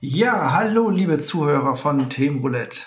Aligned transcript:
Ja, 0.00 0.52
hallo 0.52 0.90
liebe 0.90 1.20
Zuhörer 1.22 1.76
von 1.76 2.10
Themenroulette. 2.10 2.80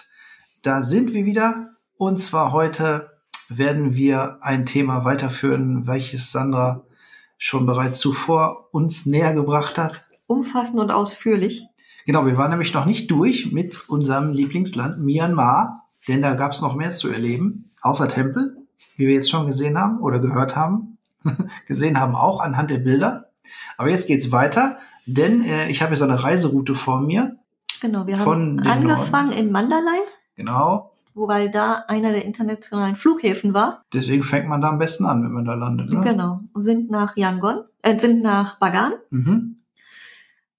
Da 0.63 0.81
sind 0.81 1.13
wir 1.13 1.25
wieder 1.25 1.77
und 1.95 2.21
zwar 2.21 2.51
heute 2.51 3.11
werden 3.47 3.95
wir 3.95 4.39
ein 4.41 4.65
Thema 4.65 5.05
weiterführen, 5.05 5.87
welches 5.87 6.31
Sandra 6.31 6.83
schon 7.37 7.65
bereits 7.65 7.99
zuvor 7.99 8.67
uns 8.73 9.05
näher 9.05 9.33
gebracht 9.33 9.77
hat. 9.77 10.05
Umfassend 10.31 10.79
und 10.79 10.91
ausführlich. 10.91 11.65
Genau, 12.05 12.25
wir 12.25 12.37
waren 12.37 12.49
nämlich 12.51 12.73
noch 12.73 12.85
nicht 12.85 13.11
durch 13.11 13.51
mit 13.51 13.89
unserem 13.89 14.31
Lieblingsland 14.31 14.99
Myanmar, 14.99 15.83
denn 16.07 16.21
da 16.21 16.35
gab 16.35 16.53
es 16.53 16.61
noch 16.61 16.73
mehr 16.73 16.91
zu 16.91 17.09
erleben, 17.09 17.69
außer 17.81 18.07
Tempel, 18.07 18.55
wie 18.95 19.07
wir 19.07 19.13
jetzt 19.13 19.29
schon 19.29 19.45
gesehen 19.45 19.77
haben 19.77 19.99
oder 19.99 20.19
gehört 20.19 20.55
haben. 20.55 20.97
gesehen 21.67 21.99
haben 21.99 22.15
auch 22.15 22.39
anhand 22.39 22.71
der 22.71 22.77
Bilder. 22.77 23.29
Aber 23.77 23.89
jetzt 23.89 24.07
geht's 24.07 24.31
weiter, 24.31 24.77
denn 25.05 25.43
äh, 25.43 25.69
ich 25.69 25.81
habe 25.81 25.95
so 25.97 26.05
eine 26.05 26.23
Reiseroute 26.23 26.75
vor 26.75 27.01
mir. 27.01 27.35
Genau, 27.81 28.07
wir 28.07 28.17
haben 28.17 28.59
angefangen 28.59 29.29
Norden. 29.31 29.45
in 29.47 29.51
Mandalay, 29.51 29.99
Genau. 30.37 30.93
wobei 31.13 31.49
da 31.49 31.83
einer 31.87 32.11
der 32.11 32.23
internationalen 32.23 32.95
Flughäfen 32.95 33.53
war. 33.53 33.81
Deswegen 33.93 34.23
fängt 34.23 34.47
man 34.47 34.61
da 34.61 34.69
am 34.69 34.79
besten 34.79 35.05
an, 35.05 35.23
wenn 35.23 35.31
man 35.33 35.43
da 35.45 35.55
landet. 35.55 35.89
Ne? 35.89 36.01
Genau. 36.01 36.39
Sind 36.55 36.89
nach 36.89 37.17
Yangon, 37.17 37.65
äh, 37.81 37.99
sind 37.99 38.21
nach 38.21 38.59
Bagan. 38.59 38.93
Mhm. 39.09 39.57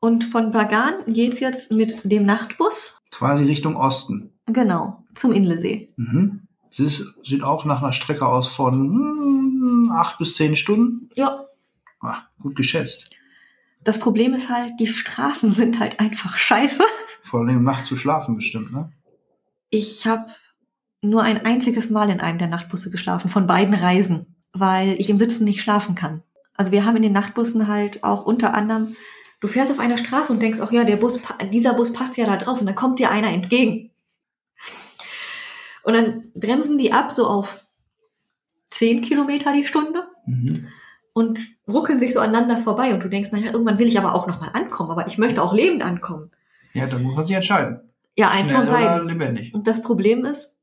Und 0.05 0.25
von 0.25 0.51
Bagan 0.51 0.95
geht's 1.07 1.39
jetzt 1.39 1.71
mit 1.71 2.01
dem 2.03 2.27
Nachtbus, 2.27 2.97
Quasi 3.13 3.45
Richtung 3.45 3.77
Osten. 3.77 4.33
genau, 4.47 5.05
zum 5.15 5.31
Inlesee. 5.33 5.93
Mhm. 5.97 6.49
Es 6.71 6.81
ist, 6.81 7.05
sieht 7.25 7.45
auch 7.45 7.65
nach 7.67 7.81
einer 7.83 7.93
Strecke 7.93 8.27
aus 8.27 8.49
von 8.49 8.73
hm, 8.75 9.93
acht 9.95 10.19
bis 10.19 10.35
zehn 10.35 10.57
Stunden. 10.57 11.09
Ja, 11.15 11.45
Ah, 12.01 12.23
gut 12.41 12.57
geschätzt. 12.57 13.11
das 13.85 14.01
Problem 14.01 14.35
ist 14.35 14.51
halt, 14.51 14.73
die 14.81 14.89
Straßen 14.89 15.51
sind 15.61 15.79
halt 15.79 16.01
einfach 16.01 16.37
scheiße. 16.37 16.83
Vor 17.23 17.41
allem 17.41 17.63
Nacht 17.63 17.85
zu 17.87 17.97
schlafen 17.97 18.35
bestimmt, 18.35 18.73
ne? 18.73 18.91
Ich 19.71 20.05
habe 20.09 20.27
nur 21.01 21.23
ein 21.23 21.47
einziges 21.47 21.91
Mal 21.91 22.11
in 22.11 22.19
einem 22.21 22.39
der 22.39 22.49
Nachtbusse 22.49 22.91
geschlafen, 22.91 23.29
von 23.29 23.47
beiden 23.47 23.75
Reisen, 23.75 24.35
weil 24.53 25.01
ich 25.01 25.09
im 25.11 25.19
Sitzen 25.19 25.45
nicht 25.45 25.63
schlafen 25.63 25.95
kann. 25.95 26.23
Also 26.57 26.73
wir 26.73 26.85
haben 26.85 26.97
in 26.97 27.03
den 27.03 27.13
Nachtbussen 27.13 27.69
halt 27.69 28.03
auch 28.03 28.25
unter 28.27 28.53
anderem, 28.55 28.89
du 29.43 29.49
fährst 29.49 29.71
auf 29.71 29.79
einer 29.79 29.99
Straße 29.99 30.33
und 30.33 30.41
denkst, 30.41 30.61
ach 30.63 30.73
ja, 30.73 30.85
der 30.85 30.97
Bus, 30.97 31.21
dieser 31.53 31.75
Bus 31.75 31.93
passt 31.93 32.17
ja 32.17 32.25
da 32.27 32.37
drauf 32.39 32.61
und 32.61 32.67
dann 32.67 32.75
kommt 32.77 32.99
dir 32.99 33.11
einer 33.11 33.29
entgegen. 33.29 33.91
Und 35.85 35.95
dann 35.95 36.31
bremsen 36.35 36.79
die 36.79 36.93
ab 36.93 37.11
so 37.13 37.27
auf 37.27 37.65
10 38.71 39.03
Kilometer 39.03 39.53
die 39.53 39.67
Stunde 39.67 40.05
Mhm. 40.27 40.69
und 41.15 41.41
ruckeln 41.67 41.99
sich 41.99 42.13
so 42.15 42.21
aneinander 42.21 42.59
vorbei 42.59 42.95
und 42.95 43.01
du 43.03 43.09
denkst, 43.09 43.33
naja, 43.33 43.51
irgendwann 43.53 43.79
will 43.79 43.89
ich 43.89 43.99
aber 43.99 44.15
auch 44.15 44.27
nochmal 44.29 44.51
ankommen, 44.55 44.91
aber 44.93 45.09
ich 45.09 45.19
möchte 45.19 45.43
auch 45.43 45.53
lebend 45.53 45.83
ankommen. 45.83 46.31
Ja, 46.73 46.87
dann 46.87 47.03
muss 47.03 47.17
man 47.17 47.27
sich 47.27 47.35
entscheiden. 47.37 47.81
Ja, 48.17 48.31
eins 48.31 48.51
Schnell 48.51 48.67
von 48.67 48.73
beiden. 48.75 49.09
lebendig. 49.09 49.53
Und 49.53 49.67
das 49.67 49.83
Problem 49.83 50.25
ist, 50.25 50.55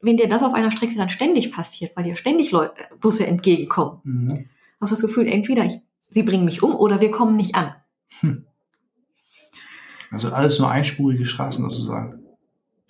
wenn 0.00 0.16
dir 0.16 0.28
das 0.28 0.42
auf 0.42 0.52
einer 0.54 0.72
Strecke 0.72 0.96
dann 0.96 1.08
ständig 1.08 1.52
passiert, 1.52 1.96
weil 1.96 2.04
dir 2.04 2.16
ständig 2.16 2.50
Leute, 2.50 2.82
Busse 3.00 3.26
entgegenkommen, 3.26 4.00
Mhm. 4.02 4.48
hast 4.80 4.90
du 4.90 4.96
das 4.96 5.02
Gefühl, 5.02 5.26
entweder 5.28 5.64
ich, 5.64 5.78
sie 6.16 6.22
bringen 6.22 6.46
mich 6.46 6.62
um 6.62 6.74
oder 6.74 7.02
wir 7.02 7.10
kommen 7.10 7.36
nicht 7.36 7.54
an. 7.56 7.74
Also 10.10 10.32
alles 10.32 10.58
nur 10.58 10.70
einspurige 10.70 11.26
Straßen 11.26 11.62
sozusagen. 11.68 12.20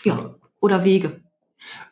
Ja. 0.05 0.37
Oder 0.61 0.85
Wege. 0.85 1.23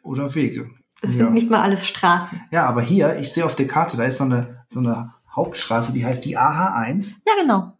Oder 0.05 0.33
Wege. 0.37 0.71
Das 1.03 1.17
Ja. 1.17 1.25
sind 1.25 1.33
nicht 1.34 1.50
mal 1.50 1.61
alles 1.61 1.89
Straßen. 1.89 2.41
Ja, 2.53 2.67
aber 2.67 2.83
hier, 2.83 3.19
ich 3.19 3.33
sehe 3.33 3.45
auf 3.45 3.56
der 3.56 3.67
Karte, 3.67 3.97
da 3.97 4.05
ist 4.05 4.19
so 4.19 4.25
eine, 4.25 4.65
so 4.69 4.78
eine 4.78 5.12
Hauptstraße, 5.34 5.93
die 5.93 6.06
heißt 6.06 6.25
die 6.25 6.39
AH1. 6.39 7.22
Ja, 7.27 7.33
genau. 7.43 7.77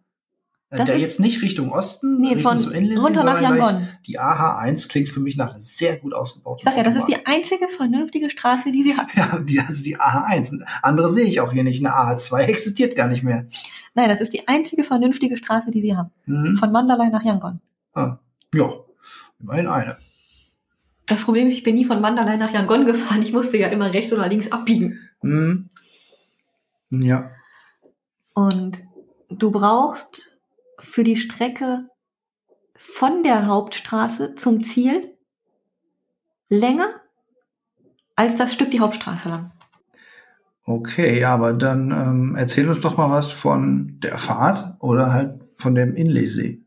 Äh, 0.75 0.79
Das 0.79 0.87
der 0.87 0.99
jetzt 0.99 1.21
nicht 1.21 1.41
Richtung 1.41 1.71
Osten, 1.71 2.21
Nee, 2.21 2.35
Richtung 2.35 2.43
von 2.43 2.59
so 2.59 2.71
Inlesee, 2.71 3.01
runter 3.01 3.23
nach 3.23 3.41
Yangon. 3.41 3.89
Die 4.07 4.19
AH1 4.19 4.89
klingt 4.89 5.09
für 5.09 5.21
mich 5.21 5.37
nach 5.37 5.51
einer 5.55 5.63
sehr 5.63 5.99
gut 5.99 6.13
ausgebauten 6.13 6.59
Ich 6.59 6.65
sag 6.65 6.77
ja, 6.77 6.83
das 6.83 6.97
ist 6.97 7.07
die 7.07 7.25
einzige 7.25 7.69
vernünftige 7.69 8.29
Straße, 8.29 8.73
die 8.73 8.83
sie 8.83 8.97
hat. 8.97 9.07
Ja, 9.17 9.39
die, 9.39 9.55
das 9.57 9.71
ist 9.71 9.87
die 9.87 9.97
AH1. 9.97 10.61
Andere 10.83 11.15
sehe 11.15 11.27
ich 11.27 11.41
auch 11.41 11.53
hier 11.53 11.63
nicht. 11.63 11.85
Eine 11.85 11.95
AH2 11.95 12.41
existiert 12.41 12.97
gar 12.97 13.07
nicht 13.07 13.23
mehr. 13.23 13.47
Nein, 13.95 14.09
das 14.09 14.21
ist 14.21 14.33
die 14.33 14.49
einzige 14.49 14.83
vernünftige 14.83 15.37
Straße, 15.37 15.71
die 15.71 15.81
sie 15.81 15.95
haben. 15.97 16.11
Mhm. 16.27 16.57
Von 16.57 16.73
Mandalay 16.73 17.09
nach 17.11 17.23
Yangon. 17.23 17.61
Ah, 17.93 18.19
ja, 18.53 18.73
immerhin 19.39 19.69
eine. 19.69 19.97
Das 21.07 21.23
Problem 21.23 21.47
ist, 21.47 21.55
ich 21.55 21.63
bin 21.63 21.77
nie 21.77 21.85
von 21.85 22.01
Mandalay 22.01 22.37
nach 22.37 22.53
Yangon 22.53 22.85
gefahren. 22.85 23.23
Ich 23.23 23.33
musste 23.33 23.59
ja 23.59 23.69
immer 23.69 23.93
rechts 23.93 24.13
oder 24.13 24.27
links 24.27 24.51
abbiegen. 24.51 24.99
Mhm. 25.23 25.71
Ja. 26.91 27.31
Und 28.35 28.83
du 29.29 29.53
brauchst 29.53 30.34
für 30.79 31.05
die 31.05 31.17
Strecke 31.17 31.89
von 32.77 33.23
der 33.23 33.47
Hauptstraße 33.47 34.35
zum 34.35 34.63
Ziel 34.63 35.17
länger 36.49 37.01
als 38.17 38.37
das 38.37 38.53
Stück 38.53 38.71
die 38.71 38.81
Hauptstraße 38.81 39.29
lang. 39.29 39.53
Okay, 40.67 41.21
ja, 41.21 41.35
aber 41.35 41.53
dann 41.53 41.91
ähm, 41.91 42.37
erzähl 42.37 42.69
uns 42.69 42.81
doch 42.81 42.97
mal 42.97 43.11
was 43.11 43.33
von 43.33 44.01
der 44.01 44.19
Fahrt 44.19 44.77
oder 44.81 45.13
halt 45.13 45.45
von 45.57 45.75
dem 45.75 45.95
Inleesee. 45.95 46.63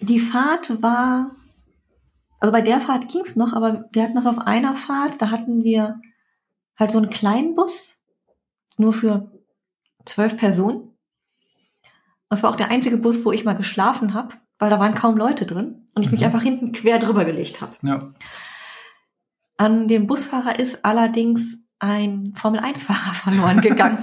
Die 0.00 0.20
Fahrt 0.20 0.80
war, 0.80 1.34
also 2.38 2.52
bei 2.52 2.62
der 2.62 2.80
Fahrt 2.80 3.08
ging's 3.08 3.36
noch, 3.36 3.52
aber 3.52 3.88
wir 3.92 4.02
hatten 4.02 4.14
das 4.14 4.26
auf 4.26 4.38
einer 4.38 4.76
Fahrt, 4.76 5.20
da 5.20 5.30
hatten 5.30 5.64
wir 5.64 6.00
halt 6.78 6.92
so 6.92 6.98
einen 6.98 7.10
kleinen 7.10 7.54
Bus, 7.54 7.98
nur 8.78 8.92
für 8.92 9.30
zwölf 10.04 10.36
Personen. 10.36 10.89
Das 12.30 12.42
war 12.42 12.50
auch 12.50 12.56
der 12.56 12.70
einzige 12.70 12.96
Bus, 12.96 13.24
wo 13.24 13.32
ich 13.32 13.44
mal 13.44 13.54
geschlafen 13.56 14.14
habe, 14.14 14.34
weil 14.58 14.70
da 14.70 14.78
waren 14.80 14.94
kaum 14.94 15.16
Leute 15.16 15.44
drin 15.46 15.86
und 15.94 16.02
ich 16.04 16.10
mich 16.12 16.20
Mhm. 16.20 16.26
einfach 16.26 16.42
hinten 16.42 16.72
quer 16.72 16.98
drüber 16.98 17.24
gelegt 17.24 17.60
habe. 17.60 17.74
Ja. 17.82 18.12
An 19.58 19.88
dem 19.88 20.06
Busfahrer 20.06 20.58
ist 20.58 20.84
allerdings 20.84 21.58
ein 21.80 22.32
Formel-1-Fahrer 22.34 23.14
verloren 23.14 23.60
gegangen. 23.60 23.98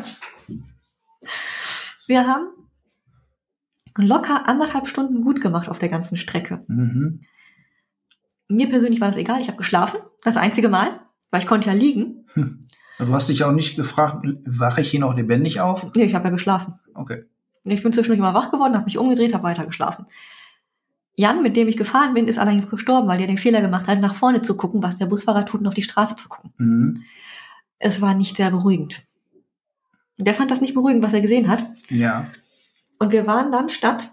Wir 2.07 2.27
haben 2.27 2.47
locker 3.97 4.47
anderthalb 4.47 4.87
Stunden 4.87 5.23
gut 5.23 5.41
gemacht 5.41 5.69
auf 5.69 5.79
der 5.79 5.89
ganzen 5.89 6.17
Strecke. 6.17 6.63
Mhm. 6.67 7.21
Mir 8.49 8.69
persönlich 8.69 9.01
war 9.01 9.07
das 9.09 9.17
egal, 9.17 9.41
ich 9.41 9.47
habe 9.47 9.57
geschlafen, 9.57 9.99
das 10.23 10.37
einzige 10.37 10.69
Mal, 10.69 11.01
weil 11.31 11.41
ich 11.41 11.47
konnte 11.47 11.67
ja 11.67 11.73
liegen. 11.73 12.25
Du 12.35 13.13
hast 13.13 13.27
dich 13.29 13.43
auch 13.43 13.51
nicht 13.51 13.75
gefragt, 13.75 14.25
wache 14.45 14.81
ich 14.81 14.91
hier 14.91 14.99
noch 15.01 15.15
lebendig 15.15 15.59
auf? 15.59 15.85
Nee, 15.95 16.05
ich 16.05 16.15
habe 16.15 16.25
ja 16.25 16.31
geschlafen. 16.31 16.79
Okay. 16.93 17.25
Ich 17.71 17.83
bin 17.83 17.93
zwischendurch 17.93 18.19
mal 18.19 18.33
wach 18.33 18.51
geworden, 18.51 18.73
habe 18.73 18.85
mich 18.85 18.97
umgedreht, 18.97 19.33
habe 19.33 19.43
weiter 19.43 19.65
geschlafen. 19.65 20.05
Jan, 21.15 21.41
mit 21.41 21.55
dem 21.55 21.67
ich 21.67 21.77
gefahren 21.77 22.13
bin, 22.13 22.27
ist 22.27 22.37
allerdings 22.37 22.69
gestorben, 22.69 23.07
weil 23.07 23.17
der 23.17 23.27
den 23.27 23.39
Fehler 23.39 23.61
gemacht 23.61 23.87
hat, 23.87 23.99
nach 23.99 24.13
vorne 24.13 24.43
zu 24.43 24.55
gucken, 24.55 24.83
was 24.83 24.97
der 24.97 25.07
Busfahrer 25.07 25.45
tut 25.45 25.61
und 25.61 25.67
auf 25.67 25.73
die 25.73 25.81
Straße 25.81 26.15
zu 26.15 26.29
gucken. 26.29 26.53
Mhm. 26.57 27.03
Es 27.79 28.01
war 28.01 28.13
nicht 28.13 28.37
sehr 28.37 28.51
beruhigend. 28.51 29.03
Der 30.17 30.35
fand 30.35 30.51
das 30.51 30.61
nicht 30.61 30.73
beruhigend, 30.73 31.03
was 31.03 31.13
er 31.13 31.21
gesehen 31.21 31.47
hat. 31.47 31.65
Ja. 31.89 32.25
Und 32.99 33.11
wir 33.11 33.25
waren 33.27 33.51
dann 33.51 33.69
statt 33.69 34.11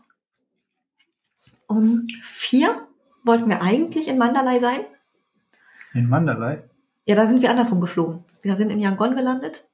um 1.66 2.06
vier, 2.22 2.86
wollten 3.22 3.48
wir 3.48 3.62
eigentlich 3.62 4.08
in 4.08 4.18
Mandalay 4.18 4.60
sein. 4.60 4.80
In 5.94 6.08
Mandalay? 6.08 6.62
Ja, 7.06 7.16
da 7.16 7.26
sind 7.26 7.42
wir 7.42 7.50
andersrum 7.50 7.80
geflogen. 7.80 8.24
Wir 8.42 8.56
sind 8.56 8.70
in 8.70 8.80
Yangon 8.80 9.14
gelandet. 9.14 9.64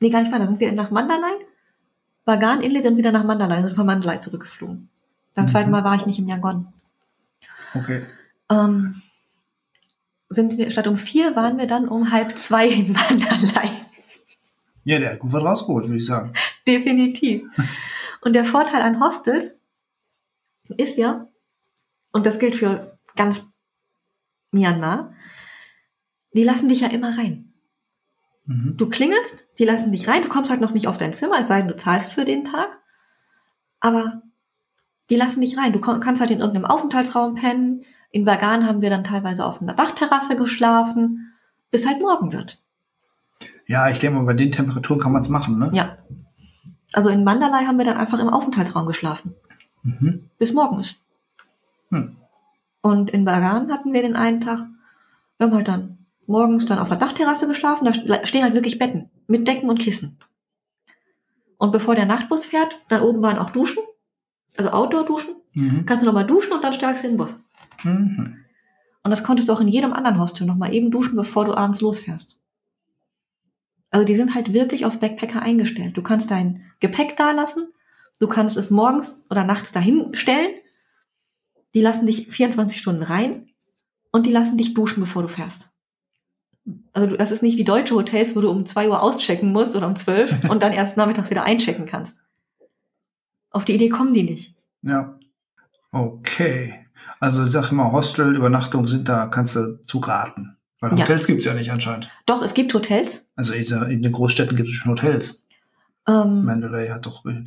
Nee, 0.00 0.10
gar 0.10 0.22
nicht 0.22 0.32
wahr. 0.32 0.38
Da 0.38 0.46
sind 0.46 0.60
wir 0.60 0.72
nach 0.72 0.90
Mandalay, 0.90 1.45
Bagan, 2.26 2.60
Inlet 2.60 2.84
und 2.84 2.98
wieder 2.98 3.12
nach 3.12 3.24
Mandalay. 3.24 3.62
Sind 3.62 3.74
von 3.76 3.86
Mandalay 3.86 4.20
zurückgeflogen. 4.20 4.90
Beim 5.34 5.44
Mhm. 5.46 5.48
zweiten 5.48 5.70
Mal 5.70 5.84
war 5.84 5.94
ich 5.94 6.04
nicht 6.06 6.18
in 6.18 6.28
Yangon. 6.28 6.72
Okay. 7.74 8.04
Ähm, 8.50 9.00
sind 10.28 10.58
wir, 10.58 10.70
statt 10.70 10.86
um 10.88 10.96
vier 10.96 11.34
waren 11.36 11.56
wir 11.56 11.66
dann 11.66 11.88
um 11.88 12.10
halb 12.10 12.36
zwei 12.36 12.68
in 12.68 12.92
Mandalay. 12.92 13.70
Ja, 14.84 14.98
der 14.98 15.12
hat 15.12 15.18
gut 15.20 15.32
was 15.32 15.42
rausgeholt, 15.42 15.86
würde 15.86 15.98
ich 15.98 16.06
sagen. 16.06 16.32
Definitiv. 16.68 17.48
Und 18.20 18.32
der 18.34 18.44
Vorteil 18.44 18.82
an 18.82 19.00
Hostels 19.00 19.60
ist 20.76 20.96
ja, 20.98 21.28
und 22.12 22.26
das 22.26 22.38
gilt 22.38 22.56
für 22.56 22.98
ganz 23.14 23.46
Myanmar, 24.50 25.12
die 26.32 26.44
lassen 26.44 26.68
dich 26.68 26.80
ja 26.80 26.88
immer 26.88 27.16
rein. 27.16 27.52
Mhm. 28.46 28.76
Du 28.76 28.88
klingelst, 28.88 29.44
die 29.58 29.64
lassen 29.64 29.92
dich 29.92 30.08
rein, 30.08 30.22
du 30.22 30.28
kommst 30.28 30.50
halt 30.50 30.60
noch 30.60 30.70
nicht 30.72 30.86
auf 30.88 30.98
dein 30.98 31.14
Zimmer, 31.14 31.40
es 31.40 31.48
sei 31.48 31.58
denn, 31.58 31.68
du 31.68 31.76
zahlst 31.76 32.12
für 32.12 32.24
den 32.24 32.44
Tag. 32.44 32.78
Aber 33.80 34.22
die 35.10 35.16
lassen 35.16 35.40
dich 35.40 35.56
rein. 35.56 35.72
Du 35.72 35.80
kannst 35.80 36.20
halt 36.20 36.30
in 36.30 36.40
irgendeinem 36.40 36.64
Aufenthaltsraum 36.64 37.34
pennen. 37.34 37.84
In 38.10 38.24
Bagan 38.24 38.66
haben 38.66 38.80
wir 38.80 38.90
dann 38.90 39.04
teilweise 39.04 39.44
auf 39.44 39.60
einer 39.60 39.74
Dachterrasse 39.74 40.36
geschlafen, 40.36 41.32
bis 41.70 41.86
halt 41.86 42.00
morgen 42.00 42.32
wird. 42.32 42.58
Ja, 43.66 43.88
ich 43.90 43.98
denke 43.98 44.18
mal, 44.18 44.24
bei 44.24 44.32
den 44.32 44.52
Temperaturen 44.52 45.00
kann 45.00 45.12
man 45.12 45.22
es 45.22 45.28
machen, 45.28 45.58
ne? 45.58 45.70
Ja. 45.74 45.98
Also 46.92 47.10
in 47.10 47.24
Mandalay 47.24 47.66
haben 47.66 47.78
wir 47.78 47.84
dann 47.84 47.96
einfach 47.98 48.18
im 48.20 48.28
Aufenthaltsraum 48.28 48.86
geschlafen, 48.86 49.34
Mhm. 49.82 50.30
bis 50.38 50.52
morgen 50.52 50.80
ist. 50.80 50.96
Hm. 51.90 52.16
Und 52.80 53.10
in 53.10 53.24
Bagan 53.24 53.70
hatten 53.70 53.92
wir 53.92 54.02
den 54.02 54.16
einen 54.16 54.40
Tag, 54.40 54.66
wir 55.38 55.46
haben 55.46 55.54
halt 55.54 55.68
dann 55.68 55.98
morgens 56.28 56.66
dann 56.66 56.78
auf 56.78 56.88
der 56.88 56.98
Dachterrasse 56.98 57.46
geschlafen, 57.48 57.84
da 57.84 57.92
st- 57.92 58.26
stehen 58.26 58.42
halt 58.42 58.54
wirklich 58.54 58.78
Betten 58.78 59.10
mit 59.26 59.46
Decken 59.46 59.68
und 59.70 59.78
Kissen. 59.78 60.18
Und 61.58 61.72
bevor 61.72 61.94
der 61.94 62.06
Nachtbus 62.06 62.44
fährt, 62.44 62.78
dann 62.88 63.02
oben 63.02 63.22
waren 63.22 63.38
auch 63.38 63.50
Duschen, 63.50 63.82
also 64.56 64.70
Outdoor-Duschen, 64.70 65.34
Mhm. 65.54 65.86
kannst 65.86 66.02
du 66.02 66.06
nochmal 66.06 66.26
duschen 66.26 66.52
und 66.52 66.62
dann 66.62 66.74
steigst 66.74 67.02
du 67.02 67.08
in 67.08 67.14
den 67.14 67.18
Bus. 67.18 67.34
Mhm. 67.82 68.36
Und 69.02 69.10
das 69.10 69.22
konntest 69.24 69.48
du 69.48 69.52
auch 69.54 69.60
in 69.60 69.68
jedem 69.68 69.92
anderen 69.94 70.20
Hostel 70.20 70.46
nochmal 70.46 70.74
eben 70.74 70.90
duschen, 70.90 71.16
bevor 71.16 71.44
du 71.46 71.54
abends 71.54 71.80
losfährst. 71.80 72.38
Also 73.90 74.04
die 74.04 74.16
sind 74.16 74.34
halt 74.34 74.52
wirklich 74.52 74.84
auf 74.84 75.00
Backpacker 75.00 75.40
eingestellt. 75.40 75.96
Du 75.96 76.02
kannst 76.02 76.30
dein 76.30 76.62
Gepäck 76.80 77.16
da 77.16 77.30
lassen, 77.30 77.68
du 78.20 78.26
kannst 78.26 78.56
es 78.58 78.70
morgens 78.70 79.24
oder 79.30 79.44
nachts 79.44 79.72
dahin 79.72 80.14
stellen. 80.14 80.56
Die 81.74 81.80
lassen 81.80 82.06
dich 82.06 82.28
24 82.28 82.78
Stunden 82.78 83.02
rein 83.02 83.48
und 84.12 84.26
die 84.26 84.32
lassen 84.32 84.58
dich 84.58 84.74
duschen, 84.74 85.00
bevor 85.00 85.22
du 85.22 85.28
fährst. 85.28 85.70
Also 86.92 87.16
das 87.16 87.30
ist 87.30 87.42
nicht 87.42 87.56
wie 87.58 87.64
deutsche 87.64 87.94
Hotels, 87.94 88.34
wo 88.34 88.40
du 88.40 88.50
um 88.50 88.66
2 88.66 88.88
Uhr 88.88 89.02
auschecken 89.02 89.52
musst 89.52 89.76
oder 89.76 89.86
um 89.86 89.94
12 89.96 90.44
und 90.50 90.62
dann 90.62 90.72
erst 90.72 90.96
nachmittags 90.96 91.30
wieder 91.30 91.44
einchecken 91.44 91.86
kannst. 91.86 92.22
Auf 93.50 93.64
die 93.64 93.74
Idee 93.74 93.88
kommen 93.88 94.14
die 94.14 94.24
nicht. 94.24 94.54
Ja. 94.82 95.18
Okay. 95.92 96.86
Also 97.20 97.44
ich 97.46 97.52
sag 97.52 97.70
immer, 97.72 97.92
Hostel, 97.92 98.34
Übernachtung 98.36 98.88
sind 98.88 99.08
da, 99.08 99.26
kannst 99.26 99.56
du 99.56 99.78
zu 99.86 99.98
raten. 99.98 100.56
Weil 100.80 100.92
Ja. 100.98 101.04
Hotels 101.04 101.26
gibt's 101.26 101.44
ja 101.44 101.54
nicht 101.54 101.70
anscheinend. 101.72 102.10
Doch, 102.26 102.42
es 102.42 102.52
gibt 102.52 102.74
Hotels. 102.74 103.26
Also 103.36 103.54
sag, 103.62 103.88
in 103.88 104.02
den 104.02 104.12
Großstädten 104.12 104.56
gibt 104.56 104.68
es 104.68 104.74
schon 104.74 104.92
Hotels. 104.92 105.46
Ähm, 106.08 106.44
Mandalay 106.44 106.88
hat 106.90 107.06
doch. 107.06 107.24
äh, 107.24 107.44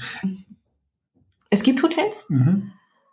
es 1.49 1.63
gibt 1.63 1.81
Hotels. 1.83 2.25
Mhm. 2.29 2.71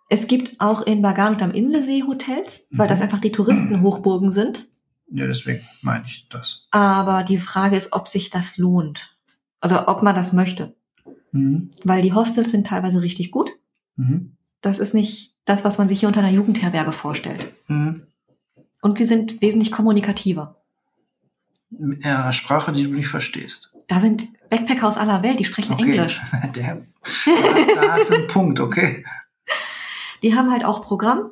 Es 0.08 0.28
gibt 0.28 0.60
auch 0.60 0.82
in 0.86 1.02
Bagan 1.02 1.34
und 1.34 1.42
am 1.42 1.50
Inlesee 1.50 2.04
Hotels, 2.04 2.68
weil 2.70 2.86
Mhm. 2.86 2.90
das 2.90 3.00
einfach 3.02 3.18
die 3.18 3.32
Touristenhochburgen 3.32 4.30
sind. 4.30 4.66
Ja, 5.08 5.26
deswegen 5.26 5.60
meine 5.82 6.04
ich 6.06 6.28
das. 6.28 6.66
Aber 6.70 7.22
die 7.22 7.38
Frage 7.38 7.76
ist, 7.76 7.92
ob 7.92 8.08
sich 8.08 8.30
das 8.30 8.56
lohnt. 8.56 9.16
Also 9.60 9.86
ob 9.86 10.02
man 10.02 10.14
das 10.14 10.32
möchte. 10.32 10.74
Mhm. 11.32 11.70
Weil 11.84 12.02
die 12.02 12.12
Hostels 12.12 12.50
sind 12.50 12.66
teilweise 12.66 13.02
richtig 13.02 13.30
gut. 13.30 13.50
Mhm. 13.96 14.36
Das 14.60 14.78
ist 14.78 14.94
nicht 14.94 15.34
das, 15.44 15.64
was 15.64 15.78
man 15.78 15.88
sich 15.88 16.00
hier 16.00 16.08
unter 16.08 16.20
einer 16.20 16.30
Jugendherberge 16.30 16.92
vorstellt. 16.92 17.52
Mhm. 17.68 18.02
Und 18.82 18.98
sie 18.98 19.06
sind 19.06 19.40
wesentlich 19.40 19.72
kommunikativer. 19.72 20.56
Mit 21.70 22.04
einer 22.04 22.32
Sprache, 22.32 22.72
die 22.72 22.84
du 22.84 22.92
nicht 22.92 23.08
verstehst. 23.08 23.72
Da 23.88 24.00
sind 24.00 24.24
Backpacker 24.50 24.86
aus 24.86 24.96
aller 24.96 25.22
Welt, 25.22 25.38
die 25.38 25.44
sprechen 25.44 25.74
Okay. 25.74 25.96
Englisch. 25.96 26.20
Der, 26.54 26.82
da, 27.24 27.80
da 27.80 27.92
hast 27.92 28.10
du 28.10 28.14
einen 28.14 28.28
Punkt, 28.28 28.60
okay. 28.60 29.04
Die 30.22 30.34
haben 30.34 30.50
halt 30.50 30.64
auch 30.64 30.82
Programm. 30.82 31.30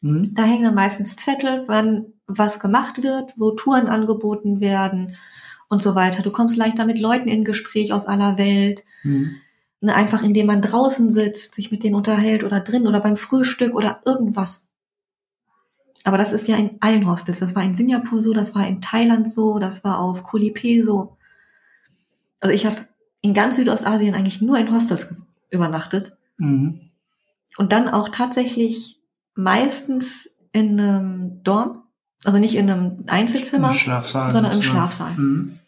Mhm. 0.00 0.34
Da 0.34 0.44
hängen 0.44 0.64
dann 0.64 0.74
meistens 0.74 1.16
Zettel, 1.16 1.64
wann 1.66 2.06
was 2.38 2.60
gemacht 2.60 3.02
wird, 3.02 3.34
wo 3.36 3.52
Touren 3.52 3.86
angeboten 3.86 4.60
werden 4.60 5.16
und 5.68 5.82
so 5.82 5.94
weiter. 5.94 6.22
Du 6.22 6.30
kommst 6.30 6.56
leichter 6.56 6.86
mit 6.86 6.98
Leuten 6.98 7.28
in 7.28 7.44
Gespräch 7.44 7.92
aus 7.92 8.06
aller 8.06 8.38
Welt. 8.38 8.84
Mhm. 9.02 9.36
Ne, 9.82 9.94
einfach 9.94 10.22
indem 10.22 10.46
man 10.46 10.60
draußen 10.60 11.10
sitzt, 11.10 11.54
sich 11.54 11.70
mit 11.70 11.82
denen 11.82 11.94
unterhält 11.94 12.44
oder 12.44 12.60
drin 12.60 12.86
oder 12.86 13.00
beim 13.00 13.16
Frühstück 13.16 13.74
oder 13.74 14.02
irgendwas. 14.04 14.70
Aber 16.04 16.18
das 16.18 16.32
ist 16.32 16.48
ja 16.48 16.56
in 16.56 16.76
allen 16.80 17.06
Hostels. 17.06 17.40
Das 17.40 17.54
war 17.54 17.62
in 17.62 17.76
Singapur 17.76 18.20
so, 18.22 18.32
das 18.32 18.54
war 18.54 18.66
in 18.66 18.80
Thailand 18.80 19.28
so, 19.30 19.58
das 19.58 19.82
war 19.84 19.98
auf 19.98 20.22
Koh 20.24 20.36
Lipe 20.36 20.82
so. 20.82 21.16
Also 22.40 22.54
ich 22.54 22.66
habe 22.66 22.76
in 23.22 23.34
ganz 23.34 23.56
Südostasien 23.56 24.14
eigentlich 24.14 24.40
nur 24.40 24.58
in 24.58 24.72
Hostels 24.74 25.14
übernachtet 25.50 26.16
Mhm. 26.38 26.80
und 27.58 27.72
dann 27.72 27.88
auch 27.88 28.08
tatsächlich 28.08 28.98
meistens 29.34 30.36
in 30.52 30.80
einem 30.80 31.42
Dorm, 31.44 31.82
also 32.24 32.38
nicht 32.38 32.54
in 32.54 32.68
einem 32.70 32.96
Einzelzimmer, 33.06 33.68
Im 33.70 33.74
Schlafsaal. 33.76 34.30
sondern 34.32 34.52
im. 34.52 34.62
Schlafsaal, 34.62 35.12
Mhm. 35.16 35.58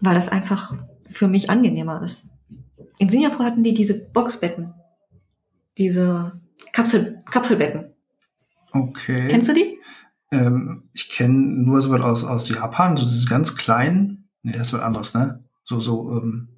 weil 0.00 0.14
das 0.14 0.28
einfach 0.28 0.74
für 1.08 1.28
mich 1.28 1.50
angenehmer 1.50 2.02
ist. 2.02 2.26
In 2.98 3.08
Singapur 3.08 3.44
hatten 3.44 3.62
die 3.62 3.74
diese 3.74 3.94
Boxbetten, 3.94 4.74
diese 5.78 6.40
Kapsel, 6.72 7.18
Kapselbetten. 7.30 7.92
Okay. 8.72 9.28
Kennst 9.28 9.48
du 9.48 9.54
die? 9.54 9.78
Ähm, 10.32 10.84
ich 10.92 11.10
kenne 11.10 11.34
nur 11.34 11.80
so 11.80 11.90
was 11.90 12.00
aus, 12.00 12.24
aus 12.24 12.48
Japan, 12.48 12.96
so 12.96 13.04
diese 13.04 13.26
ganz 13.28 13.56
kleinen, 13.56 14.28
nee, 14.42 14.52
das 14.52 14.68
ist 14.68 14.72
was 14.72 14.82
anderes, 14.82 15.14
ne? 15.14 15.44
So, 15.64 15.80
so, 15.80 16.10
ähm, 16.12 16.48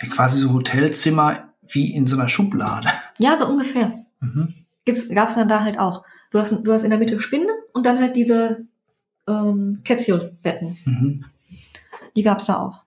ja, 0.00 0.08
quasi 0.08 0.38
so 0.38 0.52
Hotelzimmer 0.52 1.52
wie 1.70 1.92
in 1.94 2.06
so 2.06 2.16
einer 2.16 2.28
Schublade. 2.28 2.88
Ja, 3.18 3.36
so 3.36 3.46
ungefähr. 3.48 4.04
Mhm. 4.20 4.54
Gibt's, 4.84 5.08
gab's 5.08 5.34
dann 5.34 5.48
da 5.48 5.62
halt 5.64 5.78
auch. 5.78 6.04
Du 6.30 6.38
hast, 6.38 6.52
du 6.52 6.72
hast 6.72 6.82
in 6.82 6.90
der 6.90 6.98
Mitte 6.98 7.20
Spinde 7.20 7.52
und 7.72 7.84
dann 7.86 7.98
halt 7.98 8.16
diese 8.16 8.66
ähm, 9.26 9.80
Capsule-Betten. 9.84 10.76
Mhm. 10.84 11.24
Die 12.16 12.22
gab's 12.22 12.46
da 12.46 12.56
auch. 12.58 12.82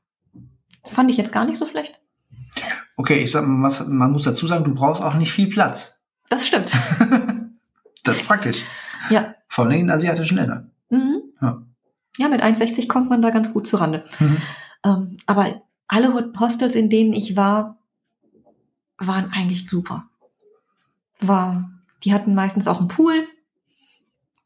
Fand 0.86 1.10
ich 1.12 1.18
jetzt 1.18 1.31
gar 1.31 1.45
nicht 1.45 1.57
so 1.57 1.66
schlecht. 1.66 2.00
Okay, 2.98 3.19
ich 3.24 3.31
sag 3.31 3.45
mal, 3.48 3.68
was, 3.68 3.86
man 3.88 4.12
muss 4.12 4.24
dazu 4.24 4.48
sagen, 4.48 4.63
du 4.66 4.74
brauchst 4.74 5.01
auch 5.01 5.13
nicht 5.16 5.31
viel 5.31 5.48
Platz. 5.48 6.01
Das 6.30 6.48
stimmt. 6.48 6.72
Das 8.04 8.18
ist 8.19 8.25
praktisch. 8.25 8.63
Ja. 9.12 9.36
Vor 9.48 9.66
allem 9.66 9.80
in 9.81 9.89
asiatischen 9.92 10.36
Ländern. 10.38 10.72
Mhm. 10.89 11.22
Ja. 11.39 11.62
Ja, 12.18 12.30
mit 12.30 12.42
1,60 12.42 12.88
kommt 12.88 13.12
man 13.12 13.22
da 13.22 13.30
ganz 13.30 13.54
gut 13.54 13.68
zurande. 13.68 14.04
Mhm. 14.19 14.38
Ähm, 14.83 15.18
aber 15.28 15.62
alle 15.88 16.12
Ho- 16.16 16.33
Hostels, 16.39 16.74
in 16.74 16.89
denen 16.89 17.13
ich 17.13 17.36
war, 17.36 17.78
waren 18.98 19.31
eigentlich 19.31 19.69
super. 19.69 20.06
War, 21.19 21.69
die 22.04 22.12
hatten 22.12 22.33
meistens 22.33 22.68
auch 22.68 22.80
einen 22.80 22.88
Pool. 22.88 23.28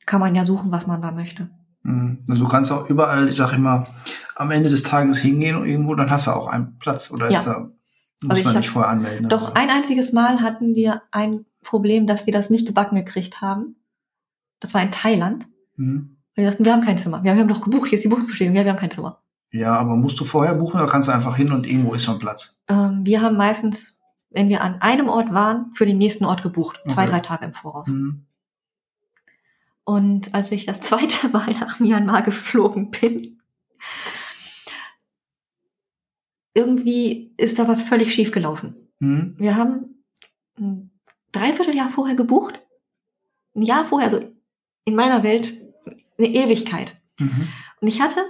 Kann 0.05 0.19
man 0.19 0.35
ja 0.35 0.45
suchen, 0.45 0.71
was 0.71 0.87
man 0.87 1.01
da 1.01 1.11
möchte. 1.11 1.49
Mhm. 1.83 2.23
Also 2.29 2.43
du 2.43 2.49
kannst 2.49 2.71
auch 2.71 2.89
überall, 2.89 3.27
ich 3.29 3.35
sag 3.35 3.53
immer, 3.53 3.87
am 4.35 4.51
Ende 4.51 4.69
des 4.69 4.83
Tages 4.83 5.17
hingehen 5.19 5.55
und 5.55 5.67
irgendwo, 5.67 5.95
dann 5.95 6.09
hast 6.11 6.27
du 6.27 6.31
auch 6.31 6.47
einen 6.47 6.77
Platz. 6.77 7.11
Oder 7.11 7.27
ist 7.27 7.45
Ja. 7.45 7.53
da, 7.53 7.59
muss 8.21 8.29
Also 8.29 8.43
man 8.43 8.57
nicht 8.57 8.69
vorher 8.69 8.91
anmelden. 8.91 9.29
Doch 9.29 9.51
oder? 9.51 9.57
ein 9.57 9.69
einziges 9.69 10.13
Mal 10.13 10.41
hatten 10.41 10.75
wir 10.75 11.01
ein 11.11 11.45
Problem, 11.63 12.05
dass 12.07 12.25
wir 12.25 12.33
das 12.33 12.49
nicht 12.49 12.67
gebacken 12.67 12.95
gekriegt 12.95 13.41
haben. 13.41 13.75
Das 14.59 14.73
war 14.73 14.81
in 14.81 14.91
Thailand. 14.91 15.47
Mhm. 15.75 16.17
Wir 16.35 16.49
dachten, 16.49 16.65
wir 16.65 16.73
haben 16.73 16.83
kein 16.83 16.97
Zimmer. 16.97 17.23
Wir 17.23 17.31
haben 17.35 17.47
doch 17.47 17.61
gebucht. 17.61 17.89
Hier 17.89 17.97
ist 17.97 18.03
die 18.03 18.09
Buchungsbestätigung. 18.09 18.55
Ja, 18.55 18.63
wir 18.65 18.71
haben 18.71 18.79
kein 18.79 18.91
Zimmer. 18.91 19.21
Ja, 19.51 19.75
aber 19.77 19.95
musst 19.95 20.19
du 20.19 20.25
vorher 20.25 20.55
buchen 20.55 20.79
oder 20.81 20.89
kannst 20.89 21.07
du 21.07 21.13
einfach 21.13 21.35
hin 21.37 21.51
und 21.51 21.65
irgendwo 21.65 21.93
ist 21.93 22.03
schon 22.03 22.19
Platz? 22.19 22.57
Ähm, 22.67 23.01
wir 23.05 23.21
haben 23.21 23.37
meistens, 23.37 23.97
wenn 24.31 24.49
wir 24.49 24.61
an 24.61 24.81
einem 24.81 25.07
Ort 25.07 25.33
waren, 25.33 25.71
für 25.73 25.85
den 25.85 25.97
nächsten 25.97 26.25
Ort 26.25 26.43
gebucht. 26.43 26.81
Zwei, 26.89 27.03
Okay. 27.03 27.11
drei 27.11 27.19
Tage 27.21 27.45
im 27.45 27.53
Voraus. 27.53 27.87
Mhm. 27.87 28.25
Und 29.85 30.33
als 30.33 30.51
ich 30.51 30.65
das 30.65 30.81
zweite 30.81 31.29
Mal 31.29 31.51
nach 31.51 31.79
Myanmar 31.79 32.23
geflogen 32.23 32.91
bin, 32.91 33.21
irgendwie 36.53 37.33
ist 37.37 37.59
da 37.59 37.67
was 37.67 37.83
völlig 37.83 38.13
schief 38.13 38.31
gelaufen. 38.31 38.75
Mhm. 38.99 39.35
Wir 39.37 39.55
haben 39.55 40.03
ein 40.57 40.91
Dreivierteljahr 41.31 41.89
vorher 41.89 42.15
gebucht. 42.15 42.61
Ein 43.55 43.63
Jahr 43.63 43.85
vorher, 43.85 44.11
also 44.11 44.27
in 44.85 44.95
meiner 44.95 45.23
Welt 45.23 45.53
eine 46.17 46.27
Ewigkeit. 46.27 46.95
Mhm. 47.19 47.49
Und 47.81 47.87
ich 47.87 48.01
hatte 48.01 48.21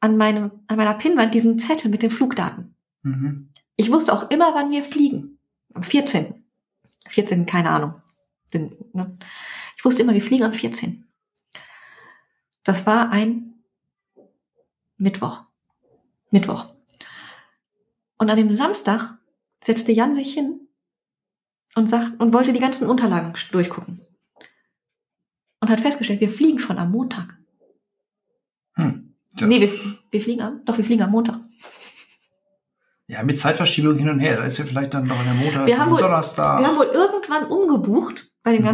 an, 0.00 0.16
meinem, 0.16 0.50
an 0.66 0.76
meiner 0.76 0.94
Pinnwand 0.94 1.34
diesen 1.34 1.58
Zettel 1.58 1.90
mit 1.90 2.02
den 2.02 2.10
Flugdaten. 2.10 2.74
Mhm. 3.02 3.50
Ich 3.76 3.92
wusste 3.92 4.12
auch 4.12 4.30
immer, 4.30 4.54
wann 4.54 4.70
wir 4.70 4.82
fliegen. 4.82 5.38
Am 5.74 5.82
14. 5.82 6.42
14, 7.08 7.46
keine 7.46 7.70
Ahnung. 7.70 7.94
Den, 8.54 8.72
ne? 8.92 9.12
Ich 9.76 9.84
wusste 9.84 10.02
immer, 10.02 10.14
wir 10.14 10.22
fliegen 10.22 10.44
am 10.44 10.52
14. 10.52 11.06
Das 12.64 12.86
war 12.86 13.10
ein 13.10 13.54
Mittwoch. 14.96 15.44
Mittwoch. 16.30 16.74
Und 18.18 18.30
an 18.30 18.36
dem 18.36 18.50
Samstag 18.50 19.18
setzte 19.62 19.92
Jan 19.92 20.14
sich 20.14 20.32
hin 20.32 20.60
und 21.74 21.88
sagt, 21.88 22.18
und 22.20 22.32
wollte 22.32 22.52
die 22.52 22.60
ganzen 22.60 22.88
Unterlagen 22.88 23.34
durchgucken. 23.52 24.00
Und 25.60 25.70
hat 25.70 25.80
festgestellt, 25.80 26.20
wir 26.20 26.30
fliegen 26.30 26.58
schon 26.58 26.78
am 26.78 26.90
Montag. 26.90 27.36
Hm. 28.74 29.14
Ja. 29.38 29.46
Nee, 29.46 29.60
wir, 29.60 29.98
wir 30.10 30.20
fliegen 30.20 30.40
am, 30.42 30.64
doch, 30.64 30.76
wir 30.78 30.84
fliegen 30.84 31.02
am 31.02 31.10
Montag. 31.10 31.40
Ja, 33.08 33.22
mit 33.22 33.38
Zeitverschiebung 33.38 33.96
hin 33.96 34.08
und 34.08 34.18
her. 34.20 34.36
Da 34.38 34.44
ist 34.44 34.58
ja 34.58 34.64
vielleicht 34.64 34.94
dann 34.94 35.06
noch 35.06 35.22
der 35.22 35.34
Montag, 35.34 35.66
Wir 35.66 35.78
haben 35.78 35.92
wohl- 35.92 36.00
Donnerstag. 36.00 36.58
Wir 36.60 36.66
haben 36.66 36.76
wohl 36.78 36.86
irgendwann 36.86 37.44
umgebucht 37.46 38.32
bei 38.42 38.52
den 38.52 38.62
Mhm. 38.62 38.66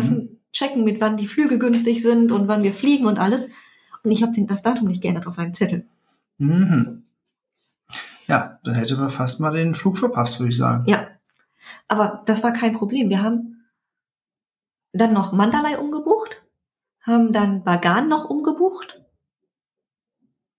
Checken, 0.52 0.84
mit 0.84 1.00
wann 1.00 1.16
die 1.16 1.26
Flüge 1.26 1.58
günstig 1.58 2.02
sind 2.02 2.30
und 2.30 2.46
wann 2.46 2.62
wir 2.62 2.72
fliegen 2.72 3.06
und 3.06 3.18
alles. 3.18 3.46
Und 4.04 4.10
ich 4.10 4.22
habe 4.22 4.32
das 4.46 4.62
Datum 4.62 4.88
nicht 4.88 5.02
geändert 5.02 5.26
auf 5.26 5.38
einem 5.38 5.54
Zettel. 5.54 5.86
Mhm. 6.38 7.04
Ja, 8.26 8.58
dann 8.64 8.74
hätte 8.74 8.96
man 8.96 9.10
fast 9.10 9.40
mal 9.40 9.52
den 9.52 9.74
Flug 9.74 9.98
verpasst, 9.98 10.38
würde 10.38 10.50
ich 10.50 10.56
sagen. 10.56 10.84
Ja. 10.86 11.08
Aber 11.88 12.22
das 12.26 12.42
war 12.42 12.52
kein 12.52 12.74
Problem. 12.74 13.08
Wir 13.08 13.22
haben 13.22 13.64
dann 14.92 15.12
noch 15.12 15.32
Mandalay 15.32 15.76
umgebucht, 15.76 16.42
haben 17.00 17.32
dann 17.32 17.64
Bagan 17.64 18.08
noch 18.08 18.28
umgebucht 18.28 19.02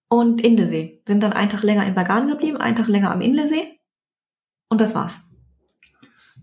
und 0.08 0.42
Indesee. 0.42 1.02
Sind 1.08 1.22
dann 1.22 1.34
einen 1.34 1.50
Tag 1.50 1.64
länger 1.64 1.86
in 1.86 1.96
Bagan 1.96 2.28
geblieben, 2.28 2.58
einen 2.58 2.76
Tag 2.76 2.88
länger 2.88 3.12
am 3.12 3.22
Indesee. 3.22 3.80
Und 4.70 4.82
das 4.82 4.96
war's. 4.96 5.22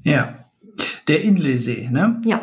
Ja. 0.02 0.44
Der 1.08 1.22
Inlesee, 1.22 1.88
ne? 1.90 2.20
Ja, 2.24 2.40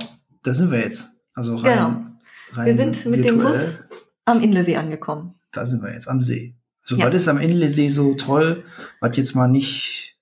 Da 0.48 0.54
sind 0.54 0.72
wir 0.72 0.80
jetzt. 0.80 1.10
Also 1.36 1.56
rein, 1.56 1.64
Genau. 1.64 2.06
rein 2.54 2.66
wir 2.68 2.76
sind 2.76 3.06
mit 3.08 3.26
dem. 3.26 3.40
Bus 3.40 3.84
am 4.26 4.42
Inlesee 4.42 4.78
angekommen. 4.78 5.36
Da 5.52 5.66
sind 5.66 5.82
wir 5.84 5.94
jetzt 5.94 6.08
am 6.08 6.24
See. 6.24 6.56
Also 6.84 6.96
Ja. 6.96 7.08
was 7.08 7.16
ist 7.16 7.28
am 7.28 7.38
Inlesee 7.38 7.90
so 7.90 8.14
toll, 8.16 8.64
was 9.02 9.18
jetzt 9.18 9.36
mal 9.36 9.48
nicht, 9.48 10.16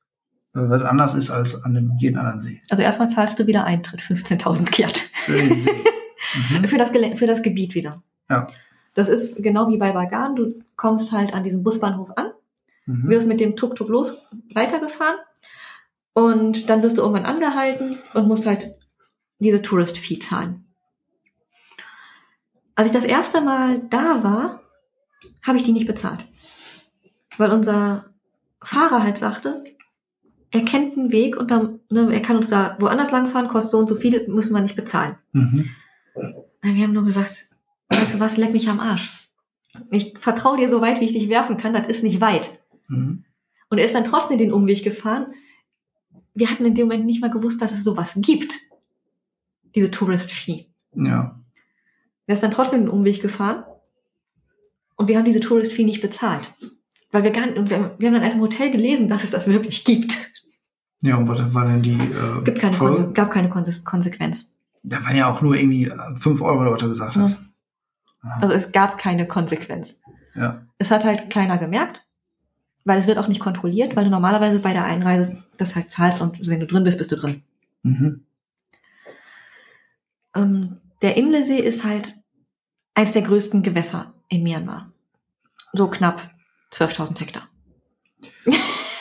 was 0.53 0.81
anders 0.81 1.13
ist 1.15 1.29
als 1.29 1.63
an 1.63 1.75
dem, 1.75 1.93
jeden 1.99 2.17
anderen 2.17 2.41
See? 2.41 2.61
Also 2.69 2.81
erstmal 2.83 3.09
zahlst 3.09 3.37
du 3.39 3.45
wieder 3.47 3.65
Eintritt, 3.65 4.01
15.000 4.01 4.71
Kiat. 4.71 4.97
Für 4.97 5.33
mhm. 5.43 6.65
Für 6.67 6.77
das, 6.77 6.91
Gelä- 6.91 7.15
für 7.15 7.27
das 7.27 7.41
Gebiet 7.43 7.75
wieder. 7.75 8.01
Ja. 8.29 8.47
Das 8.95 9.09
ist 9.09 9.43
genau 9.43 9.69
wie 9.69 9.77
bei 9.77 9.91
Bagan. 9.91 10.35
Du 10.35 10.55
kommst 10.75 11.11
halt 11.11 11.33
an 11.33 11.43
diesem 11.43 11.61
Busbahnhof 11.63 12.11
an, 12.15 12.31
Mhm. 12.87 13.09
wirst 13.09 13.27
mit 13.27 13.39
dem 13.39 13.55
Tuk-Tuk 13.55 13.89
los 13.89 14.17
weitergefahren 14.53 15.17
und 16.13 16.69
dann 16.69 16.81
wirst 16.83 16.97
du 16.97 17.01
irgendwann 17.01 17.25
angehalten 17.25 17.97
und 18.13 18.27
musst 18.27 18.45
halt 18.45 18.75
diese 19.39 19.61
Tourist-Fee 19.61 20.19
zahlen. 20.19 20.65
Als 22.75 22.87
ich 22.87 22.93
das 22.93 23.05
erste 23.05 23.41
Mal 23.41 23.87
da 23.89 24.23
war, 24.23 24.61
habe 25.41 25.57
ich 25.57 25.63
die 25.63 25.71
nicht 25.71 25.87
bezahlt. 25.87 26.25
Weil 27.37 27.51
unser 27.51 28.13
Fahrer 28.61 29.03
halt 29.03 29.17
sagte, 29.17 29.63
er 30.51 30.63
kennt 30.63 30.97
einen 30.97 31.11
Weg 31.11 31.37
und 31.37 31.51
dann, 31.51 31.79
ne, 31.89 32.09
er 32.13 32.21
kann 32.21 32.37
uns 32.37 32.47
da 32.47 32.77
woanders 32.79 33.11
langfahren, 33.11 33.47
kostet 33.47 33.71
so 33.71 33.77
und 33.79 33.89
so 33.89 33.95
viel, 33.95 34.27
müssen 34.27 34.53
wir 34.53 34.61
nicht 34.61 34.75
bezahlen. 34.75 35.17
Mhm. 35.33 35.69
Wir 36.61 36.83
haben 36.83 36.93
nur 36.93 37.03
gesagt, 37.03 37.49
weißt 37.89 38.15
du 38.15 38.19
was, 38.19 38.37
leck 38.37 38.53
mich 38.53 38.69
am 38.69 38.79
Arsch. 38.79 39.29
Ich 39.91 40.17
vertraue 40.17 40.57
dir 40.57 40.69
so 40.69 40.81
weit, 40.81 41.01
wie 41.01 41.05
ich 41.05 41.13
dich 41.13 41.29
werfen 41.29 41.57
kann, 41.57 41.73
das 41.73 41.87
ist 41.87 42.03
nicht 42.03 42.21
weit. 42.21 42.49
Mhm. 42.87 43.25
Und 43.69 43.77
er 43.77 43.85
ist 43.85 43.95
dann 43.95 44.05
trotzdem 44.05 44.37
den 44.37 44.53
Umweg 44.53 44.83
gefahren. 44.83 45.27
Wir 46.33 46.49
hatten 46.49 46.65
in 46.65 46.75
dem 46.75 46.87
Moment 46.87 47.05
nicht 47.05 47.21
mal 47.21 47.31
gewusst, 47.31 47.61
dass 47.61 47.71
es 47.71 47.83
sowas 47.83 48.13
gibt. 48.17 48.57
Diese 49.75 49.91
Tourist 49.91 50.31
Fee. 50.31 50.67
Ja. 50.95 51.39
Er 52.27 52.33
ist 52.33 52.41
dann 52.43 52.51
trotzdem 52.51 52.81
den 52.81 52.89
Umweg 52.89 53.21
gefahren. 53.21 53.63
Und 54.95 55.07
wir 55.09 55.17
haben 55.17 55.25
diese 55.25 55.41
Tourist 55.41 55.73
Fee 55.73 55.83
nicht 55.83 56.01
bezahlt. 56.01 56.53
Weil 57.11 57.23
wir 57.23 57.31
gar 57.31 57.45
nicht, 57.45 57.57
und 57.57 57.69
wir, 57.69 57.95
wir 57.97 58.07
haben 58.07 58.13
dann 58.15 58.23
erst 58.23 58.35
im 58.37 58.41
Hotel 58.41 58.71
gelesen, 58.71 59.07
dass 59.09 59.23
es 59.23 59.31
das 59.31 59.47
wirklich 59.47 59.83
gibt. 59.83 60.17
Ja, 61.01 61.17
und 61.17 61.27
was 61.27 61.53
war 61.53 61.65
denn 61.67 61.83
die 61.83 61.93
äh, 61.93 62.41
Gibt 62.43 62.59
keine 62.59 62.73
Folge? 62.73 62.95
Konse 62.95 63.13
gab 63.13 63.31
keine 63.31 63.49
Konse 63.49 63.81
Konsequenz. 63.83 64.49
Da 64.83 65.03
waren 65.03 65.15
ja 65.15 65.27
auch 65.31 65.41
nur 65.41 65.55
irgendwie 65.55 65.91
5 66.17 66.41
Euro, 66.41 66.63
Leute 66.63 66.87
gesagt 66.87 67.15
Ja. 67.15 67.21
hast. 67.23 67.41
Aha. 68.21 68.39
Also 68.41 68.53
es 68.53 68.71
gab 68.71 68.97
keine 68.97 69.27
Konsequenz. 69.27 69.97
ja. 70.35 70.61
Es 70.77 70.91
hat 70.91 71.05
halt 71.05 71.29
keiner 71.29 71.57
gemerkt, 71.57 72.05
weil 72.83 72.99
es 72.99 73.07
wird 73.07 73.17
auch 73.17 73.27
nicht 73.29 73.39
kontrolliert, 73.39 73.95
weil 73.95 74.03
du 74.05 74.09
normalerweise 74.09 74.59
bei 74.59 74.73
der 74.73 74.83
Einreise 74.83 75.43
das 75.57 75.75
halt 75.75 75.91
zahlst 75.91 76.21
und 76.21 76.47
wenn 76.47 76.59
du 76.59 76.67
drin 76.67 76.83
bist, 76.83 76.97
bist 76.97 77.11
du 77.11 77.15
drin. 77.15 77.43
Mhm. 77.83 78.25
Ähm, 80.35 80.77
der 81.01 81.17
Inlesee 81.17 81.59
ist 81.59 81.83
halt 81.83 82.15
eins 82.93 83.13
der 83.13 83.21
größten 83.21 83.63
Gewässer 83.63 84.13
in 84.29 84.43
Myanmar. 84.43 84.91
So 85.73 85.87
knapp 85.87 86.31
12.000 86.71 87.19
Hektar. 87.19 87.49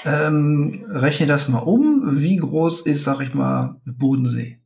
Ähm, 0.06 0.84
rechne 0.88 1.26
das 1.26 1.48
mal 1.48 1.60
um. 1.60 2.20
Wie 2.20 2.36
groß 2.36 2.82
ist, 2.82 3.04
sag 3.04 3.20
ich 3.20 3.32
mal, 3.32 3.80
Bodensee? 3.86 4.60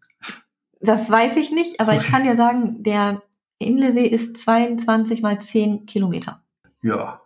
Das 0.81 1.11
weiß 1.11 1.37
ich 1.37 1.53
nicht, 1.53 1.81
aber 1.81 1.97
ich 1.97 2.03
kann 2.03 2.25
dir 2.25 2.37
sagen, 2.37 2.83
der 2.83 3.23
Inlesee 3.59 4.07
ist 4.07 4.37
22 4.39 5.23
mal 5.23 5.41
10 5.41 5.87
Kilometer. 5.87 6.43
Ja. 6.83 7.21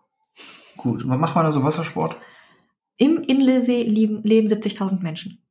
Gut. 0.76 1.08
Was 1.08 1.18
macht 1.18 1.34
man 1.34 1.44
da 1.44 1.52
so 1.52 1.62
Wassersport? 1.62 2.16
Im 2.96 3.18
Inlesee 3.22 3.82
leben, 3.82 4.22
leben 4.22 4.48
70.000 4.48 5.02
Menschen. 5.02 5.41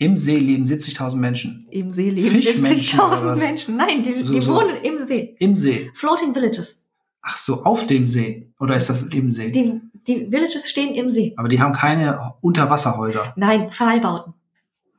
Im 0.00 0.16
See 0.16 0.38
leben 0.38 0.64
70.000 0.64 1.16
Menschen. 1.16 1.64
Im 1.70 1.92
See 1.92 2.10
leben 2.10 2.30
Fischmenschen 2.40 3.00
oder 3.00 3.16
70.000 3.18 3.24
was? 3.24 3.40
Menschen. 3.42 3.76
Nein, 3.76 4.02
die, 4.04 4.22
So, 4.22 4.32
die 4.32 4.42
so. 4.42 4.54
wohnen 4.54 4.76
im 4.82 5.04
See. 5.06 5.36
Im 5.40 5.56
See. 5.56 5.90
Floating 5.94 6.32
Villages. 6.34 6.86
Ach 7.20 7.36
so, 7.36 7.64
auf 7.64 7.86
dem 7.86 8.06
See. 8.06 8.48
Oder 8.60 8.76
ist 8.76 8.88
das 8.88 9.02
im 9.02 9.30
See? 9.32 9.50
Die, 9.50 9.80
die 10.06 10.30
Villages 10.30 10.70
stehen 10.70 10.94
im 10.94 11.10
See. 11.10 11.34
Aber 11.36 11.48
die 11.48 11.60
haben 11.60 11.74
keine 11.74 12.34
Unterwasserhäuser. 12.40 13.32
Nein, 13.36 13.70
Pfahlbauten. 13.72 14.34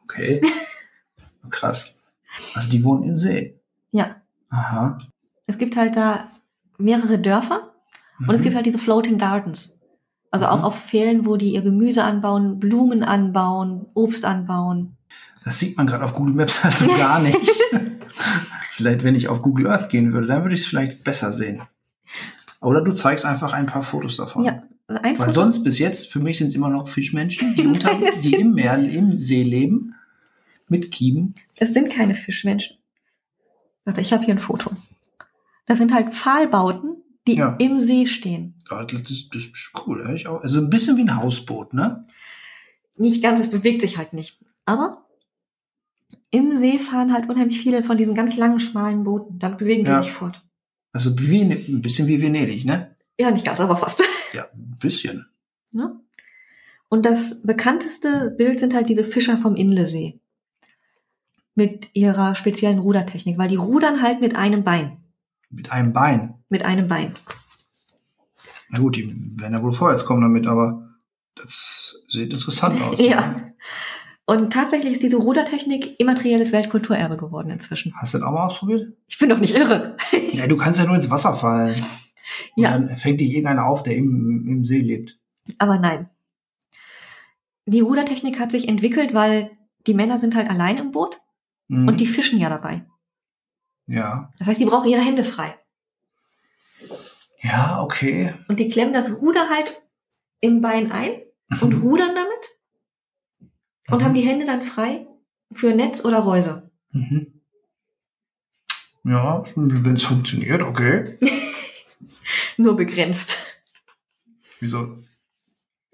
Okay. 0.04 0.42
Krass. 1.50 1.98
Also 2.54 2.70
die 2.70 2.84
wohnen 2.84 3.04
im 3.04 3.18
See. 3.18 3.58
Ja. 3.92 4.18
Aha. 4.50 4.98
Es 5.48 5.58
gibt 5.58 5.78
halt 5.78 5.96
da 5.96 6.30
mehrere 6.78 7.18
Dörfer 7.20 7.74
und 8.20 8.32
es 8.36 8.40
Mhm. 8.42 8.44
gibt 8.44 8.56
halt 8.56 8.66
diese 8.66 8.78
Floating 8.78 9.18
Gardens. 9.18 9.78
Also 10.32 10.46
auch 10.46 10.60
Mhm. 10.60 10.64
auf 10.66 10.80
Fällen, 10.80 11.26
wo 11.26 11.38
die 11.38 11.54
ihr 11.54 11.62
Gemüse 11.62 12.04
anbauen, 12.04 12.60
Blumen 12.60 13.04
anbauen, 13.04 13.86
Obst 13.96 14.26
anbauen. 14.26 14.96
Das 15.44 15.58
sieht 15.60 15.76
man 15.78 15.88
gerade 15.88 16.06
auf 16.06 16.14
Google 16.14 16.36
Maps 16.36 16.60
also 16.64 16.86
gar 16.88 17.20
nicht. 17.22 17.38
vielleicht, 18.72 19.04
wenn 19.04 19.16
ich 19.16 19.28
auf 19.28 19.42
Google 19.42 19.68
Earth 19.68 19.90
gehen 19.90 20.14
würde, 20.14 20.28
dann 20.28 20.44
würde 20.44 20.56
ich 20.56 20.62
es 20.62 20.68
vielleicht 20.68 21.04
besser 21.04 21.32
sehen. 21.32 21.62
Oder 22.62 22.82
du 22.82 22.92
zeigst 22.94 23.26
einfach 23.26 23.54
ein 23.54 23.66
paar 23.68 23.84
Fotos 23.84 24.18
davon. 24.18 24.44
Ja, 24.44 24.64
also 24.88 25.02
ein 25.02 25.18
Weil 25.18 25.28
Foto- 25.28 25.32
sonst 25.42 25.64
bis 25.64 25.80
jetzt, 25.80 26.12
für 26.12 26.20
mich 26.20 26.38
sind 26.38 26.50
es 26.50 26.56
immer 26.56 26.70
noch 26.70 26.88
Fischmenschen, 26.88 27.56
die, 27.56 27.62
unter, 27.68 27.94
Nein, 27.98 28.12
die 28.24 28.36
im 28.36 28.54
Meer, 28.54 28.78
im 28.78 29.22
See 29.22 29.44
leben, 29.44 29.96
mit 30.68 30.92
Kiemen. 30.92 31.36
Es 31.58 31.74
sind 31.74 31.90
keine 31.90 32.16
Fischmenschen. 32.16 32.78
Warte, 33.86 34.02
ich 34.02 34.14
habe 34.14 34.26
hier 34.26 34.36
ein 34.36 34.40
Foto. 34.40 34.72
Das 35.66 35.78
sind 35.80 35.94
halt 35.94 36.14
Pfahlbauten, 36.14 36.98
die 37.28 37.36
Ja. 37.38 37.56
im 37.60 37.78
See 37.78 38.06
stehen. 38.08 38.56
Ja, 38.70 38.84
das, 38.84 39.02
ist, 39.10 39.34
das 39.34 39.44
ist 39.44 39.72
cool. 39.86 40.12
Ich 40.16 40.28
auch. 40.28 40.42
Also 40.42 40.60
ein 40.62 40.70
bisschen 40.70 40.98
wie 40.98 41.02
ein 41.02 41.16
Hausboot, 41.16 41.74
ne? 41.74 42.06
Nicht 42.98 43.24
ganz, 43.24 43.40
es 43.40 43.50
bewegt 43.50 43.82
sich 43.82 43.98
halt 43.98 44.14
nicht. 44.14 44.38
Aber 44.66 45.06
im 46.32 46.58
See 46.58 46.78
fahren 46.80 47.12
halt 47.14 47.28
unheimlich 47.30 47.60
viele 47.62 47.82
von 47.82 47.98
diesen 47.98 48.14
ganz 48.14 48.38
langen, 48.38 48.60
schmalen 48.60 49.04
Booten. 49.04 49.40
Damit 49.40 49.58
bewegen 49.58 49.86
die 49.86 49.92
Ja. 49.92 50.04
sich 50.04 50.12
fort. 50.12 50.44
Also 50.92 51.18
wie, 51.20 51.42
ein 51.42 51.82
bisschen 51.82 52.08
wie 52.08 52.22
Venedig, 52.22 52.66
ne? 52.66 52.96
Ja, 53.20 53.32
nicht 53.32 53.46
ganz, 53.46 53.60
aber 53.60 53.78
fast. 53.78 54.02
Ja, 54.34 54.44
ein 54.54 54.76
bisschen. 54.80 55.26
Ne? 55.72 56.00
Und 56.88 57.04
das 57.06 57.42
bekannteste 57.42 58.30
Bild 58.38 58.60
sind 58.60 58.76
halt 58.76 58.90
diese 58.90 59.04
Fischer 59.04 59.38
vom 59.38 59.56
Inlesee. 59.56 60.20
Mit 61.56 61.90
ihrer 61.94 62.36
speziellen 62.36 62.78
Rudertechnik, 62.78 63.40
weil 63.40 63.50
die 63.50 63.56
rudern 63.56 64.04
halt 64.04 64.22
mit 64.22 64.36
einem 64.36 64.64
Bein. 64.64 64.98
Mit 65.50 65.72
einem 65.72 65.94
Bein. 65.94 66.36
Mit 66.50 66.64
einem 66.64 66.88
Bein. 66.88 67.14
Na 68.70 68.80
gut, 68.80 68.96
die 68.96 69.14
werden 69.40 69.54
ja 69.54 69.64
wohl 69.64 69.74
vorwärts 69.74 70.06
kommen 70.06 70.22
damit, 70.22 70.48
aber 70.48 70.90
das 71.36 72.02
sieht 72.08 72.34
interessant 72.34 72.82
aus. 72.84 73.00
Ja. 73.02 73.36
Und 74.26 74.54
tatsächlich 74.54 74.92
ist 74.92 75.02
diese 75.04 75.18
Rudertechnik 75.18 76.00
immaterielles 76.00 76.52
Weltkulturerbe 76.52 77.18
geworden 77.18 77.50
inzwischen. 77.50 77.94
Hast 77.96 78.14
du 78.14 78.20
das 78.20 78.28
auch 78.28 78.32
mal 78.32 78.46
ausprobiert? 78.46 78.96
Ich 79.08 79.18
bin 79.18 79.30
doch 79.30 79.40
nicht 79.40 79.56
irre. 79.56 79.98
Ja, 80.34 80.46
du 80.48 80.56
kannst 80.58 80.80
ja 80.80 80.86
nur 80.86 80.96
ins 80.96 81.10
Wasser 81.10 81.34
fallen. 81.34 81.84
Und 82.56 82.64
Ja. 82.64 82.72
dann 82.78 82.96
fängt 82.98 83.20
dich 83.22 83.30
irgendeiner 83.32 83.66
auf, 83.66 83.82
der 83.84 83.96
im, 83.96 84.46
im 84.48 84.64
See 84.64 84.80
lebt. 84.82 85.18
Aber 85.58 85.80
nein. 85.80 86.10
Die 87.66 87.82
Rudertechnik 87.82 88.40
hat 88.40 88.52
sich 88.52 88.68
entwickelt, 88.70 89.14
weil 89.14 89.52
die 89.88 89.94
Männer 89.96 90.20
sind 90.20 90.36
halt 90.36 90.50
allein 90.50 90.78
im 90.78 90.92
Boot 90.92 91.20
Mhm. 91.72 91.88
und 91.88 92.00
die 92.00 92.08
fischen 92.08 92.40
ja 92.40 92.50
dabei. 92.50 92.86
ja. 93.88 94.32
Das 94.40 94.48
heißt, 94.48 94.60
die 94.60 94.66
brauchen 94.66 94.88
ihre 94.90 95.02
Hände 95.02 95.24
frei. 95.24 95.56
Ja, 97.42 97.82
okay. 97.82 98.34
Und 98.48 98.60
die 98.60 98.70
klemmen 98.70 98.94
das 98.94 99.22
Ruder 99.22 99.50
halt 99.50 99.82
im 100.42 100.62
Bein 100.62 100.92
ein 100.92 101.22
und 101.62 101.74
rudern 101.82 102.16
damit 102.16 103.50
und 103.90 104.00
Mhm. 104.02 104.06
haben 104.06 104.14
die 104.14 104.22
Hände 104.22 104.46
dann 104.46 104.64
frei 104.64 105.08
für 105.54 105.74
Netz 105.74 106.04
oder 106.06 106.20
Reuse. 106.20 106.70
Mhm. 106.92 107.42
Ja, 109.06 109.44
wenn 109.56 109.96
es 109.96 110.04
funktioniert, 110.04 110.64
okay. 110.64 111.18
Nur 112.58 112.76
begrenzt. 112.76 113.38
Wieso? 114.60 114.98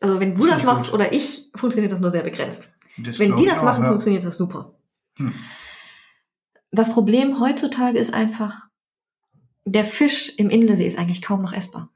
Also 0.01 0.19
wenn 0.19 0.35
du 0.35 0.41
Das 0.47 0.57
das 0.57 0.63
machst 0.63 0.85
gut. 0.85 0.93
oder 0.95 1.13
ich, 1.13 1.51
funktioniert 1.55 1.91
das 1.91 1.99
nur 1.99 2.11
sehr 2.11 2.23
begrenzt. 2.23 2.71
Das 2.97 3.19
Wenn 3.19 3.35
die 3.35 3.45
das 3.45 3.59
auch, 3.59 3.63
machen, 3.63 3.83
ja. 3.83 3.89
funktioniert 3.89 4.23
das 4.23 4.37
super. 4.37 4.75
Hm. 5.17 5.33
Das 6.71 6.91
Problem 6.91 7.39
heutzutage 7.39 7.99
ist 7.99 8.13
einfach, 8.13 8.64
der 9.65 9.85
Fisch 9.85 10.29
im 10.37 10.49
Inlesee 10.49 10.87
ist 10.87 10.97
eigentlich 10.97 11.21
kaum 11.21 11.41
noch 11.41 11.53
essbar. 11.53 11.89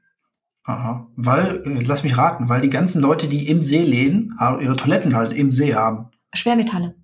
Aha. 0.64 1.08
Weil, 1.16 1.62
äh, 1.64 1.82
lass 1.84 2.04
mich 2.04 2.16
raten, 2.18 2.48
weil 2.48 2.60
die 2.60 2.70
ganzen 2.70 3.00
Leute, 3.00 3.28
die 3.28 3.48
im 3.48 3.62
See 3.62 3.82
leben, 3.82 4.36
ihre 4.60 4.76
Toiletten 4.76 5.14
halt 5.14 5.32
im 5.32 5.52
See 5.52 5.74
haben. 5.74 6.10
Schwermetalle. 6.34 6.94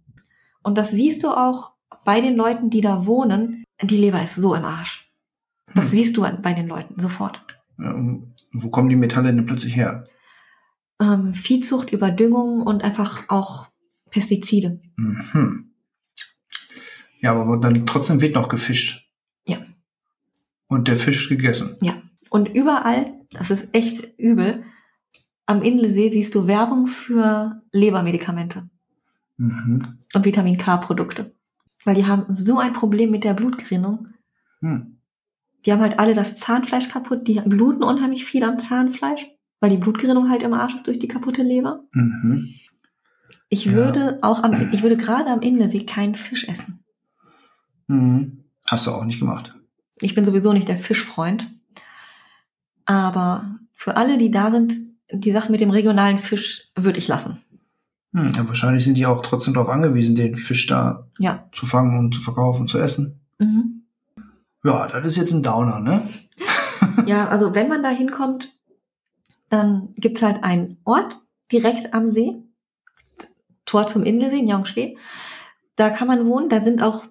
Und 0.62 0.76
das 0.76 0.90
siehst 0.90 1.22
du 1.22 1.28
auch 1.28 1.72
bei 2.04 2.20
den 2.20 2.36
Leuten, 2.36 2.70
die 2.70 2.80
da 2.80 3.06
wohnen. 3.06 3.64
Die 3.82 3.96
Leber 3.96 4.22
ist 4.22 4.34
so 4.36 4.54
im 4.54 4.64
Arsch. 4.64 5.10
Das 5.74 5.90
Hm. 5.90 5.90
siehst 5.90 6.16
du 6.16 6.22
bei 6.42 6.52
den 6.52 6.66
Leuten 6.68 7.00
sofort. 7.00 7.40
Und 7.78 8.34
wo 8.52 8.70
kommen 8.70 8.88
die 8.88 8.96
Metalle 8.96 9.32
denn 9.34 9.46
plötzlich 9.46 9.76
her? 9.76 10.06
Ähm, 11.00 11.34
Viehzucht, 11.34 11.90
Überdüngung 11.92 12.62
und 12.62 12.82
einfach 12.82 13.24
auch 13.28 13.68
Pestizide. 14.10 14.80
Mhm. 14.96 15.72
Ja, 17.20 17.34
aber 17.34 17.58
dann 17.58 17.84
trotzdem 17.86 18.20
wird 18.20 18.34
noch 18.34 18.48
gefischt. 18.48 19.05
Ja. 20.68 20.76
Und 20.76 20.88
der 20.88 20.96
Fisch 20.96 21.22
ist 21.24 21.28
gegessen. 21.28 21.76
Und 22.30 22.48
überall, 22.48 23.12
das 23.30 23.50
ist 23.50 23.68
echt 23.72 24.18
übel, 24.18 24.64
am 25.46 25.62
Inlesee 25.62 26.10
siehst 26.10 26.34
du 26.34 26.46
Werbung 26.46 26.86
für 26.88 27.62
Lebermedikamente. 27.72 28.68
Mhm. 29.38 29.98
und 30.14 30.24
Vitamin 30.24 30.56
K-Produkte. 30.56 31.34
Weil 31.84 31.94
die 31.94 32.06
haben 32.06 32.24
so 32.32 32.58
ein 32.58 32.72
Problem 32.72 33.10
mit 33.10 33.22
der 33.22 33.34
Blutgerinnung. 33.34 34.08
Hm. 34.60 34.96
Die 35.64 35.72
haben 35.72 35.80
halt 35.82 35.98
alle 35.98 36.14
das 36.14 36.38
Zahnfleisch 36.38 36.88
kaputt, 36.88 37.28
die 37.28 37.40
bluten 37.44 37.82
unheimlich 37.82 38.24
viel 38.24 38.42
am 38.44 38.58
Zahnfleisch, 38.58 39.26
weil 39.60 39.70
die 39.70 39.76
Blutgerinnung 39.76 40.30
halt 40.30 40.42
im 40.42 40.54
Arsch 40.54 40.74
ist 40.74 40.86
durch 40.86 40.98
die 40.98 41.08
kaputte 41.08 41.42
Leber. 41.42 41.84
Mhm. 41.92 42.54
Ich 43.50 43.66
Ja. 43.66 43.72
würde 43.72 44.18
auch 44.22 44.42
am, 44.42 44.52
ich 44.72 44.82
würde 44.82 44.96
gerade 44.96 45.28
am 45.30 45.42
Inlesee 45.42 45.84
keinen 45.84 46.14
Fisch 46.14 46.48
essen. 46.48 46.82
Mhm. 47.88 48.44
Hast 48.68 48.86
du 48.86 48.90
auch 48.92 49.04
nicht 49.04 49.18
gemacht. 49.20 49.54
Ich 50.00 50.14
bin 50.14 50.24
sowieso 50.24 50.52
nicht 50.52 50.68
der 50.68 50.78
Fischfreund. 50.78 51.50
Aber 52.84 53.56
für 53.72 53.96
alle, 53.96 54.18
die 54.18 54.30
da 54.30 54.50
sind, 54.50 54.74
die 55.10 55.32
Sache 55.32 55.50
mit 55.52 55.60
dem 55.60 55.70
regionalen 55.70 56.18
Fisch 56.18 56.70
würde 56.76 56.98
ich 56.98 57.08
lassen. 57.08 57.42
Hm. 58.14 58.32
Ja, 58.34 58.46
wahrscheinlich 58.48 58.84
sind 58.84 58.96
die 58.96 59.06
auch 59.06 59.22
trotzdem 59.22 59.54
darauf 59.54 59.68
angewiesen, 59.68 60.16
den 60.16 60.36
Fisch 60.36 60.66
da 60.66 61.06
Ja. 61.18 61.48
zu 61.52 61.66
fangen 61.66 61.98
und 61.98 62.14
zu 62.14 62.20
verkaufen 62.20 62.62
und 62.62 62.68
zu 62.70 62.78
essen. 62.78 63.20
Mhm. 63.38 63.82
Ja, 64.64 64.86
das 64.88 65.04
ist 65.04 65.16
jetzt 65.16 65.32
ein 65.32 65.42
Downer, 65.42 65.80
ne? 65.80 66.02
Ja, 67.06 67.28
also 67.28 67.54
wenn 67.54 67.68
man 67.68 67.82
da 67.82 67.90
hinkommt, 67.90 68.54
dann 69.50 69.90
gibt's 69.96 70.22
halt 70.22 70.42
einen 70.42 70.78
Ort 70.84 71.20
direkt 71.52 71.92
am 71.92 72.10
See. 72.10 72.34
Tor 73.66 73.86
zum 73.86 74.02
Inlesee, 74.04 74.38
in 74.38 74.48
Jongschwe. 74.48 74.96
Da 75.76 75.90
kann 75.90 76.08
man 76.08 76.26
wohnen, 76.26 76.48
da 76.48 76.62
sind 76.62 76.82
auch, 76.82 77.04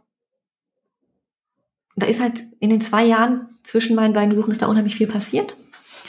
da 1.96 2.06
ist 2.08 2.20
halt 2.22 2.44
in 2.60 2.70
den 2.70 2.82
zwei 2.82 3.06
Jahren 3.06 3.48
zwischen 3.64 3.96
meinen 3.96 4.14
beiden 4.14 4.30
Besuchen 4.30 4.52
ist 4.52 4.62
da 4.62 4.68
unheimlich 4.68 4.96
viel 4.96 5.08
passiert. 5.08 5.56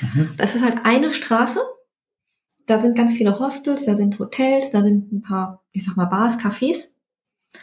Mhm. 0.01 0.31
Das 0.37 0.55
ist 0.55 0.65
halt 0.65 0.85
eine 0.85 1.13
Straße. 1.13 1.61
Da 2.67 2.79
sind 2.79 2.97
ganz 2.97 3.13
viele 3.13 3.39
Hostels, 3.39 3.85
da 3.85 3.95
sind 3.95 4.19
Hotels, 4.19 4.71
da 4.73 4.83
sind 4.83 5.13
ein 5.13 5.23
paar, 5.23 5.63
ich 5.73 5.85
sag 5.85 5.97
mal, 5.97 6.07
Bars, 6.07 6.39
Cafés. 6.39 6.89
Da 7.53 7.59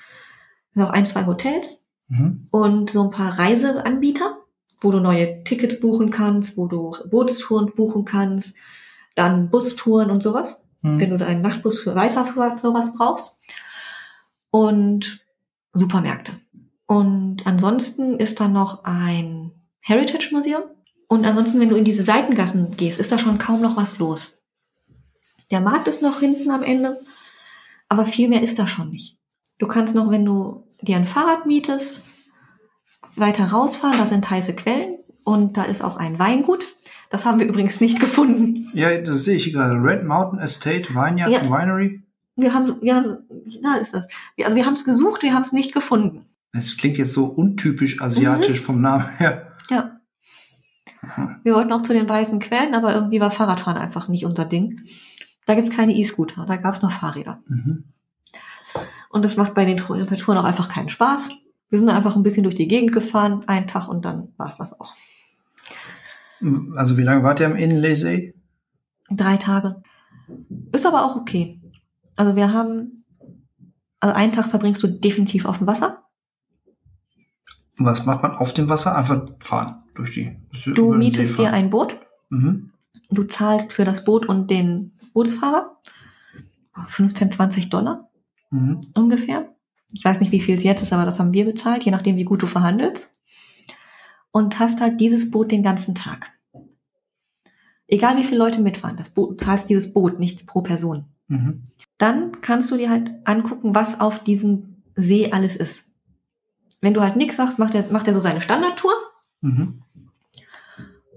sind 0.74 0.84
auch 0.84 0.92
ein, 0.92 1.06
zwei 1.06 1.26
Hotels 1.26 1.80
Mhm. 2.10 2.48
und 2.52 2.90
so 2.90 3.04
ein 3.04 3.12
paar 3.12 3.38
Reiseanbieter, 3.40 4.38
wo 4.82 4.92
du 4.92 5.00
neue 5.00 5.44
Tickets 5.44 5.80
buchen 5.80 6.12
kannst, 6.12 6.58
wo 6.58 6.68
du 6.68 6.92
Bootstouren 7.10 7.74
buchen 7.76 8.04
kannst, 8.06 8.56
dann 9.16 9.50
Bustouren 9.50 10.10
und 10.12 10.22
sowas, 10.24 10.64
Mhm. 10.82 11.00
wenn 11.00 11.18
du 11.18 11.26
einen 11.26 11.42
Nachtbus 11.42 11.80
für 11.80 11.96
weiter 11.96 12.26
für, 12.26 12.58
für 12.60 12.74
was 12.74 12.94
brauchst. 12.96 13.38
Und 14.50 15.22
Supermärkte. 15.74 16.34
Und 16.94 17.48
ansonsten 17.48 18.20
ist 18.20 18.40
da 18.40 18.48
noch 18.48 18.84
ein 18.84 19.52
Heritage 19.80 20.30
Museum. 20.32 20.62
Und 21.08 21.26
ansonsten, 21.26 21.60
wenn 21.60 21.70
du 21.70 21.76
in 21.76 21.86
diese 21.86 22.04
Seitengassen 22.04 22.78
gehst, 22.78 23.00
ist 23.00 23.12
da 23.12 23.18
schon 23.18 23.40
kaum 23.40 23.62
noch 23.62 23.76
was 23.78 23.98
los. 23.98 24.44
Der 25.50 25.60
Markt 25.60 25.88
ist 25.88 26.04
noch 26.04 26.20
hinten 26.20 26.52
am 26.52 26.62
Ende, 26.62 27.02
aber 27.90 28.06
viel 28.06 28.30
mehr 28.30 28.44
ist 28.44 28.60
da 28.60 28.68
schon 28.68 28.92
nicht. 28.92 29.18
Du 29.58 29.68
kannst 29.68 29.96
noch, 29.96 30.12
wenn 30.12 30.24
du 30.24 30.68
dir 30.82 30.98
ein 30.98 31.08
Fahrrad 31.08 31.48
mietest, 31.48 32.02
weiter 33.16 33.48
rausfahren, 33.48 33.98
da 33.98 34.06
sind 34.06 34.30
heiße 34.30 34.56
Quellen 34.56 35.00
und 35.24 35.58
da 35.58 35.64
ist 35.64 35.84
auch 35.84 35.98
ein 35.98 36.20
Weingut. 36.20 36.68
Das 37.10 37.26
haben 37.26 37.40
wir 37.40 37.48
übrigens 37.48 37.82
nicht 37.82 38.00
gefunden. 38.00 38.70
Ja, 38.74 38.96
das 39.02 39.24
sehe 39.24 39.38
ich 39.38 39.52
gerade. 39.52 39.76
Red 39.76 40.04
Mountain 40.04 40.40
Estate 40.40 40.90
Vineyards 40.94 41.44
Ja. 41.44 41.50
Winery. 41.50 42.04
Wir 42.36 42.54
haben, 42.54 42.80
haben, 42.88 43.18
da 43.64 43.76
ist 43.78 43.94
das. 43.96 44.04
Also 44.44 44.56
wir 44.56 44.66
haben 44.66 44.74
es 44.74 44.86
gesucht, 44.86 45.24
wir 45.24 45.34
haben 45.34 45.44
es 45.44 45.52
nicht 45.54 45.74
gefunden. 45.74 46.26
Es 46.54 46.78
klingt 46.78 46.98
jetzt 46.98 47.14
so 47.14 47.26
untypisch 47.26 48.00
asiatisch 48.02 48.62
Mhm. 48.62 48.66
vom 48.66 48.82
Namen 48.82 49.10
her. 49.18 49.52
Ja. 49.70 49.98
Aha. 51.02 51.40
Wir 51.44 51.54
wollten 51.54 51.74
auch 51.74 51.82
zu 51.82 51.94
den 51.94 52.08
weißen 52.08 52.40
Quellen, 52.40 52.74
aber 52.76 52.94
irgendwie 52.94 53.20
war 53.20 53.32
Fahrradfahren 53.32 53.78
einfach 53.82 54.08
nicht 54.08 54.26
unser 54.26 54.46
Ding. 54.46 54.82
Da 55.46 55.56
gibt's 55.56 55.72
keine 55.72 55.94
E-Scooter, 55.96 56.46
da 56.46 56.56
gab's 56.58 56.82
nur 56.82 56.92
Fahrräder. 56.92 57.42
Mhm. 57.48 57.86
Und 59.10 59.26
das 59.26 59.36
macht 59.36 59.54
bei 59.54 59.66
den 59.66 59.78
bei 60.10 60.16
Touren 60.16 60.38
auch 60.38 60.46
einfach 60.46 60.70
keinen 60.70 60.90
Spaß. 60.90 61.30
Wir 61.70 61.80
sind 61.80 61.90
einfach 61.90 62.16
ein 62.16 62.24
bisschen 62.24 62.44
durch 62.44 62.56
die 62.56 62.68
Gegend 62.68 62.92
gefahren, 62.94 63.44
einen 63.48 63.68
Tag 63.68 63.88
und 63.88 64.06
dann 64.06 64.30
war's 64.38 64.58
das 64.58 64.80
auch. 64.80 64.94
Also 66.76 66.98
wie 66.98 67.04
lange 67.04 67.24
wart 67.24 67.40
ihr 67.40 67.46
am 67.48 67.56
Innensee? 67.56 68.34
Drei 69.10 69.38
Tage. 69.38 69.82
Ist 70.72 70.86
aber 70.86 71.06
auch 71.06 71.16
okay. 71.16 71.60
Also 72.16 72.36
wir 72.36 72.54
haben, 72.54 73.04
also 74.00 74.16
einen 74.16 74.34
Tag 74.34 74.48
verbringst 74.48 74.82
du 74.84 74.88
definitiv 74.88 75.46
auf 75.46 75.58
dem 75.60 75.68
Wasser. 75.68 76.03
Was 77.78 78.06
macht 78.06 78.22
man 78.24 78.36
auf 78.36 78.54
dem 78.54 78.70
Wasser? 78.70 78.96
Einfach 78.96 79.28
fahren 79.40 79.84
durch 79.96 80.12
die. 80.12 80.36
durch 80.52 80.76
Du 80.76 80.94
mietest 80.94 81.38
dir 81.40 81.52
ein 81.52 81.70
Boot. 81.70 82.00
Mhm. 82.30 82.72
Du 83.10 83.24
zahlst 83.24 83.74
für 83.74 83.86
das 83.86 84.04
Boot 84.04 84.26
und 84.28 84.50
den 84.50 84.92
Bootsfahrer 85.14 85.78
15, 86.86 87.32
20 87.32 87.70
Dollar 87.70 88.10
Mhm. 88.52 88.82
ungefähr. 88.94 89.50
Ich 89.92 90.06
weiß 90.06 90.20
nicht, 90.20 90.32
wie 90.32 90.40
viel 90.40 90.56
es 90.58 90.64
jetzt 90.64 90.82
ist, 90.84 90.94
aber 90.94 91.06
das 91.06 91.20
haben 91.20 91.34
wir 91.34 91.46
bezahlt, 91.46 91.84
je 91.84 91.92
nachdem, 91.92 92.16
wie 92.18 92.24
gut 92.24 92.42
du 92.42 92.48
verhandelst. 92.48 93.16
Und 94.32 94.60
hast 94.60 94.82
halt 94.82 95.00
dieses 95.00 95.30
Boot 95.30 95.52
den 95.52 95.62
ganzen 95.64 95.94
Tag. 95.96 96.32
Egal 97.88 98.18
wie 98.18 98.24
viele 98.24 98.40
Leute 98.40 98.62
mitfahren, 98.62 98.98
das 98.98 99.10
Boot, 99.10 99.32
du 99.42 99.46
zahlst 99.46 99.70
dieses 99.70 99.94
Boot 99.94 100.20
nicht 100.20 100.48
pro 100.48 100.62
Person. 100.62 101.06
Mhm. 101.28 101.64
Dann 101.98 102.42
kannst 102.42 102.72
du 102.72 102.78
dir 102.78 102.90
halt 102.90 103.12
angucken, 103.26 103.76
was 103.76 104.00
auf 104.00 104.24
diesem 104.24 104.82
See 104.96 105.32
alles 105.32 105.56
ist. 105.56 105.93
Wenn 106.84 106.94
du 106.94 107.00
halt 107.02 107.16
nichts 107.16 107.38
sagst, 107.38 107.60
macht 107.60 107.74
er, 107.76 107.90
macht 107.94 108.10
er 108.10 108.14
so 108.14 108.20
seine 108.20 108.42
Standardtour. 108.42 108.92
Mhm. 109.40 109.82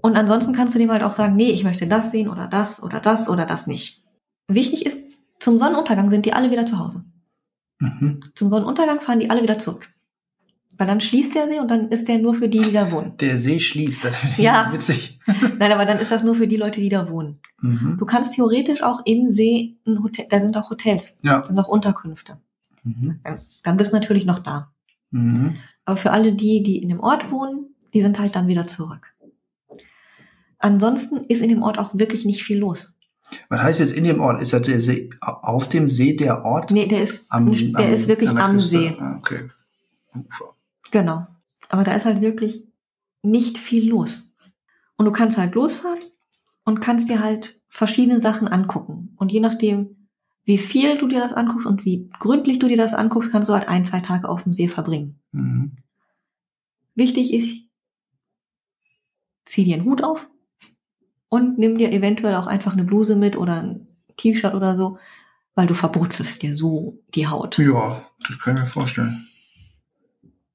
Und 0.01 0.15
ansonsten 0.15 0.53
kannst 0.53 0.73
du 0.73 0.79
dem 0.79 0.89
halt 0.91 1.03
auch 1.03 1.11
sagen, 1.11 1.35
nee, 1.35 1.51
ich 1.51 1.65
möchte 1.65 1.87
das 1.87 2.11
sehen 2.11 2.29
oder 2.29 2.47
das 2.47 2.81
oder 2.81 3.01
das 3.01 3.27
oder 3.29 3.45
das 3.45 3.67
nicht. 3.67 4.01
Wichtig 4.47 4.85
ist, 4.85 4.97
zum 5.39 5.57
Sonnenuntergang 5.57 6.09
sind 6.09 6.25
die 6.25 6.31
alle 6.31 6.51
wieder 6.51 6.65
zu 6.65 6.79
Hause. 6.79 7.03
Mhm. 7.79 8.21
Zum 8.33 8.49
Sonnenuntergang 8.49 9.01
fahren 9.01 9.19
die 9.19 9.29
alle 9.29 9.43
wieder 9.43 9.59
zurück. 9.59 9.89
Weil 10.77 10.87
dann 10.87 11.01
schließt 11.01 11.35
der 11.35 11.49
See 11.49 11.59
und 11.59 11.67
dann 11.69 11.89
ist 11.89 12.07
der 12.07 12.19
nur 12.19 12.33
für 12.35 12.47
die, 12.47 12.59
die 12.59 12.71
da 12.71 12.89
wohnen. 12.91 13.17
Der 13.17 13.37
See 13.37 13.59
schließt. 13.59 14.05
Das 14.05 14.15
finde 14.15 14.35
ich 14.37 14.43
Ja. 14.45 14.71
witzig. 14.71 15.19
Nein, 15.59 15.71
aber 15.73 15.85
dann 15.85 15.97
ist 15.99 16.11
das 16.13 16.23
nur 16.23 16.35
für 16.35 16.47
die 16.47 16.55
Leute, 16.55 16.79
die 16.79 16.87
da 16.89 17.09
wohnen. 17.09 17.39
Mhm. 17.61 17.97
Du 17.99 18.05
kannst 18.05 18.35
theoretisch 18.35 18.83
auch 18.83 19.01
im 19.05 19.29
See 19.29 19.75
ein 19.85 20.01
Hotel, 20.01 20.27
da 20.29 20.39
sind 20.39 20.55
auch 20.55 20.69
Hotels, 20.69 21.17
Ja. 21.23 21.39
da 21.39 21.43
sind 21.43 21.59
auch 21.59 21.67
Unterkünfte. 21.67 22.37
Mhm. 22.85 23.19
Dann, 23.25 23.41
dann 23.63 23.75
bist 23.75 23.91
du 23.91 23.97
natürlich 23.97 24.25
noch 24.25 24.39
da. 24.39 24.71
Mhm. 25.17 25.55
Aber 25.85 25.97
für 25.97 26.11
alle 26.11 26.33
die, 26.33 26.63
die 26.63 26.81
in 26.81 26.89
dem 26.89 26.99
Ort 26.99 27.31
wohnen, 27.31 27.75
die 27.93 28.01
sind 28.01 28.19
halt 28.19 28.35
dann 28.35 28.47
wieder 28.47 28.67
zurück. 28.67 29.13
Ansonsten 30.59 31.25
ist 31.25 31.41
in 31.41 31.49
dem 31.49 31.61
Ort 31.61 31.77
auch 31.79 31.91
wirklich 31.93 32.25
nicht 32.25 32.43
viel 32.43 32.57
los. 32.59 32.93
Was 33.49 33.61
heißt 33.61 33.79
jetzt 33.81 33.93
in 33.93 34.03
dem 34.05 34.19
Ort? 34.21 34.41
Ist 34.41 34.53
das 34.53 34.63
der 34.63 34.79
See, 34.79 35.09
auf 35.21 35.67
dem 35.69 35.87
See 35.89 36.15
der 36.15 36.45
Ort? 36.45 36.71
Nee, 36.71 36.87
der 36.87 37.03
ist, 37.03 37.25
Am- 37.29 37.51
der 37.51 37.85
am- 37.87 37.93
ist 37.93 38.07
wirklich 38.07 38.29
am 38.29 38.53
Küste? 38.53 38.69
See. 38.69 38.95
Ah, 38.99 39.15
okay. 39.17 39.49
Ufer. 40.15 40.55
Genau. 40.91 41.27
Aber 41.69 41.83
da 41.83 41.93
ist 41.93 42.05
halt 42.05 42.21
wirklich 42.21 42.65
nicht 43.21 43.57
viel 43.57 43.87
los. 43.89 44.29
Und 44.95 45.05
du 45.05 45.11
kannst 45.11 45.37
halt 45.37 45.53
losfahren 45.55 45.99
und 46.63 46.79
kannst 46.79 47.09
dir 47.09 47.21
halt 47.21 47.59
verschiedene 47.67 48.21
Sachen 48.21 48.47
angucken. 48.47 49.13
Und 49.17 49.31
je 49.31 49.41
nachdem, 49.41 49.96
wie 50.47 50.57
viel 50.57 50.97
du 50.97 51.07
dir 51.09 51.19
das 51.19 51.33
anguckst 51.33 51.67
und 51.67 51.83
wie 51.83 52.09
gründlich 52.19 52.57
du 52.57 52.69
dir 52.69 52.77
das 52.77 52.93
anguckst, 52.93 53.31
kannst 53.31 53.49
du 53.49 53.53
halt 53.53 53.67
ein, 53.67 53.83
zwei 53.85 53.99
Tage 53.99 54.29
auf 54.29 54.43
dem 54.43 54.53
See 54.53 54.69
verbringen. 54.69 55.19
Mhm. 55.33 55.73
Wichtig 56.95 57.33
ist, 57.33 57.53
zieh 59.45 59.65
dir 59.65 59.75
einen 59.75 59.83
Hut 59.85 60.03
auf 60.03 60.29
und 61.29 61.57
nimm 61.59 61.77
dir 61.77 61.91
eventuell 61.91 62.35
auch 62.35 62.47
einfach 62.47 62.71
eine 62.71 62.85
Bluse 62.85 63.17
mit 63.17 63.37
oder 63.37 63.61
ein 63.61 63.87
T-Shirt 64.15 64.53
oder 64.53 64.77
so, 64.77 64.97
weil 65.53 65.67
du 65.67 65.73
verbrutzelst 65.73 66.41
dir 66.41 66.55
so 66.55 66.97
die 67.13 67.27
Haut. 67.27 67.57
Ja, 67.57 68.07
das 68.27 68.39
kann 68.39 68.55
ich 68.55 68.61
mir 68.61 68.67
vorstellen. 68.67 69.27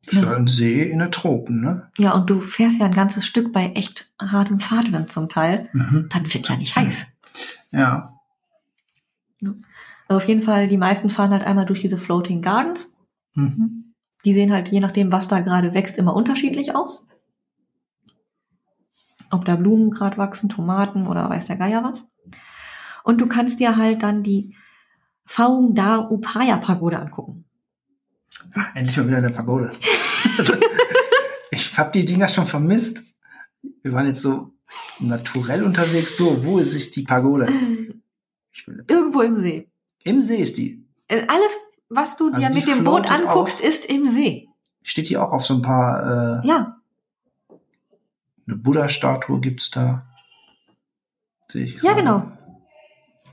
Das 0.06 0.14
ist 0.16 0.24
Ja. 0.24 0.30
ja 0.32 0.36
ein 0.36 0.48
See 0.48 0.82
in 0.82 1.00
den 1.00 1.12
Tropen, 1.12 1.60
ne? 1.60 1.90
Ja, 1.98 2.14
und 2.14 2.30
du 2.30 2.40
fährst 2.40 2.80
ja 2.80 2.86
ein 2.86 2.94
ganzes 2.94 3.26
Stück 3.26 3.52
bei 3.52 3.72
echt 3.72 4.10
hartem 4.18 4.58
Fahrtwind 4.58 5.12
zum 5.12 5.28
Teil. 5.28 5.68
Mhm. 5.74 6.08
Dann 6.10 6.32
wird 6.32 6.48
ja 6.48 6.56
nicht 6.56 6.74
heiß. 6.76 7.06
Ja. 7.72 8.08
Also 10.12 10.24
auf 10.24 10.28
jeden 10.28 10.42
Fall, 10.42 10.68
die 10.68 10.76
meisten 10.76 11.08
fahren 11.08 11.30
halt 11.30 11.42
einmal 11.42 11.64
durch 11.64 11.80
diese 11.80 11.96
Floating 11.96 12.42
Gardens. 12.42 12.94
Mhm. 13.32 13.94
Die 14.26 14.34
sehen 14.34 14.52
halt 14.52 14.68
je 14.68 14.78
nachdem, 14.78 15.10
was 15.10 15.26
da 15.26 15.40
gerade 15.40 15.72
wächst, 15.72 15.96
immer 15.96 16.14
unterschiedlich 16.14 16.74
aus. 16.74 17.08
Ob 19.30 19.46
da 19.46 19.56
Blumen 19.56 19.90
gerade 19.90 20.18
wachsen, 20.18 20.50
Tomaten 20.50 21.06
oder 21.06 21.30
weiß 21.30 21.46
der 21.46 21.56
Geier 21.56 21.82
was. 21.82 22.04
Und 23.04 23.22
du 23.22 23.26
kannst 23.26 23.58
dir 23.58 23.78
halt 23.78 24.02
dann 24.02 24.22
die 24.22 24.54
Faung 25.24 25.74
Da 25.74 26.00
Upaya 26.10 26.58
Pagode 26.58 26.98
angucken. 26.98 27.46
Ah, 28.52 28.66
endlich 28.74 28.98
mal 28.98 29.06
wieder 29.06 29.16
eine 29.16 29.30
Pagode. 29.30 29.70
also, 30.36 30.52
ich 31.50 31.78
hab 31.78 31.90
die 31.94 32.04
Dinger 32.04 32.28
schon 32.28 32.44
vermisst. 32.44 33.16
Wir 33.82 33.94
waren 33.94 34.08
jetzt 34.08 34.20
so 34.20 34.52
naturell 35.00 35.62
unterwegs. 35.62 36.18
So, 36.18 36.44
wo 36.44 36.58
ist 36.58 36.72
sich 36.72 36.90
die 36.90 37.04
Pagode? 37.04 37.48
Irgendwo 38.88 39.22
im 39.22 39.36
See. 39.36 39.71
Im 40.04 40.22
See 40.22 40.36
ist 40.38 40.56
die. 40.58 40.84
Äh, 41.08 41.22
Alles, 41.28 41.56
was 41.88 42.16
du 42.16 42.28
Also 42.32 42.40
dir 42.40 42.50
mit 42.54 42.66
dem 42.66 42.84
Boot 42.84 43.10
anguckst, 43.10 43.60
auch. 43.60 43.64
ist 43.64 43.86
im 43.86 44.08
See. 44.08 44.48
Steht 44.82 45.08
die 45.08 45.16
auch 45.16 45.32
auf 45.32 45.44
so 45.46 45.54
ein 45.54 45.62
paar, 45.62 46.42
äh, 46.42 46.46
Ja, 46.46 46.78
eine 48.46 48.56
Buddha-Statue 48.56 49.40
gibt's 49.40 49.70
da. 49.70 50.06
Sehe 51.48 51.64
ich 51.66 51.74
Ja, 51.82 51.94
gerade. 51.94 51.96
genau. 52.00 52.32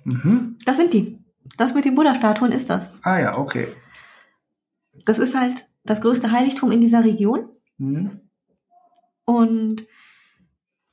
Mhm. 0.03 0.57
das 0.65 0.77
sind 0.77 0.93
die. 0.93 1.17
Das 1.57 1.73
mit 1.73 1.85
den 1.85 1.95
Buddha-Statuen 1.95 2.51
ist 2.51 2.69
das. 2.69 2.93
Ah 3.01 3.19
ja, 3.19 3.37
okay. 3.37 3.73
Das 5.05 5.17
ist 5.19 5.35
halt 5.35 5.67
das 5.83 6.01
größte 6.01 6.31
Heiligtum 6.31 6.71
in 6.71 6.81
dieser 6.81 7.03
Region. 7.03 7.49
Mhm. 7.77 8.21
Und 9.25 9.85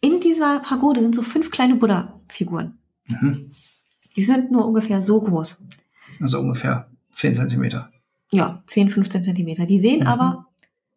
in 0.00 0.20
dieser 0.20 0.60
Pagode 0.60 1.02
sind 1.02 1.14
so 1.14 1.22
fünf 1.22 1.50
kleine 1.50 1.76
Buddha-Figuren. 1.76 2.78
Mhm. 3.06 3.50
Die 4.16 4.22
sind 4.22 4.50
nur 4.50 4.66
ungefähr 4.66 5.02
so 5.02 5.20
groß. 5.20 5.56
Also 6.20 6.40
ungefähr 6.40 6.88
10 7.12 7.36
Zentimeter. 7.36 7.90
Ja, 8.32 8.62
10, 8.66 8.90
15 8.90 9.22
Zentimeter. 9.22 9.66
Die 9.66 9.80
sehen 9.80 10.00
Mhm. 10.00 10.06
aber 10.06 10.46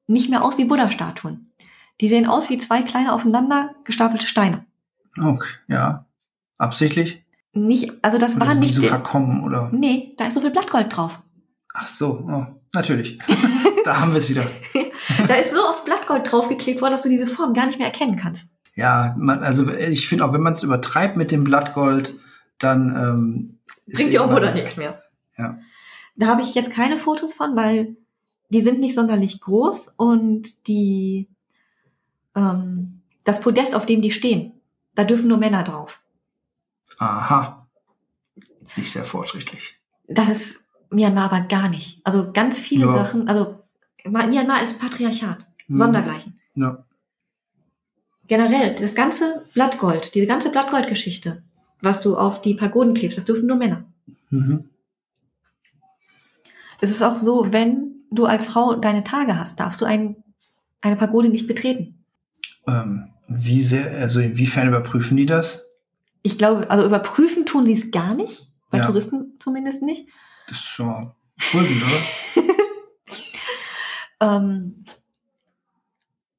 nicht 0.08 0.30
mehr 0.30 0.44
aus 0.44 0.58
wie 0.58 0.66
Buddha-Statuen. 0.66 1.52
Die 2.02 2.08
sehen 2.08 2.26
aus 2.26 2.50
wie 2.50 2.58
zwei 2.58 2.82
kleine 2.82 3.12
aufeinander 3.14 3.76
gestapelte 3.84 4.26
Steine. 4.26 4.66
Okay, 5.22 5.50
ja. 5.68 6.06
Absichtlich? 6.58 7.24
Nicht, 7.54 7.92
also 8.04 8.18
das 8.18 8.36
Oder 8.36 8.46
war 8.46 8.52
sind 8.54 8.62
die 8.62 8.68
nicht. 8.68 8.76
so 8.76 8.82
der- 8.82 8.90
verkommen 8.92 9.44
oder? 9.44 9.70
nee, 9.74 10.14
da 10.18 10.26
ist 10.28 10.36
so 10.36 10.42
viel 10.42 10.52
Blattgold 10.52 10.96
drauf. 10.96 11.22
Ach 11.74 11.88
so, 11.88 12.26
oh, 12.28 12.46
natürlich. 12.74 13.20
da 13.86 14.00
haben 14.00 14.12
wir 14.12 14.20
es 14.20 14.30
wieder. 14.30 14.46
Da 15.28 15.34
ist 15.36 15.52
so 15.54 15.60
oft 15.68 15.86
Blattgold 15.86 16.32
draufgeklebt 16.32 16.82
worden, 16.82 16.92
dass 16.94 17.02
du 17.02 17.10
diese 17.10 17.26
Form 17.28 17.54
gar 17.54 17.66
nicht 17.66 17.78
mehr 17.80 17.88
erkennen 17.88 18.16
kannst. 18.16 18.48
Ja, 18.76 19.16
man, 19.18 19.44
also 19.44 19.68
ich 19.72 20.08
finde 20.08 20.24
auch, 20.24 20.34
wenn 20.34 20.42
man 20.42 20.54
es 20.54 20.62
übertreibt 20.64 21.18
mit 21.18 21.32
dem 21.32 21.44
Blattgold, 21.44 22.14
dann 22.60 22.90
ähm, 22.96 23.60
Bringt 23.88 24.14
irgendwann- 24.14 24.36
Buddha 24.36 24.52
nichts 24.54 24.78
mehr. 24.78 25.02
Ja. 25.38 25.58
Da 26.16 26.28
habe 26.28 26.42
ich 26.42 26.54
jetzt 26.54 26.72
keine 26.74 26.98
Fotos 26.98 27.34
von, 27.34 27.56
weil 27.56 27.96
die 28.50 28.62
sind 28.62 28.80
nicht 28.80 28.96
sonderlich 28.96 29.40
groß 29.42 29.94
und 29.98 30.68
die 30.68 31.28
ähm, 32.36 33.02
das 33.24 33.42
Podest, 33.42 33.76
auf 33.76 33.86
dem 33.86 34.02
die 34.02 34.12
stehen, 34.12 34.54
da 34.96 35.04
dürfen 35.04 35.28
nur 35.28 35.38
Männer 35.38 35.64
drauf. 35.64 36.02
Aha. 36.98 37.68
Nicht 38.76 38.92
sehr 38.92 39.04
fortschrittlich. 39.04 39.76
Das 40.08 40.30
ist 40.30 40.66
Myanmar 40.90 41.32
aber 41.32 41.48
gar 41.48 41.70
nicht. 41.70 42.02
Also 42.06 42.32
ganz 42.34 42.60
viele 42.60 42.86
Ja. 42.88 42.92
Sachen, 42.94 43.28
also 43.28 43.60
Myanmar 44.06 44.62
ist 44.64 44.80
Patriarchat, 44.80 45.46
Hm. 45.68 45.78
Sondergleichen. 45.78 46.40
Ja. 46.56 46.84
Generell, 48.28 48.76
das 48.80 48.94
ganze 48.96 49.46
Blattgold, 49.54 50.14
diese 50.14 50.28
ganze 50.28 50.52
Blattgoldgeschichte, 50.52 51.44
was 51.82 52.02
du 52.02 52.16
auf 52.18 52.42
die 52.42 52.54
Pagoden 52.56 52.94
klebst, 52.94 53.18
das 53.18 53.26
dürfen 53.26 53.48
nur 53.48 53.58
Männer. 53.58 53.86
Mhm. 54.30 54.70
Es 56.82 56.92
ist 56.92 57.02
auch 57.02 57.18
so, 57.18 57.52
wenn 57.52 57.96
du 58.12 58.26
als 58.26 58.48
Frau 58.48 58.76
deine 58.76 59.04
Tage 59.04 59.38
hast, 59.38 59.60
darfst 59.60 59.82
du 59.82 59.86
ein, 59.86 60.24
eine 60.82 60.96
Pagode 60.96 61.30
nicht 61.30 61.48
betreten. 61.48 62.04
Ähm, 62.68 63.10
wie 63.28 63.62
sehr, 63.64 64.00
also 64.00 64.20
inwiefern 64.20 64.68
überprüfen 64.68 65.18
die 65.18 65.26
das? 65.26 65.68
Ich 66.22 66.38
glaube, 66.38 66.70
also 66.70 66.86
überprüfen 66.86 67.46
tun 67.46 67.66
sie 67.66 67.74
es 67.74 67.92
gar 67.92 68.14
nicht, 68.16 68.48
bei 68.72 68.80
Ja. 68.80 68.86
Touristen 68.86 69.34
zumindest 69.40 69.82
nicht. 69.84 70.08
Das 70.48 70.58
ist 70.58 70.66
schon 70.66 70.88
mal 70.88 71.16
beruhigend, 71.52 71.84
oder? 71.84 72.44
Ähm, 74.22 74.86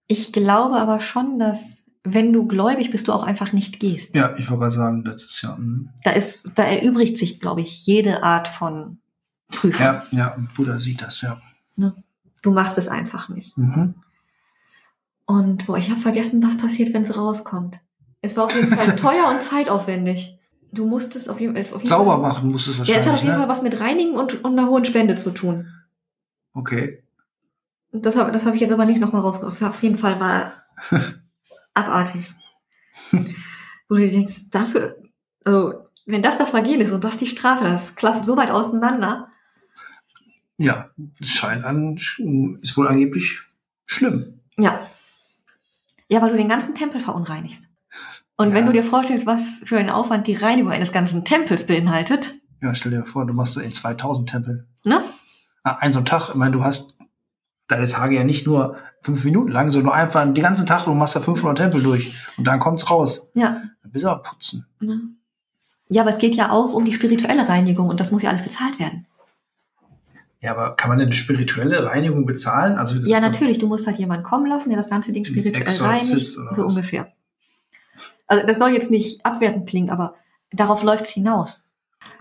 ich 0.06 0.32
glaube 0.32 0.76
aber 0.76 1.00
schon, 1.00 1.38
dass 1.38 1.79
wenn 2.04 2.32
du 2.32 2.46
gläubig 2.46 2.90
bist, 2.90 3.08
du 3.08 3.12
auch 3.12 3.24
einfach 3.24 3.52
nicht 3.52 3.78
gehst. 3.80 4.14
Ja, 4.16 4.34
ich 4.36 4.48
wollte 4.50 4.62
gerade 4.62 4.74
sagen, 4.74 5.04
das 5.04 5.24
ist 5.24 5.42
ja. 5.42 5.56
mm. 5.56 5.90
Da 6.04 6.12
ist, 6.12 6.52
da 6.56 6.64
erübrigt 6.64 7.18
sich, 7.18 7.40
glaube 7.40 7.60
ich, 7.60 7.86
jede 7.86 8.22
Art 8.22 8.48
von 8.48 8.98
Prüfung. 9.48 9.84
Ja, 9.84 10.02
ja, 10.12 10.36
Buddha 10.56 10.78
sieht 10.78 11.02
das, 11.02 11.20
ja. 11.20 11.40
Du 12.42 12.52
machst 12.52 12.78
es 12.78 12.88
einfach 12.88 13.28
nicht. 13.28 13.56
Mhm. 13.58 13.94
Und 15.26 15.66
boah, 15.66 15.76
ich 15.78 15.90
habe 15.90 16.00
vergessen, 16.00 16.42
was 16.42 16.56
passiert, 16.56 16.94
wenn 16.94 17.02
es 17.02 17.16
rauskommt. 17.16 17.80
Es 18.22 18.36
war 18.36 18.44
auf 18.44 18.54
jeden 18.54 18.68
Fall 18.68 18.96
teuer 18.96 19.28
und 19.30 19.42
zeitaufwendig. 19.42 20.38
Du 20.72 20.86
musstest 20.86 21.28
auf 21.28 21.40
jeden, 21.40 21.56
es 21.56 21.72
auf 21.72 21.80
jeden 21.82 21.90
Sauber 21.90 22.12
Fall. 22.12 22.20
machen 22.20 22.50
muss 22.50 22.66
es 22.66 22.74
Ja, 22.74 22.78
wahrscheinlich. 22.80 23.02
es 23.02 23.06
hat 23.06 23.14
auf 23.14 23.22
jeden 23.22 23.32
ne? 23.34 23.38
Fall 23.38 23.48
was 23.48 23.62
mit 23.62 23.80
Reinigen 23.80 24.16
und, 24.16 24.42
und 24.44 24.58
einer 24.58 24.68
hohen 24.68 24.84
Spende 24.84 25.16
zu 25.16 25.30
tun. 25.32 25.68
Okay. 26.54 27.02
Das 27.92 28.16
habe 28.16 28.30
das 28.32 28.44
hab 28.44 28.54
ich 28.54 28.60
jetzt 28.60 28.72
aber 28.72 28.86
nicht 28.86 29.00
nochmal 29.00 29.22
rausgefunden. 29.22 29.68
Auf 29.68 29.82
jeden 29.82 29.96
Fall 29.96 30.20
war 30.20 30.52
abartig. 31.74 32.32
Wo 33.88 33.96
du 33.96 34.08
denkst, 34.08 34.50
dafür, 34.50 34.96
also, 35.44 35.74
wenn 36.06 36.22
das 36.22 36.38
das 36.38 36.50
Vergehen 36.50 36.80
ist 36.80 36.92
und 36.92 37.02
das 37.04 37.18
die 37.18 37.26
Strafe, 37.26 37.64
das 37.64 37.94
klafft 37.96 38.24
so 38.24 38.36
weit 38.36 38.50
auseinander. 38.50 39.26
Ja, 40.58 40.90
es 41.20 41.30
scheint 41.30 41.64
an, 41.64 41.96
ist 41.96 42.76
wohl 42.76 42.88
angeblich 42.88 43.40
schlimm. 43.86 44.40
Ja. 44.58 44.86
Ja, 46.08 46.20
weil 46.20 46.30
du 46.32 46.36
den 46.36 46.48
ganzen 46.48 46.74
Tempel 46.74 47.00
verunreinigst. 47.00 47.68
Und 48.36 48.48
Ja. 48.50 48.54
wenn 48.54 48.66
du 48.66 48.72
dir 48.72 48.84
vorstellst, 48.84 49.26
was 49.26 49.60
für 49.64 49.78
ein 49.78 49.90
Aufwand 49.90 50.26
die 50.26 50.34
Reinigung 50.34 50.72
eines 50.72 50.92
ganzen 50.92 51.24
Tempels 51.24 51.66
beinhaltet, 51.66 52.34
Ja, 52.62 52.74
stell 52.74 52.92
dir 52.92 53.06
vor, 53.06 53.26
du 53.26 53.32
machst 53.32 53.54
so 53.54 53.60
in 53.60 53.72
2000 53.72 54.28
Tempel. 54.28 54.66
ne? 54.84 55.02
Ah, 55.62 55.76
Ein 55.80 55.92
so 55.94 55.98
ein 56.00 56.04
Tag, 56.06 56.28
ich 56.30 56.34
meine, 56.34 56.52
du 56.52 56.62
hast 56.64 56.98
deine 57.70 57.88
Tage 57.88 58.16
ja 58.16 58.24
nicht 58.24 58.46
nur 58.46 58.76
fünf 59.02 59.24
Minuten 59.24 59.50
lang, 59.50 59.70
sondern 59.70 59.92
einfach 59.92 60.24
den 60.24 60.42
ganzen 60.42 60.66
Tag, 60.66 60.84
du 60.84 60.92
machst 60.92 61.16
da 61.16 61.20
500 61.20 61.58
Tempel 61.58 61.82
durch 61.82 62.14
und 62.36 62.46
dann 62.46 62.60
kommt's 62.60 62.90
raus. 62.90 63.30
Ja. 63.34 63.62
Dann 63.82 63.92
bist 63.92 64.04
du 64.04 64.10
am 64.10 64.22
Putzen. 64.22 64.66
Ne? 64.80 65.00
Ja, 65.88 66.02
aber 66.02 66.10
es 66.10 66.18
geht 66.18 66.34
ja 66.34 66.50
auch 66.50 66.74
um 66.74 66.84
die 66.84 66.92
spirituelle 66.92 67.48
Reinigung 67.48 67.88
und 67.88 67.98
das 67.98 68.12
muss 68.12 68.22
ja 68.22 68.30
alles 68.30 68.42
bezahlt 68.42 68.78
werden. 68.78 69.06
Ja, 70.40 70.52
aber 70.52 70.74
kann 70.74 70.88
man 70.88 70.98
denn 70.98 71.08
eine 71.08 71.16
spirituelle 71.16 71.84
Reinigung 71.84 72.24
bezahlen? 72.24 72.78
Also 72.78 72.96
Ja, 72.96 73.20
natürlich. 73.20 73.58
Du 73.58 73.66
musst 73.66 73.86
halt 73.86 73.98
jemanden 73.98 74.24
kommen 74.24 74.46
lassen, 74.46 74.70
der 74.70 74.78
das 74.78 74.88
ganze 74.88 75.12
Ding 75.12 75.24
spirituell 75.24 75.62
Exorzist 75.62 76.38
reinigt. 76.38 76.56
So 76.56 76.64
was? 76.64 76.72
ungefähr. 76.74 77.12
Also 78.26 78.46
das 78.46 78.58
soll 78.58 78.70
jetzt 78.70 78.90
nicht 78.90 79.26
abwertend 79.26 79.68
klingen, 79.68 79.90
aber 79.90 80.14
darauf 80.50 80.82
läuft's 80.82 81.10
hinaus. 81.10 81.64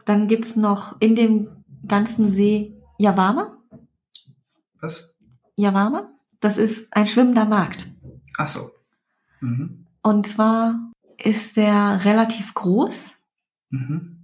Dann 0.05 0.27
gibt's 0.27 0.55
noch 0.55 0.99
in 0.99 1.15
dem 1.15 1.47
ganzen 1.87 2.29
See 2.31 2.73
Yavama. 2.97 3.57
Was? 4.81 5.13
Yavama. 5.59 6.09
Das 6.39 6.57
ist 6.57 6.95
ein 6.95 7.07
schwimmender 7.07 7.45
Markt. 7.45 7.89
Ach 8.37 8.47
so. 8.47 8.71
Mhm. 9.41 9.85
Und 10.01 10.27
zwar 10.27 10.91
ist 11.17 11.57
der 11.57 12.05
relativ 12.05 12.53
groß. 12.53 13.15
Mhm. 13.69 14.15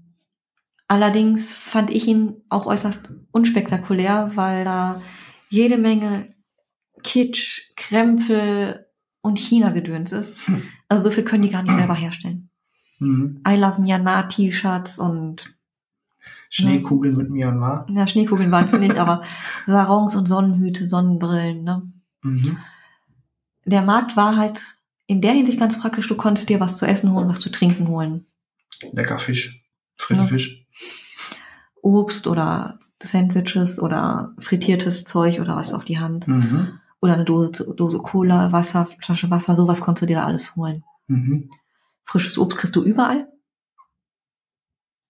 Allerdings 0.87 1.53
fand 1.53 1.89
ich 1.89 2.07
ihn 2.07 2.41
auch 2.49 2.67
äußerst 2.67 3.09
unspektakulär, 3.31 4.31
weil 4.35 4.63
da 4.63 5.01
jede 5.49 5.77
Menge 5.77 6.33
Kitsch, 7.03 7.71
Krempel 7.75 8.85
und 9.21 9.39
China-Gedöns 9.39 10.11
ist. 10.11 10.47
Hm. 10.47 10.63
Also 10.87 11.05
so 11.05 11.11
viel 11.11 11.23
können 11.23 11.41
die 11.43 11.49
gar 11.49 11.63
nicht 11.63 11.75
selber 11.75 11.95
herstellen. 11.95 12.49
Mhm. 12.99 13.41
I 13.47 13.55
Love 13.55 13.81
Myanmar 13.81 14.29
T-Shirts 14.29 14.99
und 14.99 15.54
Schneekugeln 16.55 17.17
mit 17.17 17.29
Myanmar. 17.29 17.85
ja, 17.89 18.07
Schneekugeln 18.07 18.51
waren 18.51 18.65
es 18.65 18.71
nicht, 18.79 18.97
aber 18.97 19.23
Sarongs 19.67 20.15
und 20.15 20.27
Sonnenhüte, 20.27 20.87
Sonnenbrillen. 20.87 21.63
Ne? 21.63 21.91
Mhm. 22.23 22.57
Der 23.65 23.81
Markt 23.81 24.15
war 24.15 24.37
halt 24.37 24.61
in 25.05 25.21
der 25.21 25.33
Hinsicht 25.33 25.59
ganz 25.59 25.77
praktisch. 25.79 26.07
Du 26.07 26.15
konntest 26.15 26.47
dir 26.47 26.59
was 26.59 26.77
zu 26.77 26.85
essen 26.85 27.11
holen, 27.11 27.27
was 27.27 27.39
zu 27.39 27.49
trinken 27.51 27.87
holen. 27.89 28.25
Lecker 28.93 29.19
Fisch. 29.19 29.63
Ja. 30.09 30.25
Fisch. 30.25 30.65
Obst 31.81 32.27
oder 32.27 32.79
Sandwiches 33.03 33.79
oder 33.79 34.33
frittiertes 34.39 35.03
Zeug 35.03 35.39
oder 35.39 35.55
was 35.55 35.73
auf 35.73 35.83
die 35.85 35.99
Hand. 35.99 36.27
Mhm. 36.27 36.79
Oder 37.01 37.15
eine 37.15 37.25
Dose, 37.25 37.73
Dose 37.75 37.97
Cola, 37.99 38.51
Wasser, 38.51 38.85
Flasche 38.85 39.29
Wasser, 39.29 39.55
sowas 39.55 39.81
konntest 39.81 40.03
du 40.03 40.07
dir 40.07 40.17
da 40.17 40.25
alles 40.25 40.55
holen. 40.55 40.83
Mhm. 41.07 41.49
Frisches 42.05 42.37
Obst 42.37 42.57
kriegst 42.57 42.75
du 42.75 42.83
überall. 42.83 43.27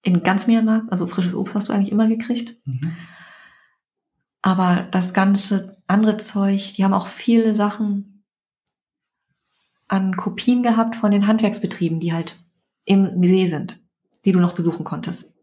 In 0.05 0.21
ganz 0.21 0.45
Myanmar, 0.45 0.83
also 0.89 1.07
frisches 1.07 1.33
Obst 1.33 1.55
hast 1.55 1.69
du 1.69 1.73
eigentlich 1.73 1.91
immer 1.91 2.07
gekriegt. 2.07 2.55
Mhm. 2.65 2.95
Aber 4.43 4.87
das 4.91 5.15
ganze 5.15 5.81
andere 5.87 6.17
Zeug, 6.17 6.73
die 6.75 6.83
haben 6.83 6.93
auch 6.93 7.07
viele 7.07 7.55
Sachen 7.55 8.23
an 9.87 10.15
Kopien 10.15 10.61
gehabt 10.61 10.95
von 10.95 11.09
den 11.09 11.25
Handwerksbetrieben, 11.25 11.99
die 11.99 12.13
halt 12.13 12.37
im 12.85 13.23
See 13.23 13.47
sind, 13.47 13.79
die 14.25 14.31
du 14.31 14.39
noch 14.39 14.53
besuchen 14.53 14.85
konntest. 14.85 15.33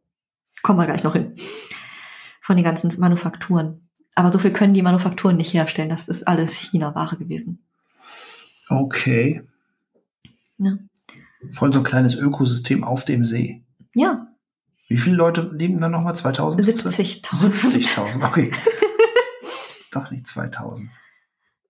Kommen 0.62 0.78
wir 0.78 0.86
gleich 0.86 1.02
noch 1.02 1.14
hin. 1.14 1.34
Von 2.40 2.54
den 2.54 2.64
ganzen 2.64 2.96
Manufakturen. 3.00 3.88
Aber 4.14 4.30
so 4.30 4.38
viel 4.38 4.52
können 4.52 4.74
die 4.74 4.82
Manufakturen 4.82 5.36
nicht 5.36 5.54
herstellen. 5.54 5.88
Das 5.88 6.06
ist 6.06 6.28
alles 6.28 6.54
China-Ware 6.54 7.16
gewesen. 7.16 7.64
Okay. 8.68 9.42
Ja. 10.58 10.78
Voll 11.50 11.72
so 11.72 11.80
ein 11.80 11.84
kleines 11.84 12.14
Ökosystem 12.14 12.84
auf 12.84 13.04
dem 13.04 13.26
See. 13.26 13.64
Ja, 13.92 14.28
Wie 14.88 14.98
viele 14.98 15.16
Leute 15.16 15.42
leben 15.52 15.80
da 15.80 15.88
nochmal? 15.88 16.14
2000? 16.16 16.62
70.000. 16.64 17.24
70.000, 17.24 18.24
okay. 18.26 18.50
Doch 19.92 20.10
nicht 20.10 20.26
2000. 20.26 20.90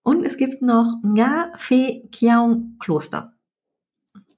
Und 0.03 0.25
es 0.25 0.37
gibt 0.37 0.61
noch 0.61 0.99
Nga 1.03 1.53
Phe 1.57 2.03
Kiaung 2.11 2.77
Kloster. 2.79 3.33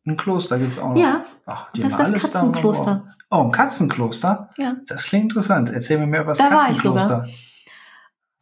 Ein 0.06 0.18
Kloster 0.18 0.60
gibt's 0.60 0.78
auch 0.78 0.90
noch. 0.94 1.02
Ja, 1.02 1.26
Ach, 1.46 1.72
die 1.72 1.82
das 1.82 1.94
ist 1.94 2.00
das 2.00 2.12
da 2.12 2.18
Katzenkloster. 2.20 2.92
umgebaut. 2.92 3.16
Oh, 3.32 3.42
ein 3.44 3.52
Katzenkloster? 3.52 4.50
Ja. 4.58 4.76
Das 4.88 5.06
klingt 5.06 5.24
interessant. 5.26 5.72
Erzähl 5.72 5.98
mir 5.98 6.06
mehr 6.06 6.22
über 6.22 6.32
das 6.32 6.38
Da 6.38 6.52
war 6.52 6.70
ich 6.70 6.78
Katzenkloster. 6.78 7.28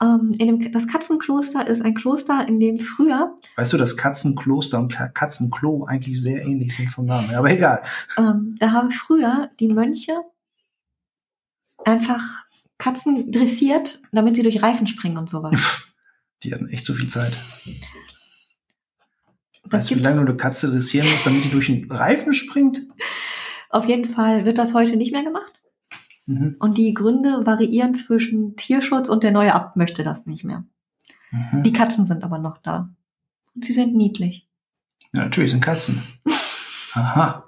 Ähm, 0.03 0.35
in 0.37 0.47
dem, 0.59 0.71
das 0.73 0.87
Katzenkloster 0.87 1.65
ist 1.67 1.81
ein 1.81 1.93
Kloster, 1.93 2.45
in 2.47 2.59
dem 2.59 2.77
früher, 2.77 3.35
Weißt 3.55 3.71
du, 3.71 3.77
dass 3.77 3.95
Katzenkloster 3.95 4.77
und 4.79 4.91
Ka- 4.91 5.07
Katzenklo 5.07 5.85
eigentlich 5.85 6.19
sehr 6.21 6.43
ähnlich 6.43 6.75
sind 6.75 6.89
vom 6.89 7.05
Namen 7.05 7.33
aber 7.33 7.49
egal. 7.51 7.83
ähm, 8.17 8.57
da 8.59 8.71
haben 8.71 8.91
früher 8.91 9.49
die 9.59 9.69
Mönche 9.69 10.13
einfach 11.85 12.21
Katzen 12.77 13.31
dressiert, 13.31 14.01
damit 14.11 14.35
sie 14.35 14.43
durch 14.43 14.61
Reifen 14.61 14.87
springen 14.87 15.17
und 15.17 15.29
sowas. 15.29 15.87
Die 16.43 16.53
hatten 16.53 16.67
echt 16.67 16.85
so 16.85 16.93
viel 16.93 17.07
Zeit. 17.09 17.33
Das 19.63 19.71
Weißt 19.71 19.91
du, 19.91 19.95
wie 19.95 19.99
lange 20.01 20.17
du 20.21 20.27
eine 20.27 20.35
Katze 20.37 20.69
dressieren 20.69 21.09
musst, 21.09 21.25
damit 21.25 21.43
die 21.45 21.49
durch 21.51 21.69
einen 21.69 21.89
Reifen 21.89 22.33
springt? 22.33 22.81
Auf 23.69 23.85
jeden 23.87 24.05
Fall 24.05 24.43
wird 24.43 24.57
das 24.57 24.73
heute 24.73 24.97
nicht 24.97 25.13
mehr 25.13 25.23
gemacht. 25.23 25.53
Mhm. 26.25 26.55
Und 26.59 26.77
die 26.77 26.93
Gründe 26.93 27.45
variieren 27.45 27.95
zwischen 27.95 28.55
Tierschutz 28.55 29.09
und 29.09 29.23
der 29.23 29.31
neue 29.31 29.53
Abt 29.53 29.75
möchte 29.75 30.03
das 30.03 30.25
nicht 30.25 30.43
mehr. 30.43 30.63
Mhm. 31.31 31.63
Die 31.63 31.73
Katzen 31.73 32.05
sind 32.05 32.23
aber 32.23 32.39
noch 32.39 32.57
da. 32.59 32.89
Und 33.55 33.65
sie 33.65 33.73
sind 33.73 33.95
niedlich. 33.95 34.47
Ja, 35.11 35.23
natürlich 35.23 35.51
sind 35.51 35.61
Katzen. 35.61 36.01
Aha. 36.93 37.43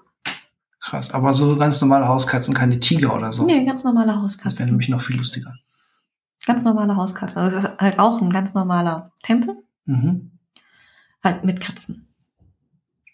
Krass. 0.79 1.11
Aber 1.13 1.33
so 1.33 1.55
ganz 1.57 1.81
normale 1.81 2.07
Hauskatzen, 2.07 2.53
keine 2.53 2.79
Tiger 2.79 3.15
oder 3.15 3.31
so. 3.31 3.45
Nee, 3.45 3.65
ganz 3.65 3.83
normale 3.83 4.07
das 4.07 4.15
wäre 4.15 4.23
Hauskatzen. 4.23 4.65
nämlich 4.67 4.89
noch 4.89 5.01
viel 5.01 5.15
lustiger. 5.17 5.55
Ganz 6.45 6.63
normale 6.63 6.95
Hauskatzen. 6.95 7.39
Also 7.41 7.57
es 7.57 7.63
ist 7.63 7.77
halt 7.79 7.97
auch 7.97 8.21
ein 8.21 8.29
ganz 8.31 8.53
normaler 8.53 9.11
Tempel, 9.23 9.55
Mhm. 9.85 10.31
halt 11.23 11.43
mit 11.43 11.59
Katzen. 11.59 12.07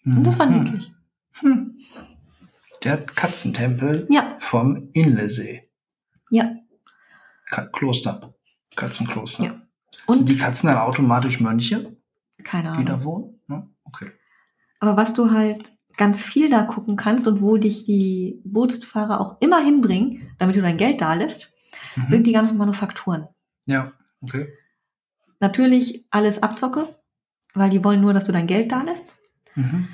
Und 0.06 0.24
das 0.26 0.38
war 0.38 0.48
Mhm. 0.48 0.64
niedlich. 0.64 0.94
Hm. 1.40 1.78
Der 2.84 2.98
Katzentempel 3.06 4.08
Ja, 4.10 4.36
vom 4.40 4.90
Inlesee. 4.94 5.70
ja. 6.30 6.56
Ka 7.50 7.66
Kloster. 7.68 8.34
Katzenkloster. 8.78 9.44
Ja. 9.44 9.50
Sind 9.52 10.22
Und 10.22 10.30
die 10.30 10.38
Katzen 10.38 10.68
dann 10.70 10.78
automatisch 10.78 11.40
Mönche, 11.42 11.96
keine 12.44 12.78
die 12.80 12.86
da 12.86 12.94
Ahnung. 12.94 13.04
wohnen? 13.06 13.42
Ja, 13.50 13.68
okay. 13.84 14.12
Aber 14.80 14.96
was 14.96 15.14
du 15.14 15.32
halt 15.32 15.70
ganz 15.98 16.24
viel 16.24 16.50
da 16.50 16.64
gucken 16.64 16.96
kannst 16.96 17.28
und 17.28 17.42
wo 17.42 17.58
dich 17.58 17.84
die 17.84 18.42
Bootsfahrer 18.46 19.20
auch 19.20 19.42
immer 19.42 19.60
hinbringen, 19.60 20.32
damit 20.40 20.56
du 20.56 20.62
dein 20.62 20.78
Geld 20.78 21.02
da 21.02 21.14
lässt, 21.14 21.54
Mhm. 21.98 22.10
sind 22.10 22.28
die 22.28 22.32
ganzen 22.32 22.58
Manufakturen. 22.58 23.28
ja, 23.66 23.92
okay. 24.22 24.48
Natürlich 25.42 26.06
alles 26.12 26.42
Abzocke, 26.44 26.88
weil 27.54 27.70
die 27.70 27.84
wollen 27.84 28.00
nur, 28.02 28.14
dass 28.14 28.26
du 28.26 28.32
dein 28.32 28.48
Geld 28.48 28.72
da 28.72 28.84
lässt. 28.84 29.18
Mhm. 29.56 29.88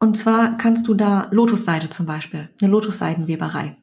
Und 0.00 0.16
zwar 0.16 0.56
kannst 0.56 0.88
du 0.88 0.94
da 0.94 1.28
Lotusseide 1.30 1.88
zum 1.90 2.06
Beispiel, 2.06 2.48
eine 2.60 2.70
Lotusseidenweberei. 2.70 3.76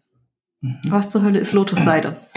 Mhm. 0.61 0.77
Was 0.89 1.09
zur 1.09 1.21
Hölle 1.23 1.39
ist 1.39 1.53
Lotusseide? 1.53 2.17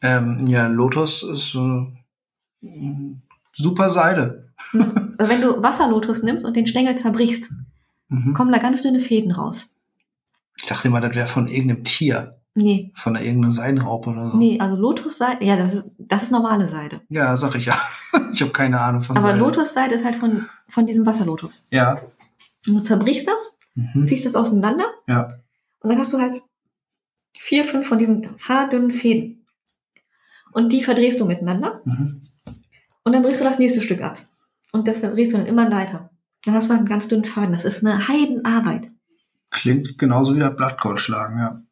Ähm, 0.00 0.46
ja, 0.46 0.68
Lotus 0.68 1.24
ist 1.24 1.56
mm, 1.56 3.14
super 3.52 3.90
Seide. 3.90 4.52
Wenn 4.72 5.40
du 5.40 5.60
Wasserlotus 5.60 6.22
nimmst 6.22 6.44
und 6.44 6.54
den 6.54 6.68
Stängel 6.68 6.94
zerbrichst, 6.96 7.50
Mhm. 8.08 8.32
kommen 8.32 8.52
da 8.52 8.58
ganz 8.58 8.80
dünne 8.82 9.00
Fäden 9.00 9.32
raus. 9.32 9.74
Ich 10.56 10.66
dachte 10.66 10.86
immer, 10.86 11.00
das 11.00 11.16
wäre 11.16 11.26
von 11.26 11.48
irgendeinem 11.48 11.82
Tier, 11.82 12.38
Nee, 12.54 12.92
von 12.94 13.16
einer 13.16 13.24
irgendeiner 13.26 13.52
Seidenraupe 13.52 14.10
oder 14.10 14.30
so. 14.30 14.36
nee, 14.36 14.58
also 14.60 14.76
Lotusseide, 14.76 15.44
ja, 15.44 15.56
das 15.56 15.74
ist, 15.74 15.84
das 15.98 16.22
ist 16.22 16.30
normale 16.30 16.68
Seide. 16.68 17.00
Ja, 17.08 17.36
sag 17.36 17.56
ich 17.56 17.64
ja. 17.66 17.76
Ich 18.32 18.40
habe 18.40 18.52
keine 18.52 18.80
Ahnung 18.80 19.02
von 19.02 19.16
Aber 19.16 19.26
Seide. 19.30 19.40
Lotusseide 19.40 19.94
ist 19.96 20.04
halt 20.04 20.14
von, 20.14 20.46
von 20.68 20.86
diesem 20.86 21.04
Wasserlotus. 21.06 21.64
Ja. 21.70 22.00
Du 22.68 22.80
zerbrichst 22.80 23.26
das, 23.26 23.54
Mhm. 23.74 24.06
ziehst 24.06 24.26
das 24.26 24.34
auseinander 24.34 24.84
Ja. 25.06 25.38
und 25.80 25.90
dann 25.90 25.98
hast 25.98 26.12
du 26.12 26.18
halt 26.20 26.36
vier, 27.38 27.64
fünf 27.64 27.86
von 27.88 27.98
diesen 27.98 28.28
haardünnen 28.46 28.92
Fäden. 28.92 29.46
Und 30.52 30.70
die 30.72 30.82
verdrehst 30.82 31.18
du 31.20 31.24
miteinander 31.24 31.80
Mhm. 31.84 32.20
und 33.04 33.12
dann 33.12 33.22
brichst 33.22 33.40
du 33.40 33.44
das 33.44 33.58
nächste 33.58 33.80
Stück 33.80 34.02
ab. 34.02 34.18
Und 34.72 34.86
das 34.86 34.98
verdrehst 35.00 35.32
du 35.32 35.38
dann 35.38 35.46
immer 35.46 35.70
weiter. 35.70 36.10
Dann 36.44 36.54
hast 36.54 36.66
du 36.66 36.70
halt 36.70 36.80
einen 36.80 36.88
ganz 36.88 37.08
dünnen 37.08 37.24
Faden. 37.24 37.52
Das 37.52 37.64
ist 37.64 37.84
eine 37.84 38.06
Heidenarbeit. 38.06 38.88
Klingt 39.50 39.96
genauso 39.98 40.34
wie 40.36 40.40
das 40.40 40.54
Blattgold 40.56 41.00
schlagen, 41.00 41.38
ja. 41.38 41.62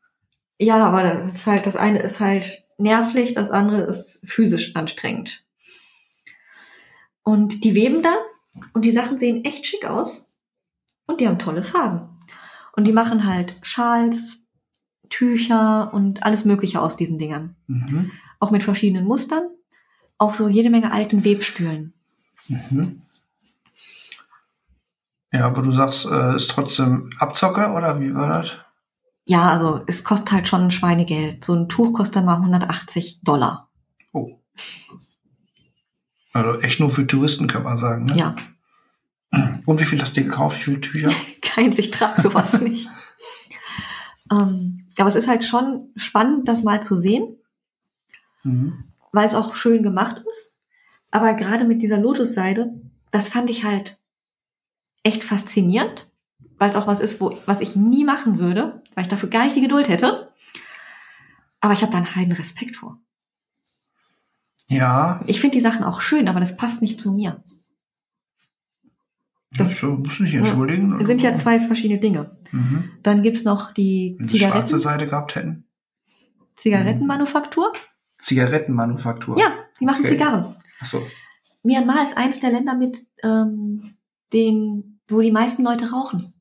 Ja, 0.59 0.87
aber 0.87 1.03
das 1.03 1.29
ist 1.37 1.47
halt, 1.47 1.67
das 1.67 1.77
eine 1.77 2.01
ist 2.01 2.21
halt 2.21 2.65
nervlich, 2.79 3.35
das 3.35 3.51
andere 3.51 3.83
ist 3.83 4.21
physisch 4.27 4.75
anstrengend. 4.77 5.45
Und 7.23 7.65
die 7.65 7.75
weben 7.75 8.03
da 8.03 8.17
und 8.73 8.85
die 8.85 8.93
Sachen 8.93 9.19
sehen 9.19 9.45
echt 9.45 9.67
schick 9.67 9.85
aus 9.85 10.33
und 11.07 11.21
die 11.21 11.29
haben 11.29 11.39
tolle 11.39 11.63
Farben. 11.63 12.09
Und 12.73 12.85
die 12.85 12.93
machen 12.93 13.27
halt 13.27 13.57
Schals, 13.63 14.39
Tücher 15.09 15.93
und 15.95 16.23
alles 16.23 16.45
Mögliche 16.45 16.81
aus 16.81 16.97
diesen 16.97 17.19
Dingern. 17.19 17.57
Mhm. 17.67 18.11
Auch 18.39 18.51
mit 18.51 18.63
verschiedenen 18.63 19.07
Mustern. 19.07 19.49
Auf 20.19 20.37
so 20.37 20.49
jede 20.49 20.71
Menge 20.71 20.93
alten 20.93 21.25
Webstühlen. 21.25 21.95
Mhm. 22.49 23.03
Ja, 25.33 25.47
aber 25.47 25.63
du 25.63 25.73
sagst, 25.73 26.07
äh, 26.07 26.37
ist 26.37 26.51
trotzdem 26.51 27.11
Abzocke 27.19 27.73
oder 27.73 28.01
wie 28.01 28.15
war 28.15 28.29
das? 28.29 28.57
Ja, 29.27 29.51
also 29.51 29.83
es 29.87 30.05
kostet 30.05 30.33
halt 30.33 30.49
schon 30.49 30.63
ein 30.63 30.71
Schweinegeld. 30.71 31.45
So 31.45 31.55
ein 31.55 31.69
Tuch 31.69 31.93
kostet 31.93 32.17
dann 32.17 32.27
mal 32.27 32.37
180 32.37 33.21
Dollar. 33.23 33.69
Oh. 34.13 34.39
Also 36.33 36.61
echt 36.61 36.81
nur 36.81 36.91
für 36.91 37.07
Touristen, 37.07 37.49
kann 37.49 37.65
man 37.65 37.77
sagen. 37.77 38.07
Ne? 38.07 38.17
Ja, 38.17 38.37
Und 39.67 39.81
wie 39.81 39.85
viel 39.85 40.01
hast 40.01 40.17
du 40.17 40.23
gekauft? 40.25 40.59
Wie 40.59 40.63
viele 40.65 40.81
Tücher? 40.81 41.11
keins, 41.43 41.79
ich 41.79 41.91
trage 41.91 42.21
sowas 42.21 42.53
nicht. 42.61 42.89
Ähm, 44.31 44.87
aber 44.99 45.09
es 45.09 45.15
ist 45.15 45.29
halt 45.29 45.45
schon 45.45 45.91
spannend, 45.97 46.49
das 46.49 46.63
mal 46.63 46.83
zu 46.83 46.97
sehen, 46.97 47.37
Mhm. 48.43 48.85
weil 49.13 49.27
es 49.27 49.35
auch 49.35 49.57
schön 49.57 49.83
gemacht 49.83 50.23
ist. 50.31 50.57
Aber 51.11 51.35
gerade 51.35 51.65
mit 51.65 51.83
dieser 51.83 51.99
Lotusseide, 51.99 52.73
das 53.11 53.29
fand 53.29 53.51
ich 53.51 53.65
halt 53.65 53.99
echt 55.03 55.25
faszinierend, 55.25 56.11
weil 56.59 56.71
es 56.71 56.77
auch 56.77 56.87
was 56.87 57.01
ist, 57.01 57.21
wo, 57.21 57.37
was 57.47 57.61
ich 57.61 57.75
nie 57.77 58.05
machen 58.05 58.39
würde, 58.39 58.83
weil 58.95 59.03
ich 59.03 59.09
dafür 59.11 59.29
gar 59.29 59.45
nicht 59.45 59.57
die 59.57 59.61
Geduld 59.61 59.89
hätte. 59.89 60.31
Aber 61.61 61.73
ich 61.75 61.83
habe 61.83 61.91
da 61.93 61.99
einen 61.99 62.15
heiden 62.15 62.33
Respekt 62.33 62.77
vor. 62.77 62.99
Ja, 64.69 65.21
Ich 65.27 65.41
finde 65.41 65.57
die 65.57 65.63
Sachen 65.63 65.85
auch 65.85 66.01
schön, 66.01 66.29
aber 66.29 66.41
das 66.41 66.57
passt 66.57 66.83
nicht 66.83 67.01
zu 67.01 67.13
mir. 67.13 67.43
Das- 69.59 69.69
das 69.71 69.81
du 69.81 70.23
nicht 70.23 70.35
entschuldigen. 70.35 70.95
Es 71.01 71.07
sind 71.07 71.23
ja 71.23 71.35
zwei 71.35 71.61
verschiedene 71.61 72.01
Dinge. 72.01 72.37
Mhm. 72.53 72.91
Dann 73.03 73.23
gibt's 73.23 73.45
noch 73.45 73.73
die 73.73 74.17
Wenn 74.19 74.27
sie 74.27 74.39
schwarze 74.39 74.77
Zigaretten, 74.77 74.79
Seite 74.79 75.07
gehabt 75.07 75.35
hätten. 75.35 75.65
Zigarettenmanufaktur. 76.57 77.73
Zigarettenmanufaktur. 78.21 79.39
Ja, 79.39 79.47
die 79.81 79.85
machen 79.85 80.01
Okay. 80.05 80.13
Zigarren. 80.13 80.57
Achso. 80.81 81.07
Myanmar 81.63 82.05
ist 82.05 82.17
eins 82.17 82.41
der 82.41 82.51
Länder 82.53 82.77
mit 82.77 83.05
ähm, 83.23 83.95
den, 84.33 85.01
wo 85.09 85.21
die 85.21 85.33
meisten 85.33 85.63
Leute 85.65 85.91
rauchen. 85.91 86.33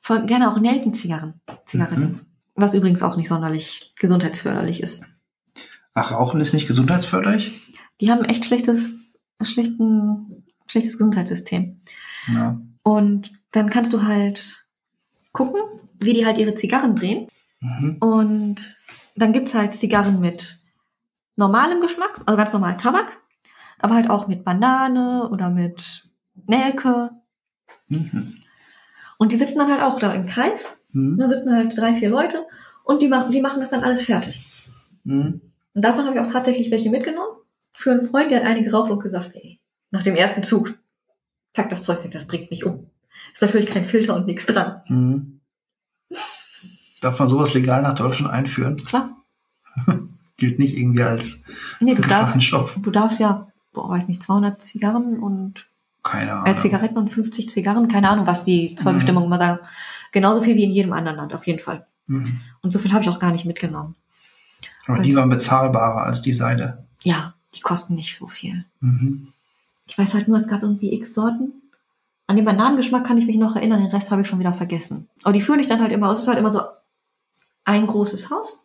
Vor, 0.00 0.20
gerne 0.20 0.50
auch 0.50 0.58
Nelkenzigarren. 0.60 1.34
Zigaretten. 1.66 2.00
Mhm. 2.02 2.20
Was 2.54 2.74
übrigens 2.74 3.02
auch 3.02 3.16
nicht 3.16 3.28
sonderlich 3.28 3.94
gesundheitsförderlich 3.98 4.82
ist. 4.82 5.04
Ach, 5.94 6.12
Rauchen 6.12 6.40
ist 6.40 6.52
nicht 6.54 6.66
gesundheitsförderlich? 6.68 7.60
Die 8.00 8.10
haben 8.10 8.24
echt 8.24 8.44
schlechtes, 8.44 9.18
schlechten, 9.42 10.39
schlechtes 10.70 10.98
Gesundheitssystem. 10.98 11.80
Ja. 12.32 12.60
Und 12.82 13.32
dann 13.52 13.70
kannst 13.70 13.92
du 13.92 14.02
halt 14.02 14.64
gucken, 15.32 15.60
wie 15.98 16.14
die 16.14 16.26
halt 16.26 16.38
ihre 16.38 16.54
Zigarren 16.54 16.96
drehen. 16.96 17.28
Mhm. 17.60 17.96
Und 18.00 18.78
dann 19.16 19.32
gibt's 19.32 19.54
halt 19.54 19.74
Zigarren 19.74 20.20
mit 20.20 20.56
normalem 21.36 21.80
Geschmack, 21.80 22.20
also 22.26 22.36
ganz 22.36 22.52
normal 22.52 22.76
Tabak, 22.76 23.18
aber 23.78 23.94
halt 23.94 24.10
auch 24.10 24.28
mit 24.28 24.44
Banane 24.44 25.28
oder 25.30 25.50
mit 25.50 26.08
Nelke. 26.46 27.10
Mhm. 27.88 28.36
Und 29.18 29.32
die 29.32 29.36
sitzen 29.36 29.58
dann 29.58 29.70
halt 29.70 29.82
auch 29.82 29.98
da 29.98 30.14
im 30.14 30.26
Kreis. 30.26 30.76
Mhm. 30.92 31.18
da 31.18 31.28
sitzen 31.28 31.54
halt 31.54 31.78
drei, 31.78 31.94
vier 31.94 32.10
Leute 32.10 32.46
und 32.82 33.00
die 33.00 33.06
machen, 33.06 33.30
die 33.30 33.40
machen 33.40 33.60
das 33.60 33.70
dann 33.70 33.84
alles 33.84 34.02
fertig. 34.02 34.44
Mhm. 35.04 35.40
Und 35.74 35.84
davon 35.84 36.04
habe 36.04 36.16
ich 36.16 36.20
auch 36.20 36.32
tatsächlich 36.32 36.70
welche 36.70 36.90
mitgenommen. 36.90 37.36
Für 37.74 37.92
einen 37.92 38.02
Freund, 38.02 38.30
der 38.30 38.40
hat 38.40 38.46
eine 38.46 38.64
geraucht 38.64 38.90
und 38.90 39.00
gesagt, 39.00 39.30
ey, 39.34 39.59
nach 39.90 40.02
dem 40.02 40.14
ersten 40.16 40.42
Zug, 40.42 40.74
pack 41.52 41.70
das 41.70 41.82
Zeug 41.82 42.02
weg, 42.04 42.12
das 42.12 42.26
bringt 42.26 42.50
mich 42.50 42.64
um. 42.64 42.86
Ist 43.32 43.42
natürlich 43.42 43.66
kein 43.68 43.84
Filter 43.84 44.16
und 44.16 44.26
nichts 44.26 44.46
dran. 44.46 44.82
Mhm. 44.88 45.40
Darf 47.00 47.18
man 47.18 47.28
sowas 47.28 47.54
legal 47.54 47.82
nach 47.82 47.94
Deutschland 47.94 48.32
einführen? 48.32 48.76
Klar. 48.76 49.16
Gilt 50.36 50.58
nicht 50.58 50.76
irgendwie 50.76 51.02
als 51.02 51.44
Nee, 51.80 51.94
du 51.94 52.02
darfst, 52.02 52.34
Gefahrenstoff. 52.34 52.78
du 52.80 52.90
darfst 52.90 53.20
ja, 53.20 53.48
boah, 53.72 53.88
weiß 53.90 54.08
nicht, 54.08 54.22
200 54.22 54.62
Zigarren 54.62 55.18
und 55.18 55.66
Keine 56.02 56.32
Ahnung. 56.32 56.46
äh, 56.46 56.56
Zigaretten 56.56 56.98
und 56.98 57.08
50 57.08 57.48
Zigarren, 57.48 57.88
keine 57.88 58.08
Ahnung, 58.08 58.26
was 58.26 58.44
die 58.44 58.74
Zollbestimmungen 58.74 59.28
mal 59.28 59.38
sagen. 59.38 59.60
Genauso 60.12 60.40
viel 60.40 60.56
wie 60.56 60.64
in 60.64 60.72
jedem 60.72 60.92
anderen 60.92 61.16
Land, 61.16 61.34
auf 61.34 61.46
jeden 61.46 61.60
Fall. 61.60 61.86
Mhm. 62.06 62.40
Und 62.62 62.72
so 62.72 62.78
viel 62.78 62.92
habe 62.92 63.02
ich 63.02 63.08
auch 63.10 63.20
gar 63.20 63.32
nicht 63.32 63.44
mitgenommen. 63.44 63.94
Aber 64.86 64.98
die 65.02 65.14
waren 65.14 65.28
bezahlbarer 65.28 66.04
als 66.04 66.20
die 66.22 66.32
Seide. 66.32 66.84
Ja, 67.02 67.34
die 67.54 67.60
kosten 67.60 67.94
nicht 67.94 68.16
so 68.16 68.26
viel. 68.26 68.64
Mhm. 68.80 69.28
Ich 69.90 69.98
weiß 69.98 70.14
halt 70.14 70.28
nur, 70.28 70.38
es 70.38 70.46
gab 70.46 70.62
irgendwie 70.62 70.92
x 70.94 71.14
Sorten. 71.14 71.52
An 72.28 72.36
den 72.36 72.44
Bananengeschmack 72.44 73.04
kann 73.04 73.18
ich 73.18 73.26
mich 73.26 73.36
noch 73.38 73.56
erinnern, 73.56 73.80
den 73.82 73.90
Rest 73.90 74.12
habe 74.12 74.22
ich 74.22 74.28
schon 74.28 74.38
wieder 74.38 74.52
vergessen. 74.52 75.08
Aber 75.24 75.32
die 75.32 75.40
führen 75.40 75.58
dich 75.58 75.66
dann 75.66 75.80
halt 75.80 75.90
immer 75.90 76.08
aus. 76.08 76.18
Es 76.18 76.22
ist 76.22 76.28
halt 76.28 76.38
immer 76.38 76.52
so 76.52 76.60
ein 77.64 77.88
großes 77.88 78.30
Haus. 78.30 78.64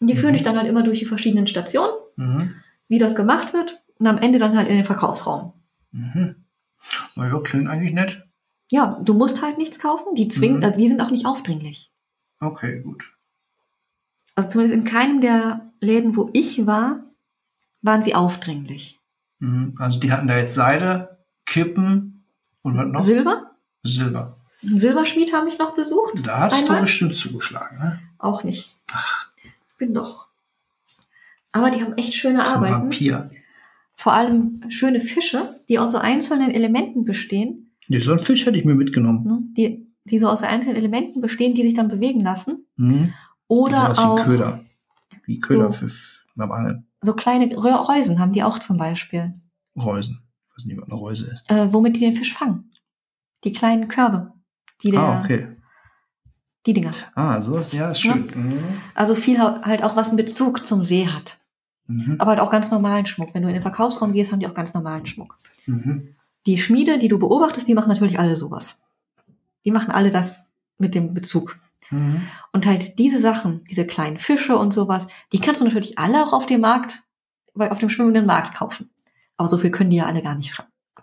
Und 0.00 0.08
die 0.08 0.16
führen 0.16 0.30
Mhm. 0.32 0.34
dich 0.38 0.42
dann 0.42 0.56
halt 0.56 0.66
immer 0.66 0.82
durch 0.82 0.98
die 0.98 1.04
verschiedenen 1.04 1.46
Stationen, 1.46 1.92
Mhm. 2.16 2.54
wie 2.88 2.98
das 2.98 3.14
gemacht 3.14 3.52
wird. 3.52 3.80
Und 4.00 4.08
am 4.08 4.18
Ende 4.18 4.40
dann 4.40 4.56
halt 4.56 4.66
in 4.66 4.74
den 4.74 4.84
Verkaufsraum. 4.84 5.52
Mhm. 5.92 6.34
Na 7.14 7.28
ja, 7.28 7.38
klingt 7.40 7.68
eigentlich 7.68 7.92
nett. 7.92 8.24
Ja, 8.72 8.98
du 9.04 9.14
musst 9.14 9.42
halt 9.42 9.56
nichts 9.58 9.78
kaufen. 9.78 10.14
Die 10.16 10.26
zwingen, 10.28 10.58
Mhm. 10.58 10.64
also 10.64 10.80
die 10.80 10.88
sind 10.88 11.00
auch 11.00 11.10
nicht 11.12 11.26
aufdringlich. 11.26 11.92
Okay, 12.40 12.80
gut. 12.80 13.04
Also 14.34 14.48
zumindest 14.48 14.78
in 14.78 14.84
keinem 14.84 15.20
der 15.20 15.70
Läden, 15.80 16.16
wo 16.16 16.28
ich 16.32 16.66
war, 16.66 17.04
waren 17.82 18.02
sie 18.02 18.14
aufdringlich. 18.16 18.99
Mhm. 19.40 19.74
Also 19.78 19.98
die 20.00 20.12
hatten 20.12 20.28
da 20.28 20.36
jetzt 20.38 20.54
Seide, 20.54 21.18
Kippen 21.46 22.24
und 22.62 22.76
was 22.76 22.86
noch? 22.86 23.02
Silber? 23.02 23.50
Silber. 23.82 24.36
Ein 24.62 24.78
Silberschmied 24.78 25.32
habe 25.32 25.48
ich 25.48 25.58
noch 25.58 25.74
besucht. 25.74 26.12
Da 26.24 26.38
hast 26.40 26.62
Einmal? 26.62 26.76
du 26.78 26.82
bestimmt 26.82 27.16
zugeschlagen, 27.16 27.78
ne? 27.78 28.00
Auch 28.18 28.44
nicht. 28.44 28.76
Bin 29.78 29.94
doch. 29.94 30.26
Aber 31.52 31.70
die 31.70 31.82
haben 31.82 31.94
echt 31.94 32.14
schöne 32.14 32.38
Das 32.38 32.50
ein 32.50 32.56
Arbeiten. 32.58 32.74
Vampir. 32.74 33.30
Vor 33.96 34.12
allem 34.12 34.62
schöne 34.70 35.00
Fische, 35.00 35.60
die 35.68 35.78
aus 35.78 35.92
so 35.92 35.98
einzelnen 35.98 36.50
Elementen 36.50 37.04
bestehen. 37.04 37.70
Nee, 37.88 37.98
so 37.98 38.10
einen 38.12 38.20
Fisch 38.20 38.46
hätte 38.46 38.56
ich 38.58 38.64
mir 38.64 38.74
mitgenommen. 38.74 39.24
Ne? 39.26 39.42
Die, 39.56 39.86
die 40.04 40.18
so 40.18 40.28
aus 40.28 40.42
einzelnen 40.42 40.76
Elementen 40.76 41.20
bestehen, 41.20 41.54
die 41.54 41.62
sich 41.62 41.74
dann 41.74 41.88
bewegen 41.88 42.20
lassen. 42.20 42.66
Mhm. 42.76 43.12
Oder 43.48 43.76
Sowas 43.94 43.98
wie 43.98 44.02
auch 44.02 44.24
Köder. 44.24 44.60
Wie 45.24 45.40
Köder 45.40 45.72
So. 45.72 45.86
für 45.88 45.90
beim 46.36 46.52
Angeln. 46.52 46.86
So 47.00 47.14
kleine 47.14 47.54
Reusen 47.56 48.18
haben 48.18 48.32
die 48.32 48.42
auch 48.42 48.58
zum 48.58 48.76
Beispiel. 48.76 49.32
Reusen. 49.76 50.22
Ich 50.48 50.56
weiß 50.56 50.64
nicht, 50.66 50.80
was 50.80 50.90
eine 50.90 51.00
Reuse 51.00 51.24
ist. 51.26 51.50
Äh, 51.50 51.72
womit 51.72 51.96
die 51.96 52.00
den 52.00 52.12
Fisch 52.12 52.32
fangen. 52.32 52.70
Die 53.44 53.52
kleinen 53.52 53.88
Körbe. 53.88 54.32
Die 54.82 54.90
der, 54.90 55.00
ah, 55.00 55.22
okay. 55.22 55.56
Die 56.66 56.74
Dinger. 56.74 56.92
Ah, 57.14 57.40
sowas, 57.40 57.72
ja, 57.72 57.90
ist 57.90 58.02
schön. 58.02 58.26
Mhm. 58.34 58.80
Also 58.94 59.14
viel 59.14 59.38
halt 59.38 59.82
auch 59.82 59.96
was 59.96 60.08
einen 60.08 60.16
Bezug 60.16 60.66
zum 60.66 60.84
See 60.84 61.06
hat. 61.06 61.38
Mhm. 61.86 62.16
Aber 62.18 62.32
halt 62.32 62.40
auch 62.40 62.50
ganz 62.50 62.70
normalen 62.70 63.06
Schmuck. 63.06 63.34
Wenn 63.34 63.42
du 63.42 63.48
in 63.48 63.54
den 63.54 63.62
Verkaufsraum 63.62 64.12
gehst, 64.12 64.30
haben 64.30 64.40
die 64.40 64.46
auch 64.46 64.54
ganz 64.54 64.74
normalen 64.74 65.06
Schmuck. 65.06 65.38
Mhm. 65.66 66.14
Die 66.46 66.58
Schmiede, 66.58 66.98
die 66.98 67.08
du 67.08 67.18
beobachtest, 67.18 67.66
die 67.66 67.74
machen 67.74 67.88
natürlich 67.88 68.18
alle 68.18 68.36
sowas. 68.36 68.82
Die 69.64 69.70
machen 69.70 69.90
alle 69.90 70.10
das 70.10 70.42
mit 70.78 70.94
dem 70.94 71.14
Bezug. 71.14 71.58
Mhm. 71.90 72.22
Und 72.52 72.66
halt 72.66 72.98
diese 72.98 73.18
Sachen, 73.18 73.64
diese 73.64 73.86
kleinen 73.86 74.18
Fische 74.18 74.56
und 74.58 74.72
sowas, 74.74 75.06
die 75.32 75.40
kannst 75.40 75.60
du 75.60 75.64
natürlich 75.64 75.98
alle 75.98 76.22
auch 76.24 76.32
auf 76.32 76.46
dem 76.46 76.60
Markt, 76.60 77.02
auf 77.54 77.78
dem 77.78 77.90
schwimmenden 77.90 78.26
Markt 78.26 78.54
kaufen. 78.56 78.90
Aber 79.36 79.48
so 79.48 79.56
viel 79.58 79.70
können 79.70 79.90
die 79.90 79.96
ja 79.96 80.04
alle 80.06 80.22
gar 80.22 80.34
nicht, 80.34 80.54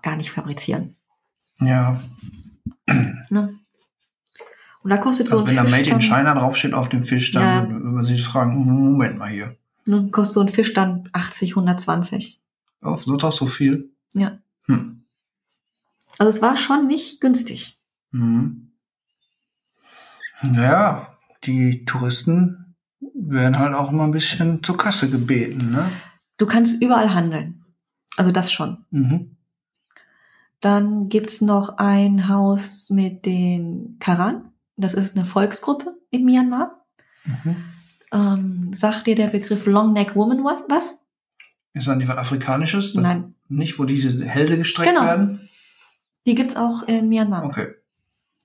gar 0.01 0.15
nicht 0.15 0.31
fabrizieren. 0.31 0.95
Ja, 1.59 1.99
Ne? 3.29 3.59
Und 4.83 4.89
da 4.91 4.97
kostet 4.97 5.27
so 5.27 5.39
also 5.39 5.43
ein 5.45 5.49
wenn 5.49 5.55
da 5.57 5.63
Fisch 5.63 5.71
Made 5.71 5.89
in 5.89 6.01
China 6.01 6.33
draufsteht 6.33 6.73
auf 6.73 6.87
dem 6.87 7.03
Fisch, 7.03 7.31
dann 7.33 7.43
Ja. 7.43 7.69
würde 7.69 7.85
man 7.85 8.03
sich 8.03 8.23
fragen, 8.23 8.55
Moment 8.55 9.17
mal 9.17 9.29
hier. 9.29 9.57
ne, 9.85 10.09
kostet 10.11 10.33
so 10.35 10.41
ein 10.41 10.49
Fisch 10.49 10.73
dann 10.73 11.09
80, 11.13 11.55
120. 11.55 12.39
Oh, 12.83 12.97
so 12.97 13.17
doch 13.17 13.33
so 13.33 13.47
viel? 13.47 13.89
Ja. 14.13 14.37
Hm. 14.65 15.03
Also 16.17 16.29
es 16.29 16.41
war 16.41 16.55
schon 16.57 16.87
nicht 16.87 17.19
günstig. 17.21 17.77
Mhm. 18.11 18.66
Ja, 20.43 21.07
die 21.43 21.85
Touristen 21.85 22.75
werden 23.13 23.57
halt 23.59 23.73
auch 23.73 23.91
immer 23.91 24.03
ein 24.03 24.11
bisschen 24.11 24.63
zur 24.63 24.77
Kasse 24.77 25.09
gebeten, 25.09 25.71
ne? 25.71 25.89
Du 26.37 26.45
kannst 26.45 26.81
überall 26.81 27.13
handeln. 27.13 27.65
Also 28.15 28.31
das 28.31 28.51
schon. 28.51 28.85
Mhm. 28.91 29.37
Dann 30.59 31.09
gibt's 31.09 31.41
noch 31.41 31.77
ein 31.77 32.27
Haus 32.27 32.89
mit 32.89 33.25
den 33.25 33.97
Karan. 33.99 34.51
Das 34.75 34.93
ist 34.93 35.15
eine 35.15 35.25
Volksgruppe 35.25 35.95
in 36.09 36.25
Myanmar. 36.25 36.85
Mhm. 37.25 37.55
Ähm, 38.11 38.71
sagt 38.75 39.05
dir 39.07 39.15
der 39.15 39.27
Begriff 39.27 39.65
Long 39.65 39.93
Neck 39.93 40.15
Woman 40.15 40.43
wa- 40.43 40.63
was? 40.69 40.99
Ist 41.73 41.87
dann 41.87 41.99
die 41.99 42.07
was 42.07 42.17
Afrikanisches? 42.17 42.95
Nein, 42.95 43.35
Nicht, 43.49 43.77
wo 43.77 43.83
diese 43.85 44.23
Hälse 44.25 44.57
gestreckt 44.57 44.89
Genau. 44.91 45.05
werden? 45.05 45.49
die 46.25 46.35
gibt's 46.35 46.55
auch 46.57 46.83
in 46.83 47.07
Myanmar. 47.09 47.45
Okay. 47.45 47.67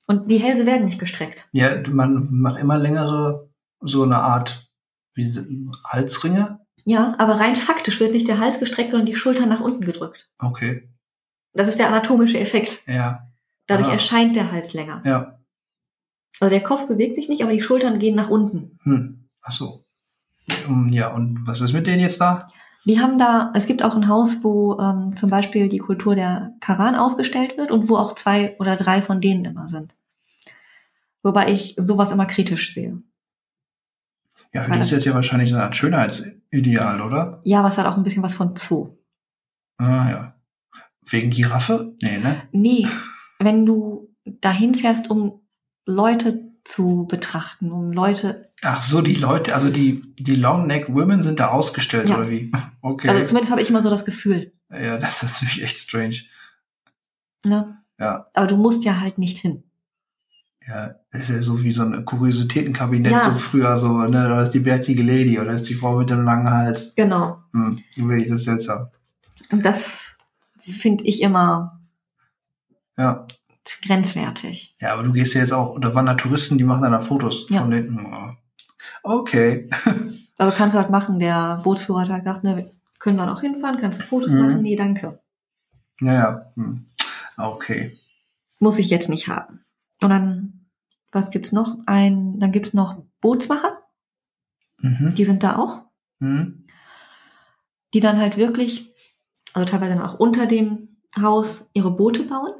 Und 0.06 0.30
die 0.30 0.38
Hälse 0.38 0.66
werden 0.66 0.84
nicht 0.84 0.98
gestreckt. 0.98 1.48
Ja, 1.52 1.76
man 1.90 2.28
macht 2.30 2.58
immer 2.58 2.78
längere, 2.78 3.48
so 3.80 4.02
eine 4.02 4.18
Art, 4.18 4.68
wie 5.14 5.32
Halsringe. 5.84 6.60
Ja, 6.84 7.14
aber 7.18 7.34
rein 7.40 7.56
faktisch 7.56 8.00
wird 8.00 8.12
nicht 8.12 8.26
der 8.28 8.38
Hals 8.38 8.58
gestreckt, 8.58 8.90
sondern 8.90 9.06
die 9.06 9.14
Schultern 9.14 9.48
nach 9.48 9.60
unten 9.60 9.84
gedrückt. 9.84 10.30
Okay. 10.38 10.88
Das 11.52 11.68
ist 11.68 11.78
der 11.78 11.88
anatomische 11.88 12.38
Effekt. 12.38 12.82
Ja, 12.88 13.28
Dadurch 13.66 13.88
Ah. 13.88 13.92
erscheint 13.92 14.34
der 14.36 14.50
Hals 14.50 14.72
länger. 14.72 15.02
ja. 15.04 15.38
Also 16.40 16.50
der 16.50 16.62
Kopf 16.62 16.88
bewegt 16.88 17.14
sich 17.14 17.28
nicht, 17.28 17.42
aber 17.42 17.52
die 17.52 17.60
Schultern 17.60 17.98
gehen 17.98 18.16
nach 18.16 18.30
unten. 18.30 18.78
Hm. 18.84 19.28
Ach 19.42 19.52
so. 19.52 19.84
Ja, 20.90 21.12
und 21.12 21.46
was 21.46 21.60
ist 21.60 21.72
mit 21.74 21.86
denen 21.86 22.00
jetzt 22.00 22.20
da? 22.20 22.48
Die 22.84 23.00
haben 23.00 23.16
da, 23.18 23.52
es 23.54 23.66
gibt 23.66 23.82
auch 23.82 23.94
ein 23.94 24.08
Haus, 24.08 24.42
wo 24.42 24.76
ähm, 24.78 25.16
zum 25.16 25.30
Beispiel 25.30 25.68
die 25.68 25.78
Kultur 25.78 26.16
der 26.16 26.52
Karan 26.60 26.96
ausgestellt 26.96 27.56
wird 27.56 27.70
und 27.70 27.88
wo 27.88 27.96
auch 27.96 28.14
zwei 28.14 28.56
oder 28.58 28.76
drei 28.76 29.02
von 29.02 29.20
denen 29.20 29.44
immer 29.44 29.68
sind. 29.68 29.94
Wobei 31.22 31.52
ich 31.52 31.74
sowas 31.78 32.10
immer 32.10 32.26
kritisch 32.26 32.74
sehe. 32.74 33.00
Ja, 34.52 34.62
für 34.62 34.70
Weil 34.70 34.78
die 34.78 34.80
ist 34.82 34.90
das- 34.90 34.98
jetzt 34.98 35.04
ja 35.04 35.14
wahrscheinlich 35.14 35.52
eine 35.52 35.62
Art 35.62 35.76
Schönheitsideal, 35.76 37.00
oder? 37.00 37.40
Ja, 37.44 37.60
aber 37.60 37.68
es 37.68 37.78
hat 37.78 37.86
auch 37.86 37.96
ein 37.96 38.02
bisschen 38.02 38.22
was 38.24 38.34
von 38.34 38.56
Zoo. 38.56 38.96
Ah, 39.78 40.10
ja. 40.10 40.34
Wegen 41.08 41.30
Giraffe? 41.30 41.94
Nee, 42.02 42.18
ne? 42.18 42.42
Nee, 42.52 42.86
wenn 43.38 43.64
du 43.66 44.08
dahin 44.24 44.74
fährst, 44.74 45.08
um 45.10 45.40
Leute 45.86 46.51
zu 46.64 47.06
betrachten, 47.10 47.72
um 47.72 47.92
Leute, 47.92 48.42
Ach 48.62 48.82
so, 48.82 49.00
die 49.02 49.14
Leute, 49.14 49.54
also 49.54 49.68
die, 49.70 50.14
die 50.16 50.36
Long 50.36 50.66
Neck 50.68 50.86
Women 50.94 51.22
sind 51.22 51.40
da 51.40 51.48
ausgestellt, 51.48 52.08
Ja. 52.08 52.18
oder 52.18 52.30
wie? 52.30 52.52
Okay. 52.82 53.08
also 53.08 53.22
zumindest 53.22 53.50
habe 53.52 53.62
ich 53.62 53.70
immer 53.70 53.82
so 53.82 53.90
das 53.90 54.04
Gefühl. 54.04 54.52
ja, 54.70 54.98
das 54.98 55.22
ist 55.22 55.42
natürlich 55.42 55.62
echt 55.64 55.78
strange. 55.78 56.16
Ne? 57.44 57.78
Ja. 57.98 58.26
Aber 58.34 58.46
du 58.46 58.56
musst 58.56 58.84
ja 58.84 59.00
halt 59.00 59.18
nicht 59.18 59.38
hin. 59.38 59.64
Ja, 60.66 60.94
das 61.10 61.28
ist 61.28 61.34
ja 61.34 61.42
so 61.42 61.62
wie 61.64 61.72
so 61.72 61.82
ein 61.82 62.04
Kuriositätenkabinett, 62.04 63.10
Ja. 63.12 63.24
so 63.32 63.38
früher 63.38 63.76
so, 63.78 63.98
ne, 64.02 64.28
da 64.28 64.40
ist 64.42 64.50
die 64.50 64.60
bärtige 64.60 65.02
Lady 65.02 65.38
oder 65.40 65.52
ist 65.52 65.68
die 65.68 65.74
Frau 65.74 65.96
mit 65.98 66.10
dem 66.10 66.24
langen 66.24 66.48
Hals. 66.50 66.94
Genau. 66.94 67.38
Hm, 67.52 67.82
will 67.96 68.20
ich 68.20 68.28
das 68.28 68.44
seltsam. 68.44 68.88
Und 69.50 69.64
das 69.64 70.16
finde 70.64 71.02
ich 71.04 71.20
immer 71.22 71.80
Ja. 72.96 73.26
Grenzwertig. 73.82 74.74
Ja, 74.80 74.92
aber 74.94 75.02
du 75.04 75.12
gehst 75.12 75.34
ja 75.34 75.40
jetzt 75.40 75.52
auch, 75.52 75.78
da 75.80 75.94
waren 75.94 76.06
da 76.06 76.14
Touristen, 76.14 76.58
die 76.58 76.64
machen 76.64 76.82
dann 76.82 76.92
da 76.92 77.00
Fotos 77.00 77.46
Ja. 77.48 77.60
von 77.62 77.70
denen. 77.70 78.06
Oh. 78.06 78.32
Okay. 79.20 79.68
Also 80.38 80.56
kannst 80.56 80.74
du 80.74 80.78
halt 80.80 80.90
machen, 80.90 81.20
der 81.20 81.60
Bootsführer 81.62 82.00
hat 82.00 82.08
halt 82.08 82.24
gesagt, 82.24 82.42
ne, 82.42 82.70
können 82.98 83.16
wir 83.16 83.26
noch 83.26 83.42
hinfahren, 83.42 83.78
kannst 83.80 84.00
du 84.00 84.04
Fotos 84.04 84.32
Mhm. 84.32 84.38
machen? 84.40 84.62
Nee, 84.62 84.74
danke. 84.74 85.20
Ja, 86.00 86.12
ja. 86.14 86.50
Hm. 86.56 86.86
Okay. 87.36 87.96
Muss 88.58 88.78
ich 88.80 88.88
jetzt 88.88 89.08
nicht 89.08 89.28
haben. 89.28 89.60
Und 90.02 90.08
dann, 90.10 90.66
was 91.12 91.30
gibt's 91.30 91.52
noch? 91.52 91.76
Ein, 91.86 92.40
dann 92.40 92.50
gibt's 92.50 92.72
noch 92.74 93.04
Bootsmacher, 93.20 93.82
Mhm. 94.80 95.14
die 95.14 95.24
sind 95.24 95.44
da 95.44 95.56
auch, 95.58 95.82
Mhm. 96.18 96.66
die 97.94 98.00
dann 98.00 98.18
halt 98.18 98.36
wirklich, 98.36 98.90
also 99.52 99.70
teilweise 99.70 99.94
dann 99.96 100.02
auch 100.04 100.18
unter 100.18 100.46
dem 100.46 100.88
Haus 101.20 101.68
ihre 101.74 101.90
Boote 101.92 102.24
bauen. 102.24 102.52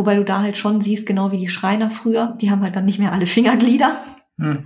Wobei 0.00 0.14
du 0.14 0.24
da 0.24 0.40
halt 0.40 0.56
schon 0.56 0.80
siehst, 0.80 1.04
genau 1.04 1.30
wie 1.30 1.36
die 1.36 1.50
Schreiner 1.50 1.90
früher, 1.90 2.34
die 2.40 2.50
haben 2.50 2.62
halt 2.62 2.74
dann 2.74 2.86
nicht 2.86 2.98
mehr 2.98 3.12
alle 3.12 3.26
Fingerglieder. 3.26 4.02
Hm. 4.38 4.64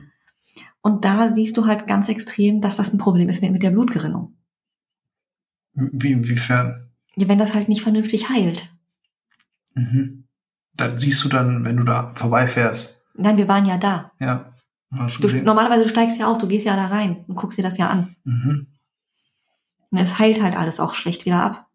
Und 0.80 1.04
da 1.04 1.32
siehst 1.32 1.56
du 1.56 1.66
halt 1.66 1.88
ganz 1.88 2.08
extrem, 2.08 2.60
dass 2.60 2.76
das 2.76 2.92
ein 2.92 2.98
Problem 2.98 3.28
ist 3.28 3.42
mit 3.42 3.60
der 3.60 3.72
Blutgerinnung. 3.72 4.36
Wie, 5.72 6.12
inwiefern? 6.12 6.88
Ja, 7.16 7.26
wenn 7.26 7.40
das 7.40 7.52
halt 7.52 7.68
nicht 7.68 7.82
vernünftig 7.82 8.30
heilt. 8.30 8.70
Mhm. 9.74 10.28
Das 10.74 11.02
siehst 11.02 11.24
du 11.24 11.28
dann, 11.28 11.64
wenn 11.64 11.78
du 11.78 11.82
da 11.82 12.14
vorbeifährst. 12.14 13.02
Nein, 13.14 13.36
wir 13.36 13.48
waren 13.48 13.66
ja 13.66 13.76
da. 13.76 14.12
Ja. 14.20 14.54
Hast 14.96 15.18
du 15.18 15.26
Du, 15.26 15.42
normalerweise 15.42 15.82
du 15.82 15.88
steigst 15.88 16.20
ja 16.20 16.28
aus, 16.28 16.38
du 16.38 16.46
gehst 16.46 16.64
ja 16.64 16.76
da 16.76 16.86
rein 16.86 17.24
und 17.26 17.34
guckst 17.34 17.58
dir 17.58 17.62
das 17.62 17.76
ja 17.76 17.88
an. 17.88 18.14
Mhm. 18.22 18.68
Und 19.90 19.98
es 19.98 20.16
heilt 20.16 20.40
halt 20.40 20.56
alles 20.56 20.78
auch 20.78 20.94
schlecht 20.94 21.24
wieder 21.24 21.42
ab. 21.42 21.66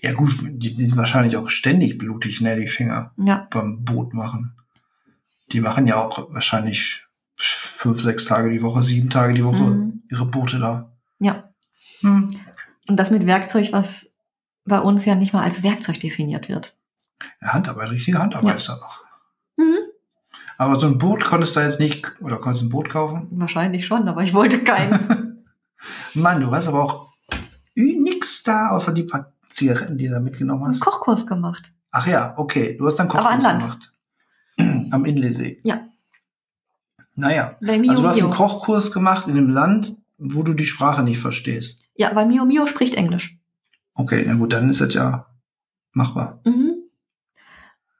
Ja 0.00 0.12
gut, 0.12 0.34
die, 0.42 0.74
die 0.74 0.84
sind 0.84 0.96
wahrscheinlich 0.96 1.36
auch 1.36 1.48
ständig 1.50 1.98
blutig, 1.98 2.40
ne, 2.40 2.56
die 2.56 2.68
Finger 2.68 3.12
Ja, 3.16 3.46
beim 3.50 3.84
Boot 3.84 4.12
machen. 4.14 4.54
Die 5.52 5.60
machen 5.60 5.86
ja 5.86 5.96
auch 5.96 6.32
wahrscheinlich 6.32 7.04
fünf, 7.36 8.00
sechs 8.02 8.24
Tage 8.24 8.50
die 8.50 8.62
Woche, 8.62 8.82
sieben 8.82 9.10
Tage 9.10 9.34
die 9.34 9.44
Woche 9.44 9.62
Mhm. 9.62 10.02
ihre 10.10 10.26
Boote 10.26 10.58
da. 10.58 10.92
ja. 11.18 11.44
Hm. 12.00 12.30
Und 12.88 12.96
das 12.96 13.10
mit 13.10 13.26
Werkzeug, 13.26 13.72
was 13.72 14.14
bei 14.64 14.78
uns 14.80 15.04
ja 15.04 15.14
nicht 15.14 15.32
mal 15.32 15.42
als 15.42 15.62
Werkzeug 15.62 15.98
definiert 16.00 16.48
wird. 16.48 16.76
Ja, 17.42 17.48
Handarbeit, 17.54 17.90
richtige 17.90 18.18
Handarbeit 18.18 18.50
Ja. 18.50 18.56
ist 18.56 18.68
das 18.68 18.80
noch. 18.80 19.02
Mhm. 19.56 19.78
Aber 20.58 20.78
so 20.78 20.86
ein 20.86 20.98
Boot 20.98 21.24
konntest 21.24 21.56
du 21.56 21.60
jetzt 21.60 21.80
nicht, 21.80 22.06
oder 22.20 22.36
konntest 22.38 22.62
du 22.62 22.66
ein 22.66 22.70
Boot 22.70 22.88
kaufen? 22.88 23.26
Wahrscheinlich 23.32 23.86
schon, 23.86 24.08
aber 24.08 24.22
ich 24.22 24.32
wollte 24.32 24.58
keins. 24.62 25.08
Mann, 26.14 26.40
du 26.40 26.50
hast 26.50 26.68
aber 26.68 26.82
auch 26.84 27.12
nix 27.74 28.42
da, 28.42 28.70
außer 28.70 28.92
die 28.92 29.04
paar 29.04 29.32
Zigaretten, 29.58 29.98
die 29.98 30.06
du 30.08 30.14
da 30.14 30.20
mitgenommen 30.20 30.62
einen 30.64 30.72
hast. 30.74 30.80
Kochkurs 30.80 31.26
gemacht. 31.26 31.72
Ach 31.90 32.06
ja, 32.06 32.34
okay, 32.36 32.76
du 32.78 32.86
hast 32.86 32.96
dann 32.96 33.10
Aber 33.10 33.28
an 33.28 33.40
Kochkurs 33.40 33.44
Land. 33.44 33.62
gemacht. 34.56 34.86
Am 34.92 35.04
Inlesee. 35.04 35.60
Ja. 35.64 35.86
Naja, 37.14 37.56
Bei 37.60 37.78
Mio 37.78 37.90
also 37.90 38.02
du 38.02 38.08
hast 38.08 38.18
einen 38.18 38.28
Mio. 38.28 38.36
Kochkurs 38.36 38.92
gemacht 38.92 39.26
in 39.26 39.36
einem 39.36 39.50
Land, 39.50 39.96
wo 40.18 40.42
du 40.42 40.54
die 40.54 40.66
Sprache 40.66 41.02
nicht 41.02 41.18
verstehst. 41.18 41.84
Ja, 41.94 42.14
weil 42.14 42.26
Mio 42.26 42.44
Mio 42.44 42.66
spricht 42.66 42.94
Englisch. 42.94 43.36
Okay, 43.94 44.24
na 44.26 44.34
gut, 44.34 44.52
dann 44.52 44.70
ist 44.70 44.80
das 44.80 44.94
ja 44.94 45.26
machbar. 45.92 46.40
Mhm. 46.44 46.74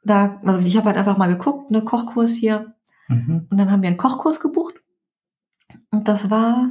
Da, 0.05 0.41
also 0.45 0.65
ich 0.65 0.77
habe 0.77 0.87
halt 0.87 0.97
einfach 0.97 1.19
mal 1.19 1.27
geguckt, 1.27 1.71
ne, 1.71 1.83
Kochkurs 1.83 2.33
hier. 2.33 2.75
Mhm. 3.09 3.47
Und 3.51 3.59
dann 3.59 3.71
haben 3.71 3.83
wir 3.83 3.89
einen 3.89 3.97
Kochkurs 3.97 4.39
gebucht. 4.41 4.75
Und 5.91 6.07
das 6.07 6.31
war 6.31 6.71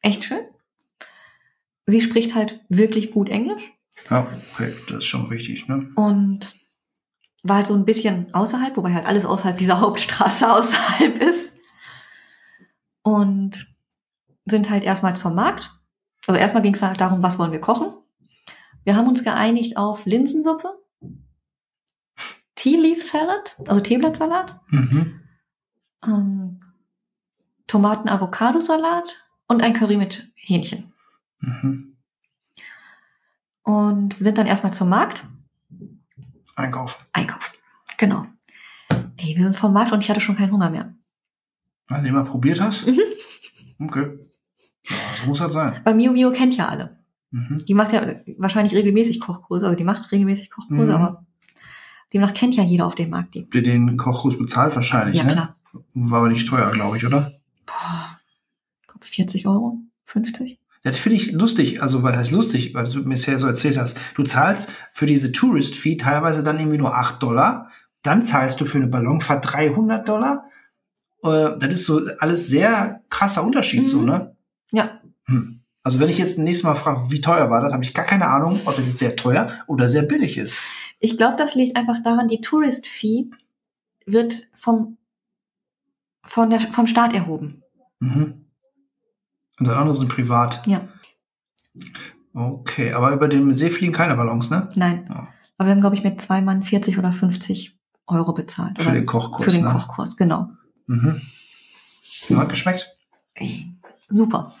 echt 0.00 0.24
schön. 0.24 0.44
Sie 1.86 2.00
spricht 2.00 2.34
halt 2.36 2.64
wirklich 2.68 3.10
gut 3.10 3.28
Englisch 3.28 3.72
Ja, 4.10 4.26
okay, 4.52 4.74
das 4.88 4.98
ist 4.98 5.06
schon 5.06 5.26
richtig, 5.26 5.68
ne? 5.68 5.90
und 5.96 6.54
war 7.44 7.56
halt 7.56 7.66
so 7.66 7.74
ein 7.74 7.84
bisschen 7.84 8.32
außerhalb, 8.34 8.76
wobei 8.76 8.92
halt 8.94 9.06
alles 9.06 9.24
außerhalb 9.24 9.58
dieser 9.58 9.80
Hauptstraße 9.80 10.50
außerhalb 10.52 11.18
ist. 11.20 11.56
Und 13.02 13.74
sind 14.44 14.70
halt 14.70 14.84
erstmal 14.84 15.16
zum 15.16 15.34
Markt. 15.34 15.70
Also 16.26 16.38
erstmal 16.40 16.62
ging 16.62 16.74
es 16.74 16.82
halt 16.82 17.00
darum, 17.00 17.22
was 17.22 17.38
wollen 17.38 17.50
wir 17.52 17.60
kochen. 17.60 17.92
Wir 18.84 18.94
haben 18.96 19.08
uns 19.08 19.24
geeinigt 19.24 19.76
auf 19.76 20.06
Linsensuppe, 20.06 20.72
Tea 22.54 22.76
Leaf 22.76 23.02
Salad, 23.02 23.56
also 23.66 23.80
Teeblattsalat, 23.80 24.60
Mhm. 24.68 25.20
ähm, 26.06 26.60
Tomaten-Avocado-Salat 27.66 29.24
und 29.48 29.62
ein 29.62 29.74
Curry 29.74 29.96
mit 29.96 30.30
Hähnchen. 30.34 30.92
Mhm. 31.40 31.91
Und 33.62 34.14
sind 34.18 34.38
dann 34.38 34.46
erstmal 34.46 34.74
zum 34.74 34.88
Markt 34.88 35.26
Einkaufen. 36.56 37.04
einkaufen. 37.12 37.54
Genau. 37.96 38.26
Ey, 39.16 39.36
wir 39.36 39.44
sind 39.44 39.56
vom 39.56 39.72
Markt 39.72 39.92
und 39.92 40.02
ich 40.02 40.10
hatte 40.10 40.20
schon 40.20 40.36
keinen 40.36 40.52
Hunger 40.52 40.70
mehr. 40.70 40.92
Weil 41.88 42.02
du 42.02 42.08
immer 42.08 42.24
probiert 42.24 42.60
hast? 42.60 42.86
Mhm. 42.86 43.00
Okay. 43.78 44.18
Ja, 44.88 44.96
so 45.20 45.28
muss 45.28 45.38
das 45.38 45.52
sein. 45.52 45.80
Weil 45.84 45.94
Mio 45.94 46.12
Mio 46.12 46.32
kennt 46.32 46.56
ja 46.56 46.66
alle. 46.68 46.98
Mhm. 47.30 47.64
Die 47.66 47.74
macht 47.74 47.92
ja 47.92 48.16
wahrscheinlich 48.36 48.74
regelmäßig 48.74 49.20
Kochkurse, 49.20 49.66
also 49.66 49.76
die 49.76 49.84
macht 49.84 50.10
regelmäßig 50.12 50.50
Kochkurse, 50.50 50.84
Mhm. 50.84 50.90
aber 50.90 51.26
demnach 52.12 52.34
kennt 52.34 52.54
ja 52.56 52.62
jeder 52.64 52.86
auf 52.86 52.94
dem 52.94 53.10
Markt 53.10 53.34
die. 53.34 53.48
Ihr 53.52 53.62
den 53.62 53.96
Kochkurs 53.96 54.36
bezahlt 54.36 54.74
wahrscheinlich, 54.76 55.16
Ja, 55.18 55.24
ne? 55.24 55.32
klar. 55.32 55.56
War 55.94 56.18
aber 56.18 56.28
nicht 56.28 56.46
teuer, 56.48 56.70
glaube 56.72 56.96
ich, 56.98 57.06
oder? 57.06 57.32
Boah, 57.64 58.18
ich 58.82 58.88
glaub 58.88 59.04
40 59.04 59.46
Euro, 59.46 59.78
50. 60.04 60.58
Das 60.82 60.98
finde 60.98 61.16
ich 61.16 61.32
lustig, 61.32 61.80
also 61.82 62.02
weil 62.02 62.16
heißt 62.16 62.32
lustig, 62.32 62.74
weil 62.74 62.84
du 62.86 63.00
mir 63.00 63.10
bisher 63.10 63.38
so 63.38 63.46
erzählt 63.46 63.78
hast. 63.78 63.98
Du 64.14 64.24
zahlst 64.24 64.72
für 64.92 65.06
diese 65.06 65.30
Tourist 65.30 65.76
Fee 65.76 65.96
teilweise 65.96 66.42
dann 66.42 66.58
irgendwie 66.58 66.78
nur 66.78 66.96
8 66.96 67.22
Dollar, 67.22 67.70
dann 68.02 68.24
zahlst 68.24 68.60
du 68.60 68.64
für 68.64 68.78
eine 68.78 68.88
Ballonfahrt 68.88 69.52
300 69.52 70.08
Dollar. 70.08 70.48
Äh, 71.22 71.50
das 71.58 71.72
ist 71.72 71.86
so 71.86 72.00
alles 72.18 72.48
sehr 72.48 73.02
krasser 73.10 73.44
Unterschied, 73.44 73.82
Mhm. 73.82 73.86
so, 73.86 74.02
ne? 74.02 74.36
Ja, 74.72 75.00
Hm. 75.26 75.60
Also 75.84 75.98
wenn 76.00 76.08
ich 76.08 76.18
jetzt 76.18 76.38
nächstes 76.38 76.64
Mal 76.64 76.74
frage, 76.76 77.10
wie 77.10 77.20
teuer 77.20 77.48
war 77.50 77.60
das, 77.60 77.72
habe 77.72 77.82
ich 77.84 77.92
gar 77.94 78.04
keine 78.04 78.26
Ahnung, 78.28 78.58
ob 78.66 78.76
das 78.76 78.86
jetzt 78.86 78.98
sehr 78.98 79.14
teuer 79.16 79.52
oder 79.66 79.88
sehr 79.88 80.02
billig 80.02 80.36
ist. 80.38 80.56
ich 81.00 81.16
glaube, 81.16 81.36
das 81.36 81.54
liegt 81.56 81.76
einfach 81.76 82.02
daran, 82.04 82.28
die 82.28 82.40
Tourist 82.40 82.86
Fee 82.86 83.30
wird 84.06 84.48
vom, 84.54 84.96
von 86.24 86.50
der, 86.50 86.60
vom 86.60 86.86
Staat 86.86 87.14
erhoben. 87.14 87.62
Mhm. 88.00 88.41
Und 89.58 89.68
das 89.68 89.76
andere 89.76 89.96
sind 89.96 90.08
privat. 90.08 90.66
Ja, 90.66 90.88
Okay, 92.34 92.92
aber 92.92 93.12
über 93.12 93.28
den 93.28 93.54
See 93.56 93.70
fliegen 93.70 93.92
keine 93.92 94.16
Ballons, 94.16 94.50
ne? 94.50 94.70
nein. 94.74 95.06
Ja. 95.08 95.28
Aber 95.58 95.68
wir 95.68 95.72
haben, 95.72 95.80
glaube 95.80 95.96
ich, 95.96 96.02
mit 96.02 96.20
zwei 96.20 96.40
Mann 96.40 96.62
40 96.62 96.98
oder 96.98 97.12
50 97.12 97.78
Euro 98.06 98.32
bezahlt. 98.32 98.82
Für 98.82 98.92
den 98.92 99.06
Kochkurs. 99.06 99.44
Für 99.44 99.50
den 99.50 99.64
ne? 99.64 99.70
Kochkurs, 99.70 100.16
genau. 100.16 100.50
Mhm. 100.86 101.20
Hat 102.34 102.48
geschmeckt. 102.48 102.96
Ey, 103.34 103.74
super. 104.08 104.54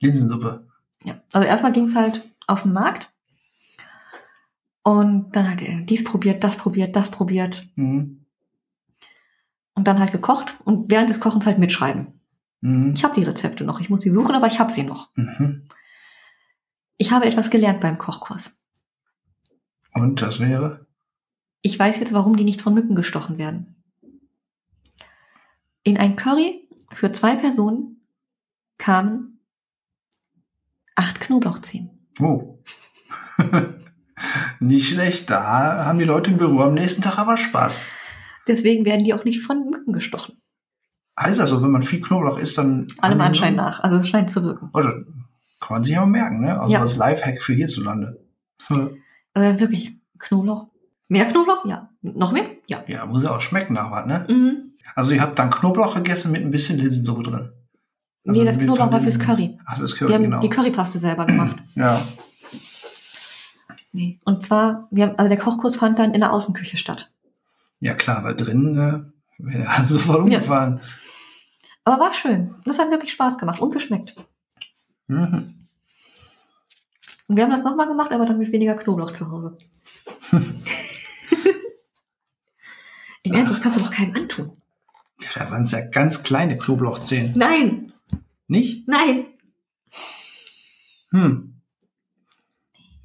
Linsensuppe. 0.00 0.66
Ja. 1.04 1.22
Also 1.32 1.46
erstmal 1.46 1.72
ging 1.72 1.86
es 1.86 1.94
halt 1.94 2.28
auf 2.46 2.62
den 2.62 2.72
Markt. 2.72 3.10
Und 4.82 5.36
dann 5.36 5.48
hat 5.48 5.62
er 5.62 5.80
dies 5.82 6.02
probiert, 6.02 6.42
das 6.42 6.56
probiert, 6.56 6.96
das 6.96 7.10
probiert. 7.10 7.68
Mhm. 7.76 8.26
Und 9.74 9.86
dann 9.86 10.00
halt 10.00 10.12
gekocht 10.12 10.56
und 10.64 10.90
während 10.90 11.08
des 11.08 11.20
Kochens 11.20 11.46
halt 11.46 11.58
mitschreiben. 11.58 12.20
Mhm. 12.62 12.94
Ich 12.94 13.04
habe 13.04 13.14
die 13.14 13.24
Rezepte 13.24 13.64
noch. 13.64 13.80
Ich 13.80 13.90
muss 13.90 14.00
sie 14.00 14.10
suchen, 14.10 14.34
aber 14.34 14.46
ich 14.46 14.58
habe 14.58 14.72
sie 14.72 14.84
noch. 14.84 15.10
Mhm. 15.14 15.68
Ich 16.96 17.10
habe 17.10 17.26
etwas 17.26 17.50
gelernt 17.50 17.80
beim 17.80 17.98
Kochkurs. 17.98 18.62
Und 19.92 20.22
das 20.22 20.40
wäre? 20.40 20.86
Ich 21.60 21.78
weiß 21.78 21.98
jetzt, 21.98 22.12
warum 22.12 22.36
die 22.36 22.44
nicht 22.44 22.62
von 22.62 22.74
Mücken 22.74 22.94
gestochen 22.94 23.38
werden. 23.38 23.82
In 25.82 25.98
ein 25.98 26.16
Curry 26.16 26.68
für 26.92 27.12
zwei 27.12 27.36
Personen 27.36 28.06
kamen 28.78 29.40
acht 30.94 31.20
Knoblauchzehen. 31.20 31.90
Oh. 32.20 32.58
Nicht 34.60 34.90
schlecht. 34.90 35.30
Da 35.30 35.84
haben 35.84 35.98
die 35.98 36.04
Leute 36.04 36.30
im 36.30 36.36
Büro 36.36 36.60
am 36.60 36.74
nächsten 36.74 37.02
Tag 37.02 37.18
aber 37.18 37.36
Spaß. 37.36 37.90
Deswegen 38.46 38.84
werden 38.84 39.04
die 39.04 39.14
auch 39.14 39.24
nicht 39.24 39.42
von 39.42 39.70
Mücken 39.70 39.92
gestochen. 39.92 40.41
Heißt 41.18 41.40
also, 41.40 41.62
wenn 41.62 41.70
man 41.70 41.82
viel 41.82 42.00
Knoblauch 42.00 42.38
isst, 42.38 42.56
dann. 42.58 42.86
Allem 42.98 43.20
Anschein 43.20 43.54
nach. 43.56 43.80
Also 43.80 43.96
es 43.98 44.08
scheint 44.08 44.30
zu 44.30 44.42
wirken. 44.42 44.70
Oder 44.72 44.94
kann 45.60 45.76
man 45.76 45.84
sich 45.84 45.96
aber 45.96 46.06
merken, 46.06 46.40
ne? 46.40 46.58
Also 46.58 46.72
Ja. 46.72 46.80
das 46.80 46.96
Lifehack 46.96 47.42
für 47.42 47.52
hierzulande. 47.54 48.18
Äh, 49.34 49.58
wirklich 49.58 49.94
Knoblauch. 50.18 50.66
Mehr 51.08 51.24
Knoblauch? 51.24 51.64
Ja. 51.64 51.88
Noch 52.02 52.32
mehr? 52.32 52.44
Ja. 52.68 52.84
Ja, 52.86 53.06
muss 53.06 53.22
ja 53.24 53.30
auch 53.34 53.40
schmecken 53.40 53.72
nach 53.72 53.90
was, 53.90 54.04
ne? 54.04 54.26
Mhm. 54.28 54.72
Also 54.94 55.14
ihr 55.14 55.22
habt 55.22 55.38
dann 55.38 55.48
Knoblauch 55.48 55.94
gegessen 55.94 56.32
mit 56.32 56.42
ein 56.42 56.50
bisschen 56.50 56.78
Linsensuppe 56.78 57.22
drin. 57.22 57.52
Also 58.26 58.40
nee, 58.40 58.46
das 58.46 58.58
Knoblauch 58.58 58.92
war 58.92 59.00
fürs 59.00 59.18
Curry. 59.18 59.58
Ach, 59.64 59.78
das 59.78 59.92
Wir 59.92 59.98
Curry, 60.00 60.12
haben 60.12 60.22
genau. 60.24 60.40
die 60.40 60.50
Currypaste 60.50 60.98
selber 60.98 61.24
gemacht. 61.24 61.56
Ja. 61.76 62.02
Nee. 63.92 64.20
Und 64.24 64.44
zwar, 64.46 64.88
wir 64.90 65.06
haben, 65.06 65.18
also 65.18 65.28
der 65.28 65.38
Kochkurs 65.38 65.76
fand 65.76 65.98
dann 65.98 66.14
in 66.14 66.20
der 66.20 66.32
Außenküche 66.32 66.76
statt. 66.76 67.10
ja, 67.80 67.94
klar, 67.94 68.24
weil 68.24 68.34
drin 68.34 68.76
äh, 68.76 69.00
wäre 69.38 69.64
ja 69.64 69.84
sofort 69.88 70.20
umgefallen. 70.20 70.80
Aber 71.84 71.98
war 72.04 72.14
schön. 72.14 72.54
Das 72.64 72.78
hat 72.78 72.90
wirklich 72.90 73.12
Spaß 73.12 73.38
gemacht 73.38 73.60
und 73.60 73.72
geschmeckt. 73.72 74.14
Mhm. 75.08 75.66
Und 77.28 77.36
wir 77.36 77.44
haben 77.44 77.50
das 77.50 77.64
nochmal 77.64 77.88
gemacht, 77.88 78.12
aber 78.12 78.26
dann 78.26 78.38
mit 78.38 78.52
weniger 78.52 78.74
Knoblauch 78.74 79.12
zu 79.12 79.30
Hause. 79.30 79.58
Im 83.24 83.34
Ernst, 83.34 83.52
das 83.52 83.62
kannst 83.62 83.78
du 83.78 83.82
doch 83.82 83.90
keinem 83.90 84.14
antun. 84.16 84.52
Ja, 85.20 85.28
da 85.44 85.50
waren 85.50 85.62
es 85.64 85.72
ja 85.72 85.80
ganz 85.86 86.22
kleine 86.22 86.56
Knoblauchzehen. 86.56 87.32
Nein, 87.36 87.92
Nicht? 88.48 88.88
nein. 88.88 89.26
Hm. 91.10 91.54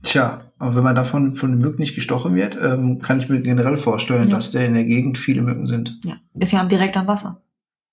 Tja, 0.04 0.52
aber 0.58 0.76
wenn 0.76 0.84
man 0.84 0.96
davon 0.96 1.36
von 1.36 1.52
den 1.52 1.60
Mücken 1.60 1.82
nicht 1.82 1.94
gestochen 1.96 2.34
wird, 2.36 2.58
ähm, 2.60 3.00
kann 3.00 3.20
ich 3.20 3.30
mir 3.30 3.42
generell 3.42 3.78
vorstellen, 3.78 4.30
Ja. 4.30 4.36
dass 4.36 4.52
da 4.52 4.60
in 4.62 4.74
der 4.74 4.86
Gegend 4.86 5.18
viele 5.18 5.42
Mücken 5.42 5.68
sind. 5.68 6.00
Ja, 6.04 6.18
ist 6.34 6.52
ja 6.54 6.64
direkt 6.66 6.96
am 6.98 7.08
Wasser. 7.08 7.42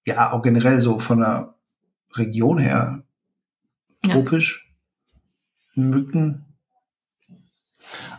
Ja, 0.07 0.33
auch 0.33 0.43
generell 0.43 0.81
so 0.81 0.99
von 0.99 1.21
der 1.21 1.55
Region 2.15 2.59
her. 2.59 3.03
Ja. 4.05 4.13
Tropisch. 4.15 4.71
Mücken 5.75 6.45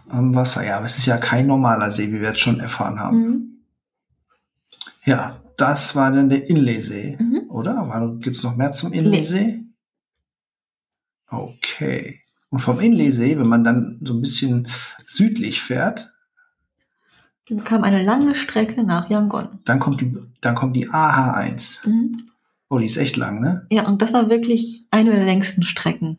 am 0.09 0.35
Wasser. 0.35 0.65
Ja, 0.65 0.77
aber 0.77 0.85
es 0.85 0.97
ist 0.97 1.05
ja 1.05 1.17
kein 1.17 1.47
normaler 1.47 1.91
See, 1.91 2.07
wie 2.11 2.19
wir 2.21 2.29
jetzt 2.29 2.39
schon 2.39 2.59
erfahren 2.59 2.99
haben. 2.99 3.17
Mhm. 3.17 3.51
Ja, 5.03 5.41
das 5.57 5.95
war 5.95 6.11
dann 6.11 6.29
der 6.29 6.49
Inleysee, 6.49 7.17
Mhm. 7.19 7.49
oder? 7.49 8.17
Gibt 8.19 8.37
es 8.37 8.43
noch 8.43 8.55
mehr 8.55 8.71
zum 8.73 8.91
Inleysee? 8.93 9.61
Okay. 11.27 12.21
Und 12.49 12.59
vom 12.59 12.79
Inleysee, 12.79 13.37
wenn 13.39 13.47
man 13.47 13.63
dann 13.63 13.99
so 14.03 14.13
ein 14.13 14.21
bisschen 14.21 14.67
südlich 15.05 15.61
fährt, 15.61 16.14
Dann 17.47 17.63
kam 17.63 17.83
eine 17.83 18.03
lange 18.03 18.35
Strecke 18.35 18.83
nach 18.83 19.09
Yangon. 19.09 19.59
dann 19.65 19.79
kommt 19.79 20.01
die, 20.01 20.17
dann 20.41 20.55
kommt 20.55 20.75
die 20.75 20.89
AH1. 20.89 21.87
Mhm. 21.87 22.15
Oh, 22.69 22.79
die 22.79 22.87
ist 22.87 22.97
echt 22.97 23.15
lang, 23.17 23.39
ne? 23.41 23.67
Ja, 23.69 23.87
und 23.87 24.01
das 24.01 24.13
war 24.13 24.29
wirklich 24.29 24.85
eine 24.89 25.11
der 25.11 25.25
längsten 25.25 25.61
Strecken. 25.63 26.17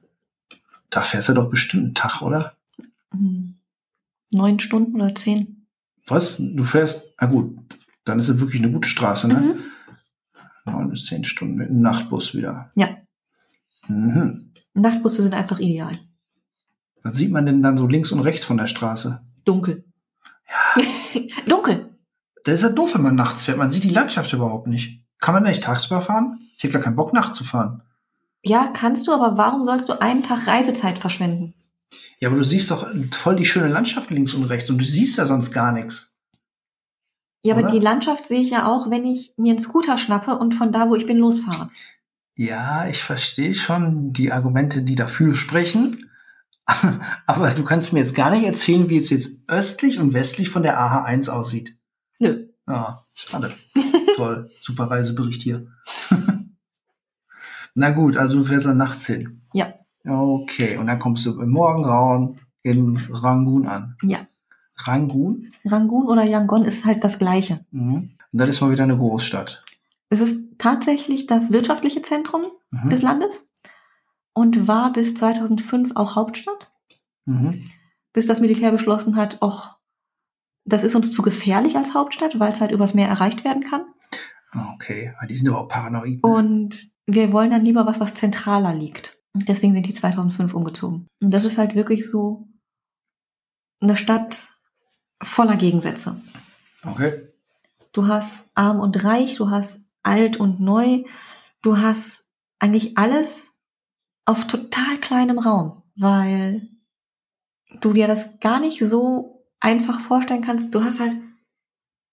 Da 0.91 1.01
fährst 1.03 1.29
du 1.29 1.35
doch 1.35 1.51
bestimmt 1.51 1.85
einen 1.85 1.95
Tag, 1.95 2.23
oder? 2.23 2.55
Mhm. 3.13 3.57
Neun 4.33 4.61
Stunden 4.61 4.95
oder 4.95 5.15
zehn. 5.15 5.67
Was? 6.07 6.37
Du 6.39 6.63
fährst, 6.63 7.13
ah 7.17 7.27
gut, 7.27 7.57
dann 8.05 8.21
ist 8.21 8.29
es 8.29 8.39
wirklich 8.39 8.63
eine 8.63 8.73
gute 8.73 8.89
Straße, 8.89 9.27
ne? 9.27 9.35
Mhm. 9.35 10.73
Neun 10.73 10.91
bis 10.91 11.07
zehn 11.07 11.25
Stunden 11.25 11.57
mit 11.57 11.69
einem 11.71 11.81
Nachtbus 11.81 12.35
wieder. 12.35 12.71
Ja. 12.77 12.89
Mhm. 13.89 14.53
Nachtbusse 14.75 15.23
sind 15.23 15.35
einfach 15.35 15.59
ideal. 15.59 15.93
Was 17.03 17.17
sieht 17.17 17.31
man 17.33 17.47
denn 17.47 17.63
dann 17.63 17.79
so 17.79 17.87
links 17.87 18.13
und 18.13 18.21
rechts 18.21 18.45
von 18.45 18.57
der 18.57 18.67
Straße? 18.67 19.21
Dunkel. 19.45 19.85
Dunkel. 21.47 21.91
Das 22.45 22.55
ist 22.61 22.63
ja 22.63 22.69
doof, 22.71 22.95
wenn 22.95 23.03
man 23.03 23.15
nachts 23.15 23.45
fährt. 23.45 23.59
Man 23.59 23.71
sieht 23.71 23.85
die 23.85 23.91
Landschaft 23.91 24.33
überhaupt 24.33 24.67
nicht. 24.67 25.03
Kann 25.19 25.35
man 25.35 25.45
da 25.45 25.51
nicht 25.51 25.65
tagsüber 25.65 26.01
fahren? 26.01 26.39
Ich 26.57 26.65
hätte 26.65 26.75
gar 26.75 26.83
keinen 26.83 26.97
Bock, 26.97 27.13
nachts 27.13 27.39
zu 27.39 27.45
fahren. 27.45 27.83
Ja, 28.45 28.69
kannst 28.69 29.07
du, 29.07 29.13
aber 29.13 29.37
warum 29.37 29.65
sollst 29.65 29.89
du 29.89 30.01
einen 30.01 30.23
Tag 30.23 30.47
Reisezeit 30.47 30.99
verschwenden? 30.99 31.55
Ja, 32.19 32.29
aber 32.29 32.39
du 32.39 32.45
siehst 32.45 32.71
doch 32.71 32.87
voll 33.13 33.37
die 33.37 33.45
schöne 33.45 33.69
Landschaft 33.69 34.11
links 34.11 34.35
und 34.35 34.45
rechts 34.45 34.71
und 34.71 34.79
du 34.79 34.85
siehst 34.85 35.19
ja 35.19 35.27
sonst 35.27 35.53
gar 35.53 35.73
nichts. 35.73 36.17
Ja, 37.43 37.55
aber 37.55 37.65
Oder? 37.65 37.73
die 37.73 37.79
Landschaft 37.79 38.27
sehe 38.27 38.41
ich 38.41 38.51
ja 38.51 38.67
auch, 38.67 38.91
wenn 38.91 39.05
ich 39.05 39.35
mir 39.37 39.51
einen 39.51 39.61
Scooter 39.61 39.99
schnappe 39.99 40.39
und 40.39 40.55
von 40.55 40.73
da, 40.73 40.89
wo 40.89 40.95
ich 40.95 41.07
bin, 41.07 41.19
losfahre. 41.19 41.71
Ja, 42.37 42.87
ich 42.89 43.03
verstehe 43.03 43.55
schon 43.55 44.13
die 44.13 44.33
Argumente, 44.33 44.83
die 44.83 44.95
dafür 44.95 45.35
sprechen. 45.35 46.06
Aber 47.27 47.51
du 47.51 47.65
kannst 47.65 47.93
mir 47.93 48.01
jetzt 48.01 48.15
gar 48.15 48.31
nicht 48.31 48.45
erzählen, 48.45 48.89
wie 48.89 48.97
es 48.97 49.11
jetzt 49.11 49.43
östlich 49.49 49.99
und 49.99 50.15
westlich 50.15 50.51
von 50.51 50.63
der 50.63 50.79
AH1 50.81 51.31
aussieht. 51.31 51.79
Nö. 52.19 52.49
Ah, 52.67 53.05
schade. 53.15 53.53
Toll, 54.17 54.51
super 54.61 54.91
Reisebericht 54.91 55.43
hier. 55.43 55.69
Na 57.75 57.91
gut, 57.91 58.17
also 58.17 58.39
du 58.39 58.45
fährst 58.45 58.67
dann 58.67 58.79
nachts 58.79 59.07
hin. 59.07 59.43
Ja. 59.53 59.75
Okay, 60.09 60.77
und 60.77 60.87
dann 60.87 60.99
kommst 60.99 61.27
du 61.27 61.41
im 61.41 61.51
Morgengrauen 61.51 62.41
in 62.63 62.97
Rangoon 63.11 63.67
an. 63.67 63.97
Ja. 64.03 64.21
Rangoon? 64.79 65.53
Rangoon 65.65 66.07
oder 66.09 66.25
Yangon 66.25 66.65
ist 66.65 66.85
halt 66.85 67.05
das 67.05 67.19
Gleiche. 67.19 67.65
Mhm. 67.71 68.11
Und 68.33 68.39
dann 68.39 68.49
ist 68.49 68.61
mal 68.61 68.71
wieder 68.71 68.85
eine 68.85 68.97
Großstadt. 68.97 69.65
Es 70.11 70.21
ist 70.21 70.41
tatsächlich 70.59 71.27
das 71.27 71.51
wirtschaftliche 71.53 72.03
Zentrum 72.03 72.43
Mhm. 72.71 72.91
des 72.91 73.03
Landes 73.03 73.47
und 74.37 74.69
war 74.69 74.93
bis 74.93 75.15
2005 75.15 75.93
auch 75.97 76.15
Hauptstadt, 76.15 76.71
Mhm. 77.25 77.71
bis 78.13 78.27
das 78.27 78.41
Militär 78.41 78.71
beschlossen 78.71 79.17
hat, 79.17 79.41
auch 79.41 79.77
das 80.65 80.85
ist 80.85 80.95
uns 80.95 81.11
zu 81.13 81.23
gefährlich 81.23 81.77
als 81.77 81.95
Hauptstadt, 81.95 82.39
weil 82.39 82.53
es 82.53 82.61
halt 82.61 82.71
übers 82.73 82.93
Meer 82.95 83.09
erreicht 83.09 83.45
werden 83.45 83.65
kann. 83.65 83.83
Ah, 84.53 84.73
Okay, 84.75 85.15
Ah, 85.19 85.27
die 85.27 85.37
sind 85.37 85.49
aber 85.49 85.61
auch 85.61 85.69
paranoid. 85.69 86.23
ne? 86.23 86.31
Und 86.31 86.89
wir 87.07 87.33
wollen 87.33 87.51
dann 87.51 87.65
lieber 87.65 87.87
was, 87.87 87.99
was 88.01 88.15
zentraler 88.15 88.75
liegt. 88.75 89.17
Deswegen 89.35 89.75
sind 89.75 89.87
die 89.87 89.95
2005 89.95 90.55
umgezogen. 90.55 91.07
Und 91.23 91.31
das 91.33 91.45
ist 91.45 91.57
halt 91.59 91.75
wirklich 91.75 92.09
so 92.09 92.49
eine 93.81 93.97
Stadt 93.97 94.51
voller 95.23 95.57
Gegensätze. 95.57 96.21
Okay. 96.85 97.29
Du 97.93 98.07
hast 98.09 98.51
arm 98.55 98.81
und 98.81 99.03
reich, 99.05 99.37
du 99.37 99.51
hast 99.51 99.83
alt 100.03 100.37
und 100.39 100.61
neu, 100.61 101.05
du 101.63 101.79
hast 101.79 102.25
eigentlich 102.59 102.97
alles 102.99 103.56
auf 104.27 104.47
total 104.47 104.99
kleinem 105.01 105.39
Raum, 105.39 105.83
weil 105.97 106.69
du 107.81 107.93
dir 107.93 108.07
das 108.07 108.39
gar 108.41 108.61
nicht 108.61 108.79
so 108.85 109.47
einfach 109.61 110.01
vorstellen 110.01 110.43
kannst. 110.43 110.75
Du 110.75 110.85
hast 110.85 111.01
halt 111.01 111.17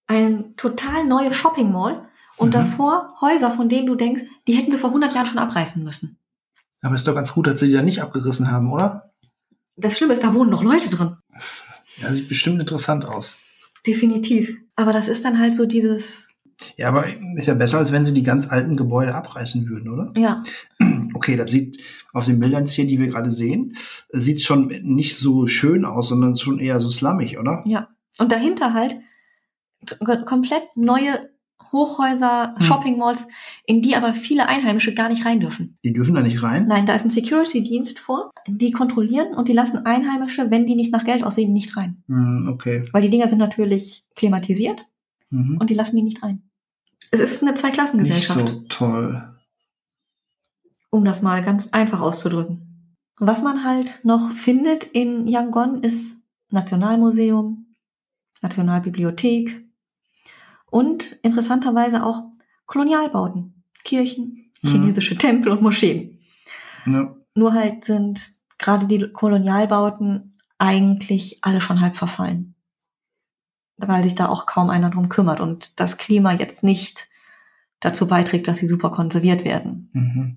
eine 0.06 0.54
total 0.56 1.04
neue 1.04 1.34
Shopping 1.34 1.70
Mall 1.72 2.08
und 2.36 2.48
Mhm. 2.48 2.52
davor 2.52 3.14
Häuser, 3.20 3.50
von 3.50 3.68
denen 3.68 3.86
du 3.86 3.94
denkst, 3.94 4.22
die 4.46 4.54
hätten 4.54 4.72
sie 4.72 4.78
vor 4.78 4.90
100 4.90 5.14
Jahren 5.14 5.26
schon 5.26 5.38
abreißen 5.38 5.82
müssen. 5.82 6.18
Aber 6.82 6.94
ist 6.94 7.06
doch 7.06 7.14
ganz 7.14 7.32
gut, 7.32 7.46
dass 7.46 7.60
sie 7.60 7.66
die 7.68 7.72
da 7.72 7.82
nicht 7.82 8.02
abgerissen 8.02 8.50
haben, 8.50 8.70
oder? 8.72 9.12
Das 9.76 9.96
Schlimme 9.96 10.12
ist, 10.14 10.22
da 10.22 10.34
wohnen 10.34 10.50
noch 10.50 10.62
Leute 10.62 10.90
drin. 10.90 11.16
Ja, 11.96 12.12
sieht 12.12 12.28
bestimmt 12.28 12.60
interessant 12.60 13.04
aus. 13.06 13.38
Definitiv. 13.86 14.56
Aber 14.76 14.92
das 14.92 15.08
ist 15.08 15.24
dann 15.24 15.38
halt 15.38 15.56
so 15.56 15.66
dieses, 15.66 16.28
Ja, 16.76 16.88
aber 16.88 17.06
ist 17.36 17.46
ja 17.48 17.54
besser, 17.54 17.78
als 17.78 17.92
wenn 17.92 18.04
sie 18.04 18.14
die 18.14 18.22
ganz 18.22 18.50
alten 18.50 18.76
Gebäude 18.76 19.14
abreißen 19.14 19.68
würden, 19.68 19.88
oder? 19.92 20.12
ja, 20.16 20.42
Okay, 21.14 21.36
das 21.36 21.50
sieht 21.52 21.78
auf 22.12 22.24
den 22.26 22.40
Bildern 22.40 22.66
hier, 22.66 22.86
die 22.86 22.98
wir 22.98 23.06
gerade 23.08 23.30
sehen, 23.30 23.76
sieht 24.12 24.40
schon 24.42 24.66
nicht 24.82 25.16
so 25.16 25.46
schön 25.46 25.84
aus, 25.84 26.08
sondern 26.08 26.36
schon 26.36 26.58
eher 26.58 26.80
so 26.80 26.90
slummig, 26.90 27.38
oder? 27.38 27.62
Ja. 27.66 27.88
Und 28.18 28.30
dahinter 28.32 28.74
halt 28.74 28.98
komplett 30.26 30.62
neue 30.76 31.30
Hochhäuser, 31.72 32.54
Hm. 32.56 32.62
Shopping 32.64 32.98
Malls, 32.98 33.26
in 33.66 33.82
die 33.82 33.96
aber 33.96 34.14
viele 34.14 34.48
Einheimische 34.48 34.94
gar 34.94 35.08
nicht 35.08 35.24
rein 35.26 35.40
dürfen. 35.40 35.76
Die 35.84 35.92
dürfen 35.92 36.14
da 36.14 36.20
nicht 36.22 36.42
rein. 36.42 36.66
Nein, 36.66 36.86
da 36.86 36.94
ist 36.94 37.04
ein 37.04 37.10
Security-Dienst 37.10 37.98
vor, 37.98 38.30
die 38.46 38.70
kontrollieren 38.70 39.34
und 39.34 39.48
die 39.48 39.52
lassen 39.54 39.84
Einheimische, 39.84 40.50
wenn 40.52 40.66
die 40.66 40.76
nicht 40.76 40.92
nach 40.92 41.04
Geld 41.04 41.24
aussehen, 41.24 41.52
nicht 41.52 41.76
rein. 41.76 42.02
Hm, 42.06 42.48
okay. 42.48 42.84
Weil 42.92 43.02
die 43.02 43.10
Dinger 43.10 43.26
sind 43.28 43.38
natürlich 43.38 44.04
klimatisiert 44.14 44.86
Mhm. 45.30 45.56
und 45.58 45.68
die 45.70 45.74
lassen 45.74 45.96
die 45.96 46.02
nicht 46.02 46.22
rein. 46.22 46.42
Es 47.10 47.20
ist 47.20 47.42
eine 47.42 47.52
Nicht 47.52 47.60
Zweiklassengesellschaft, 47.60 48.48
so 48.48 48.60
toll. 48.68 49.34
um 50.90 51.04
das 51.04 51.22
mal 51.22 51.42
ganz 51.44 51.68
einfach 51.68 52.00
auszudrücken. 52.00 52.96
Was 53.18 53.42
man 53.42 53.64
halt 53.64 54.04
noch 54.04 54.32
findet 54.32 54.84
in 54.84 55.26
Yangon 55.28 55.82
ist 55.82 56.16
Nationalmuseum, 56.50 57.74
Nationalbibliothek 58.42 59.64
und 60.70 61.12
interessanterweise 61.22 62.04
auch 62.04 62.24
Kolonialbauten, 62.66 63.62
Kirchen, 63.84 64.50
Mhm. 64.62 64.68
chinesische 64.68 65.16
Tempel 65.16 65.52
und 65.52 65.62
Moscheen. 65.62 66.18
Ja. 66.86 67.14
Nur 67.34 67.52
halt 67.52 67.84
sind 67.84 68.20
gerade 68.58 68.86
die 68.86 69.08
Kolonialbauten 69.12 70.38
eigentlich 70.58 71.38
alle 71.42 71.60
schon 71.60 71.80
halb 71.80 71.94
verfallen. 71.94 72.53
Weil 73.76 74.04
sich 74.04 74.14
da 74.14 74.28
auch 74.28 74.46
kaum 74.46 74.70
einer 74.70 74.90
drum 74.90 75.08
kümmert 75.08 75.40
und 75.40 75.78
das 75.80 75.96
Klima 75.98 76.32
jetzt 76.32 76.62
nicht 76.62 77.08
dazu 77.80 78.06
beiträgt, 78.06 78.48
dass 78.48 78.58
sie 78.58 78.66
super 78.66 78.90
konserviert 78.90 79.44
werden. 79.44 79.90
Mhm. 79.92 80.36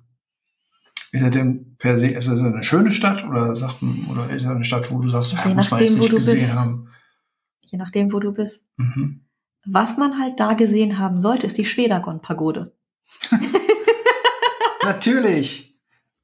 Ist 1.11 1.23
das 1.23 1.31
denn 1.31 1.75
per 1.77 1.97
se, 1.97 2.09
ist 2.09 2.27
das 2.27 2.39
eine 2.39 2.63
schöne 2.63 2.91
Stadt 2.91 3.23
oder 3.23 3.55
sagt 3.55 3.77
oder 4.11 4.29
ist 4.29 4.43
das 4.43 4.51
eine 4.51 4.65
Stadt, 4.65 4.91
wo 4.91 4.99
du 4.99 5.09
sagst, 5.09 5.33
Je 5.33 5.39
ah, 5.39 5.47
muss 5.49 5.71
nachdem, 5.71 5.99
wo 5.99 6.07
du 6.07 6.15
gesehen 6.15 6.35
bist. 6.35 6.59
haben? 6.59 6.89
Je 7.61 7.77
nachdem, 7.77 8.11
wo 8.11 8.19
du 8.19 8.33
bist. 8.33 8.65
Mhm. 8.75 9.21
Was 9.65 9.97
man 9.97 10.19
halt 10.19 10.39
da 10.39 10.53
gesehen 10.53 10.97
haben 10.97 11.21
sollte, 11.21 11.47
ist 11.47 11.57
die 11.57 11.65
Schwedagon-Pagode. 11.65 12.73
Natürlich. 14.83 15.77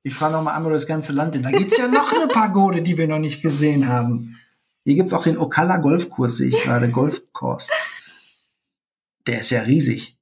Ich 0.04 0.14
frage 0.14 0.34
noch 0.34 0.44
mal 0.44 0.56
einmal 0.56 0.74
das 0.74 0.88
ganze 0.88 1.14
Land, 1.14 1.36
denn 1.36 1.44
da 1.44 1.52
gibt's 1.52 1.78
ja 1.78 1.88
noch 1.88 2.12
eine 2.12 2.28
Pagode, 2.28 2.82
die 2.82 2.98
wir 2.98 3.08
noch 3.08 3.20
nicht 3.20 3.42
gesehen 3.42 3.88
haben. 3.88 4.38
Hier 4.86 4.96
gibt's 4.96 5.14
auch 5.14 5.24
den 5.24 5.38
Ocala 5.38 5.78
Golfkurs, 5.78 6.38
sehe 6.38 6.50
ich 6.50 6.64
gerade, 6.64 6.90
Golfkurs. 6.90 7.70
Der 9.28 9.40
ist 9.40 9.50
ja 9.50 9.62
riesig. 9.62 10.18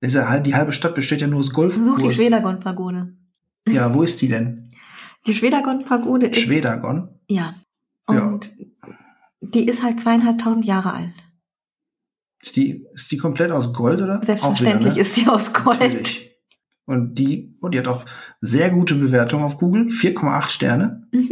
Ist 0.00 0.14
ja 0.14 0.28
halt, 0.28 0.46
die 0.46 0.56
halbe 0.56 0.72
Stadt 0.72 0.96
besteht 0.96 1.20
ja 1.20 1.28
nur 1.28 1.40
aus 1.40 1.46
Such 1.46 1.52
die 1.52 1.56
Golfkurs. 1.56 2.14
Schwedagon-Pagode. 2.14 3.16
Ja, 3.68 3.94
wo 3.94 4.02
ist 4.02 4.20
die 4.20 4.28
denn? 4.28 4.70
Die 5.26 5.34
Schwedagon-Pagode 5.34 6.26
ist... 6.26 6.40
Schwedagon. 6.40 7.20
Ja. 7.28 7.54
Ja. 8.08 8.26
Und 8.26 8.50
die 9.40 9.66
ist 9.66 9.84
halt 9.84 10.00
zweieinhalbtausend 10.00 10.64
Jahre 10.64 10.92
alt. 10.92 11.14
Ist 12.42 12.56
die, 12.56 12.84
ist 12.92 13.12
die 13.12 13.18
komplett 13.18 13.52
aus 13.52 13.72
Gold 13.72 14.02
oder? 14.02 14.20
Selbstverständlich 14.24 14.80
wieder, 14.80 14.94
ne? 14.94 15.00
ist 15.00 15.14
sie 15.14 15.28
aus 15.28 15.52
Gold. 15.52 15.80
Natürlich. 15.80 16.32
Und 16.84 17.14
die, 17.14 17.54
und 17.60 17.72
die 17.72 17.78
hat 17.78 17.86
auch 17.86 18.04
sehr 18.40 18.70
gute 18.70 18.96
Bewertung 18.96 19.44
auf 19.44 19.58
Google, 19.58 19.86
4,8 19.88 20.48
Sterne. 20.48 21.06
Mhm. 21.12 21.30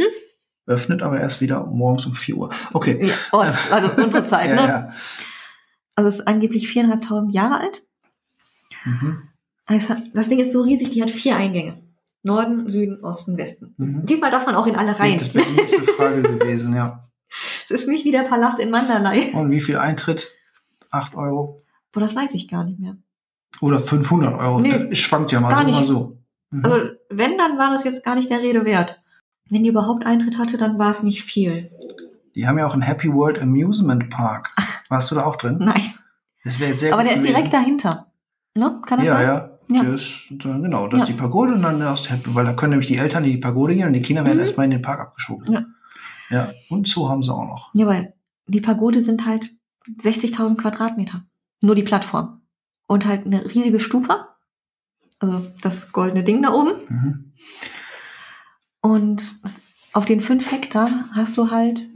Öffnet 0.65 1.01
aber 1.01 1.19
erst 1.19 1.41
wieder 1.41 1.65
morgens 1.65 2.05
um 2.05 2.15
4 2.15 2.37
Uhr. 2.37 2.49
Okay. 2.73 3.05
Ja, 3.05 3.13
oh, 3.31 3.37
also 3.37 4.01
unsere 4.01 4.25
Zeit, 4.25 4.49
ja, 4.55 4.55
ne? 4.55 4.67
ja. 4.67 4.93
Also 5.95 6.09
es 6.09 6.19
ist 6.19 6.27
angeblich 6.27 6.67
viereinhalbtausend 6.67 7.33
Jahre 7.33 7.59
alt. 7.59 7.83
Mhm. 8.85 9.23
Hat, 9.67 10.03
das 10.13 10.29
Ding 10.29 10.39
ist 10.39 10.51
so 10.51 10.61
riesig, 10.61 10.91
die 10.91 11.01
hat 11.01 11.11
vier 11.11 11.35
Eingänge. 11.35 11.81
Norden, 12.23 12.69
Süden, 12.69 13.03
Osten, 13.03 13.37
Westen. 13.37 13.73
Mhm. 13.77 14.05
Diesmal 14.05 14.31
darf 14.31 14.45
man 14.45 14.55
auch 14.55 14.67
in 14.67 14.75
alle 14.75 14.97
rein. 14.99 15.17
Das 15.17 15.33
wäre 15.33 15.45
die 15.45 15.55
nächste 15.55 15.81
Frage 15.97 16.21
gewesen, 16.21 16.75
ja. 16.75 17.01
Es 17.65 17.71
ist 17.71 17.87
nicht 17.87 18.05
wie 18.05 18.11
der 18.11 18.23
Palast 18.23 18.59
in 18.59 18.69
Mandalay. 18.69 19.31
Und 19.33 19.49
wie 19.51 19.59
viel 19.59 19.77
Eintritt? 19.77 20.27
8 20.91 21.15
Euro? 21.15 21.63
Boah, 21.91 22.01
das 22.01 22.15
weiß 22.15 22.33
ich 22.33 22.47
gar 22.47 22.65
nicht 22.65 22.79
mehr. 22.79 22.97
Oder 23.61 23.79
500 23.79 24.33
Euro? 24.39 24.59
Nee, 24.59 24.95
schwankt 24.95 25.31
ja 25.31 25.39
mal 25.39 25.49
gar 25.49 25.65
so, 25.65 25.71
mal 25.71 25.79
nicht. 25.79 25.87
so. 25.87 26.17
Mhm. 26.51 26.65
Also 26.65 26.89
wenn, 27.09 27.37
dann 27.37 27.57
war 27.57 27.71
das 27.71 27.83
jetzt 27.83 28.03
gar 28.03 28.15
nicht 28.15 28.29
der 28.29 28.41
Rede 28.41 28.65
wert. 28.65 29.00
Wenn 29.51 29.63
die 29.63 29.69
überhaupt 29.69 30.05
Eintritt 30.05 30.37
hatte, 30.39 30.57
dann 30.57 30.79
war 30.79 30.89
es 30.89 31.03
nicht 31.03 31.23
viel. 31.23 31.69
Die 32.35 32.47
haben 32.47 32.57
ja 32.57 32.65
auch 32.65 32.73
einen 32.73 32.81
Happy 32.81 33.11
World 33.13 33.39
Amusement 33.39 34.09
Park. 34.09 34.51
Warst 34.89 35.11
du 35.11 35.15
da 35.15 35.25
auch 35.25 35.35
drin? 35.35 35.57
Nein. 35.59 35.93
Das 36.43 36.59
wäre 36.59 36.73
sehr 36.73 36.93
Aber 36.93 37.03
der 37.03 37.13
ist 37.13 37.19
gewesen. 37.21 37.35
direkt 37.35 37.53
dahinter. 37.53 38.07
Ne? 38.55 38.81
Kann 38.87 38.97
das 38.99 39.07
ja, 39.07 39.13
sein? 39.15 39.27
ja, 39.27 39.51
Ja. 39.69 39.83
Das, 39.83 40.23
da- 40.31 40.57
genau, 40.57 40.87
das 40.87 40.97
Ja. 40.99 41.03
ist 41.03 41.09
die 41.09 41.17
Pagode 41.17 41.53
und 41.53 41.61
dann 41.61 41.79
das 41.79 42.09
Happy, 42.09 42.33
weil 42.33 42.45
da 42.45 42.53
können 42.53 42.71
nämlich 42.71 42.87
die 42.87 42.97
Eltern 42.97 43.23
in 43.25 43.31
die 43.31 43.37
Pagode 43.37 43.75
gehen 43.75 43.87
und 43.87 43.93
die 43.93 44.01
Kinder 44.01 44.23
werden 44.25 44.35
Mhm. 44.37 44.41
erstmal 44.41 44.63
in 44.65 44.71
den 44.71 44.81
Park 44.81 44.99
abgeschoben. 45.01 45.53
Ja. 45.53 45.65
Ja, 46.29 46.49
und 46.69 46.87
so 46.87 47.09
haben 47.09 47.21
sie 47.23 47.33
auch 47.33 47.43
noch. 47.45 47.69
Ja, 47.73 47.85
weil 47.87 48.13
die 48.47 48.61
Pagode 48.61 49.03
sind 49.03 49.25
halt 49.27 49.51
60.000 50.01 50.57
Quadratmeter. 50.57 51.25
Nur 51.59 51.75
die 51.75 51.83
Plattform. 51.83 52.41
Und 52.87 53.05
halt 53.05 53.25
eine 53.25 53.45
riesige 53.53 53.79
Stupa. 53.81 54.29
Also 55.19 55.45
das 55.61 55.91
goldene 55.91 56.23
Ding 56.23 56.41
da 56.41 56.53
oben. 56.53 56.71
Mhm. 56.87 57.33
Und 58.81 59.23
auf 59.93 60.05
den 60.05 60.21
fünf 60.21 60.51
Hektar 60.51 60.89
hast 61.13 61.37
du 61.37 61.51
halt 61.51 61.87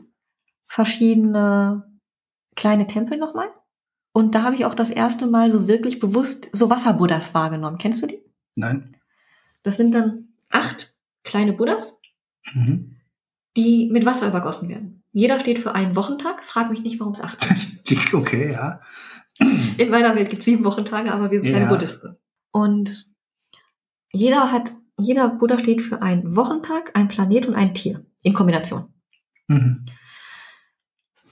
verschiedene 0.68 1.84
kleine 2.56 2.88
Tempel 2.88 3.18
nochmal. 3.18 3.50
Und 4.14 4.34
da 4.36 4.44
habe 4.44 4.56
ich 4.56 4.66
auch 4.66 4.76
das 4.76 4.90
erste 4.90 5.28
Mal 5.28 5.52
so 5.52 5.68
wirklich 5.68 6.00
bewusst 6.00 6.48
so 6.54 6.70
Wasserbuddhas 6.70 7.34
wahrgenommen. 7.34 7.78
Kennst 7.78 8.02
du 8.02 8.08
die? 8.08 8.24
Nein. 8.56 8.96
Das 9.64 9.78
sind 9.78 9.94
dann 9.94 10.30
acht 10.50 10.96
kleine 11.24 11.54
Buddhas, 11.54 11.98
Mhm. 12.54 12.98
die 13.58 13.90
mit 13.92 14.06
Wasser 14.06 14.28
übergossen 14.28 14.70
werden. 14.70 15.04
Jeder 15.12 15.40
steht 15.40 15.60
für 15.60 15.74
einen 15.74 15.96
Wochentag. 15.96 16.46
Frag 16.46 16.70
mich 16.70 16.82
nicht, 16.82 17.00
warum 17.00 17.14
es 17.14 17.22
acht 17.22 17.44
sind. 17.44 17.74
Okay, 18.14 18.52
ja. 18.52 18.80
In 19.78 19.90
meiner 19.90 20.16
Welt 20.16 20.30
gibt 20.30 20.40
es 20.40 20.46
sieben 20.46 20.64
Wochentage, 20.64 21.12
aber 21.12 21.30
wir 21.32 21.42
sind 21.42 21.52
keine 21.52 21.66
Ja. 21.66 21.70
Buddhisten. 21.70 22.18
Und 22.52 23.10
jeder 24.12 24.52
hat, 24.52 24.72
jeder 24.98 25.30
Buddha 25.30 25.60
steht 25.60 25.82
für 25.82 26.02
einen 26.02 26.36
Wochentag, 26.36 26.92
einen 26.96 27.08
Planet 27.10 27.48
und 27.48 27.56
ein 27.56 27.74
Tier 27.74 28.06
in 28.22 28.34
Kombination. 28.34 28.86
Mhm. 29.48 29.86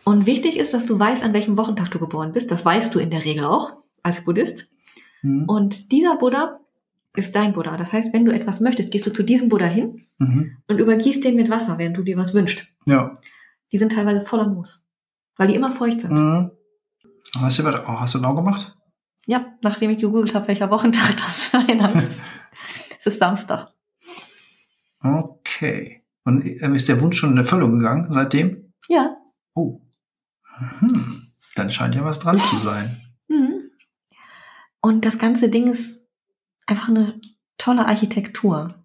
Und 0.03 0.26
wichtig 0.26 0.57
ist, 0.57 0.74
dass 0.74 0.86
du 0.86 0.99
weißt, 0.99 1.24
an 1.24 1.34
welchem 1.34 1.57
Wochentag 1.57 1.89
du 1.91 1.99
geboren 1.99 2.34
bist. 2.34 2.51
Das 2.51 2.66
weißt 2.66 2.93
du 2.93 2.99
in 2.99 3.09
der 3.09 3.24
Regel 3.24 3.45
auch 3.45 3.72
als 4.01 4.24
Buddhist. 4.24 4.68
Mhm. 5.22 5.45
Und 5.47 5.91
dieser 5.91 6.18
Buddha 6.18 6.59
ist 7.16 7.36
dein 7.36 7.53
Buddha. 7.53 7.78
Das 7.78 7.93
heißt, 7.93 8.14
wenn 8.14 8.26
du 8.26 8.34
etwas 8.34 8.59
möchtest, 8.59 8.91
gehst 8.91 9.05
du 9.07 9.14
zu 9.14 9.24
diesem 9.24 9.49
Buddha 9.49 9.66
hin 9.66 10.05
Mhm. 10.20 10.57
und 10.68 10.78
übergießt 10.78 11.24
den 11.24 11.36
mit 11.36 11.49
Wasser, 11.49 11.78
während 11.78 11.97
du 11.97 12.03
dir 12.03 12.18
was 12.18 12.34
wünschst. 12.34 12.68
Ja. 12.86 13.14
Die 13.72 13.78
sind 13.78 13.91
teilweise 13.93 14.22
voller 14.26 14.47
Moos, 14.47 14.84
weil 15.38 15.47
die 15.47 15.55
immer 15.55 15.72
feucht 15.72 16.01
sind. 16.01 16.11
Mhm. 16.14 16.51
Hast 17.39 17.59
du, 17.59 17.64
oh, 17.68 17.99
hast 17.99 18.14
du 18.14 18.20
noch 18.20 18.36
gemacht? 18.36 18.76
Ja, 19.26 19.45
nachdem 19.61 19.89
ich 19.89 19.97
gegoogelt 19.99 20.36
habe, 20.36 20.47
welcher 20.49 20.70
Wochentag 20.70 21.16
das 21.18 21.51
sein 21.51 21.80
ist. 21.95 22.24
es 23.06 23.14
ist 23.14 23.20
Samstag. 23.20 23.74
Okay. 25.01 26.04
Und 26.24 26.45
ähm, 26.45 26.74
ist 26.74 26.88
der 26.88 27.01
Wunsch 27.01 27.18
schon 27.18 27.32
in 27.32 27.38
Erfüllung 27.38 27.80
gegangen 27.80 28.08
seitdem? 28.12 28.74
Ja. 28.88 29.18
Oh. 29.54 29.82
Hm. 30.80 31.34
Dann 31.56 31.70
scheint 31.70 31.95
ja 31.95 32.06
was 32.06 32.20
dran 32.20 32.39
zu 32.39 32.56
sein. 32.58 33.01
Mhm. 33.28 33.72
Und 34.82 35.04
das 35.04 35.18
ganze 35.18 35.49
Ding 35.49 35.68
ist 35.68 36.01
einfach 36.66 36.88
eine 36.88 37.20
tolle 37.58 37.86
Architektur. 37.86 38.82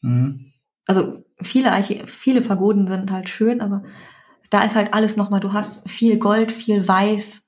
Mhm. 0.00 0.52
Also 0.86 1.24
viele, 1.42 1.72
Archi 1.72 2.06
viele 2.06 2.40
Pagoden 2.40 2.88
sind 2.88 3.10
halt 3.10 3.28
schön, 3.28 3.60
aber 3.60 3.84
da 4.48 4.62
ist 4.64 4.74
halt 4.74 4.94
alles 4.94 5.16
nochmal, 5.16 5.40
du 5.40 5.52
hast 5.52 5.88
viel 5.90 6.18
Gold, 6.18 6.52
viel 6.52 6.88
Weiß. 6.88 7.46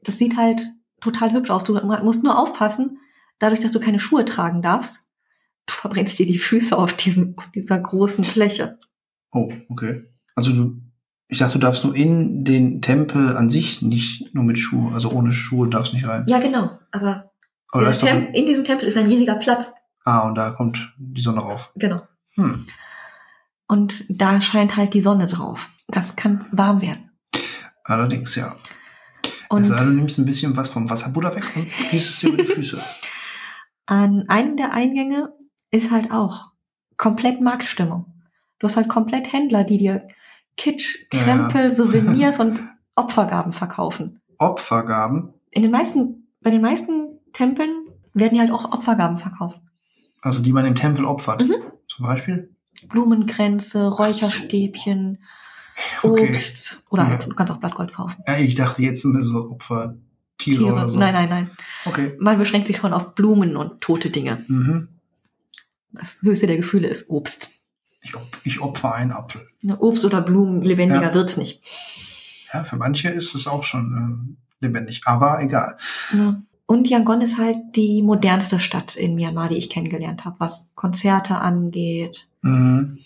Das 0.00 0.16
sieht 0.16 0.38
halt 0.38 0.62
total 1.02 1.32
hübsch 1.32 1.50
aus. 1.50 1.64
Du 1.64 1.74
musst 1.74 2.24
nur 2.24 2.38
aufpassen, 2.38 3.00
dadurch, 3.38 3.60
dass 3.60 3.72
du 3.72 3.80
keine 3.80 4.00
Schuhe 4.00 4.24
tragen 4.24 4.62
darfst, 4.62 5.01
du 5.66 5.74
verbrennst 5.74 6.18
dir 6.18 6.26
die 6.26 6.38
Füße 6.38 6.76
auf, 6.76 6.94
diesem, 6.94 7.34
auf 7.36 7.50
dieser 7.54 7.78
großen 7.78 8.24
Fläche. 8.24 8.78
Oh, 9.32 9.52
okay. 9.68 10.04
Also 10.34 10.52
du, 10.52 10.80
ich 11.28 11.38
dachte, 11.38 11.54
du 11.54 11.58
darfst 11.60 11.84
nur 11.84 11.94
in 11.94 12.44
den 12.44 12.82
Tempel 12.82 13.36
an 13.36 13.48
sich 13.50 13.82
nicht 13.82 14.34
nur 14.34 14.44
mit 14.44 14.58
Schuhe, 14.58 14.92
also 14.92 15.10
ohne 15.10 15.32
Schuhe 15.32 15.68
darfst 15.68 15.92
du 15.92 15.96
nicht 15.96 16.06
rein. 16.06 16.24
Ja, 16.28 16.38
genau. 16.40 16.78
Aber 16.90 17.32
Tem 17.72 18.08
ein, 18.08 18.34
in 18.34 18.46
diesem 18.46 18.64
Tempel 18.64 18.86
ist 18.88 18.96
ein 18.98 19.06
riesiger 19.06 19.36
Platz. 19.36 19.72
ah, 20.04 20.26
und 20.28 20.34
da 20.34 20.50
kommt 20.50 20.92
die 20.98 21.22
Sonne 21.22 21.40
rauf. 21.40 21.72
Genau. 21.76 22.02
Hm. 22.34 22.66
Und 23.66 24.04
da 24.10 24.40
scheint 24.42 24.76
halt 24.76 24.92
die 24.92 25.00
Sonne 25.00 25.26
drauf. 25.26 25.70
Das 25.88 26.16
kann 26.16 26.46
warm 26.52 26.82
werden. 26.82 27.10
Allerdings, 27.84 28.34
ja. 28.34 28.56
Und 29.48 29.68
denn, 29.68 29.76
du 29.76 29.84
nimmst 29.92 30.18
ein 30.18 30.26
bisschen 30.26 30.56
was 30.56 30.68
vom 30.68 30.88
Wasserbuddha 30.88 31.34
weg 31.34 31.44
und 31.56 31.66
gießt 31.90 32.10
es 32.10 32.18
dir 32.20 32.28
über 32.28 32.42
die 32.42 32.44
Füße. 32.52 32.78
an 33.86 34.24
einem 34.28 34.56
der 34.56 34.72
Eingänge 34.72 35.32
ist 35.72 35.90
halt 35.90 36.12
auch 36.12 36.52
komplett 36.96 37.40
Marktstimmung. 37.40 38.06
Du 38.60 38.68
hast 38.68 38.76
halt 38.76 38.88
komplett 38.88 39.32
Händler, 39.32 39.64
die 39.64 39.78
dir 39.78 40.06
Kitsch, 40.56 41.06
Ja, 41.12 41.18
ja. 41.18 41.24
Krempel, 41.24 41.70
Souvenirs 41.72 42.38
und 42.38 42.62
Opfergaben 42.94 43.52
verkaufen. 43.52 44.20
Opfergaben, 44.38 45.32
In 45.50 45.62
den 45.62 45.70
meisten, 45.72 46.28
bei 46.40 46.50
den 46.50 46.60
meisten 46.62 47.18
Tempeln 47.32 47.70
werden 48.14 48.36
ja 48.36 48.42
halt 48.42 48.52
auch 48.52 48.72
Opfergaben 48.72 49.16
verkauft. 49.16 49.58
also 50.20 50.42
die 50.42 50.52
man 50.52 50.64
im 50.66 50.74
Tempel 50.76 51.04
opfert. 51.04 51.42
Mhm. 51.42 51.54
Zum 51.88 52.04
Beispiel. 52.06 52.54
Blumenkränze, 52.88 53.88
Räucherstäbchen, 53.88 55.18
Okay. 56.02 56.28
Obst 56.28 56.84
oder 56.90 57.04
Ja. 57.04 57.08
halt, 57.08 57.26
du 57.26 57.34
kannst 57.34 57.52
auch 57.52 57.56
Blattgold 57.58 57.94
kaufen. 57.94 58.22
Ja, 58.28 58.36
ich 58.36 58.54
dachte 58.54 58.82
jetzt 58.82 59.04
immer 59.04 59.22
so 59.22 59.48
Opfertiere 59.50 59.96
Tiere. 60.36 60.72
oder 60.72 60.88
so. 60.90 60.98
Nein, 60.98 61.14
nein, 61.14 61.28
nein. 61.30 61.50
Okay. 61.86 62.14
Man 62.20 62.38
beschränkt 62.38 62.66
sich 62.66 62.76
schon 62.76 62.92
auf 62.92 63.14
Blumen 63.14 63.56
und 63.56 63.80
tote 63.80 64.10
Dinge. 64.10 64.44
Mhm. 64.48 64.88
Das 65.92 66.20
höchste 66.22 66.46
der 66.46 66.56
Gefühle 66.56 66.88
ist 66.88 67.10
Obst. 67.10 67.50
Ich, 68.00 68.12
ich 68.44 68.60
opfer 68.60 68.94
einen 68.94 69.12
Apfel. 69.12 69.46
Ne, 69.62 69.78
Obst 69.78 70.04
oder 70.04 70.20
Blumen, 70.22 70.62
lebendiger 70.62 71.08
Ja. 71.08 71.14
wird's 71.14 71.36
nicht. 71.36 71.60
Ja, 72.52 72.64
für 72.64 72.76
manche 72.76 73.08
ist 73.10 73.34
es 73.34 73.46
auch 73.46 73.64
schon 73.64 73.92
ähm, 73.96 74.36
lebendig, 74.60 75.02
aber 75.06 75.40
egal. 75.42 75.76
Ne? 76.12 76.42
Und 76.66 76.88
Yangon 76.88 77.20
ist 77.20 77.38
halt 77.38 77.58
die 77.76 78.02
modernste 78.02 78.58
Stadt 78.58 78.96
in 78.96 79.14
Myanmar, 79.14 79.48
die 79.50 79.56
ich 79.56 79.68
kennengelernt 79.70 80.24
habe, 80.24 80.36
was 80.40 80.72
Konzerte 80.74 81.36
angeht, 81.36 82.26
Mhm. 82.42 82.98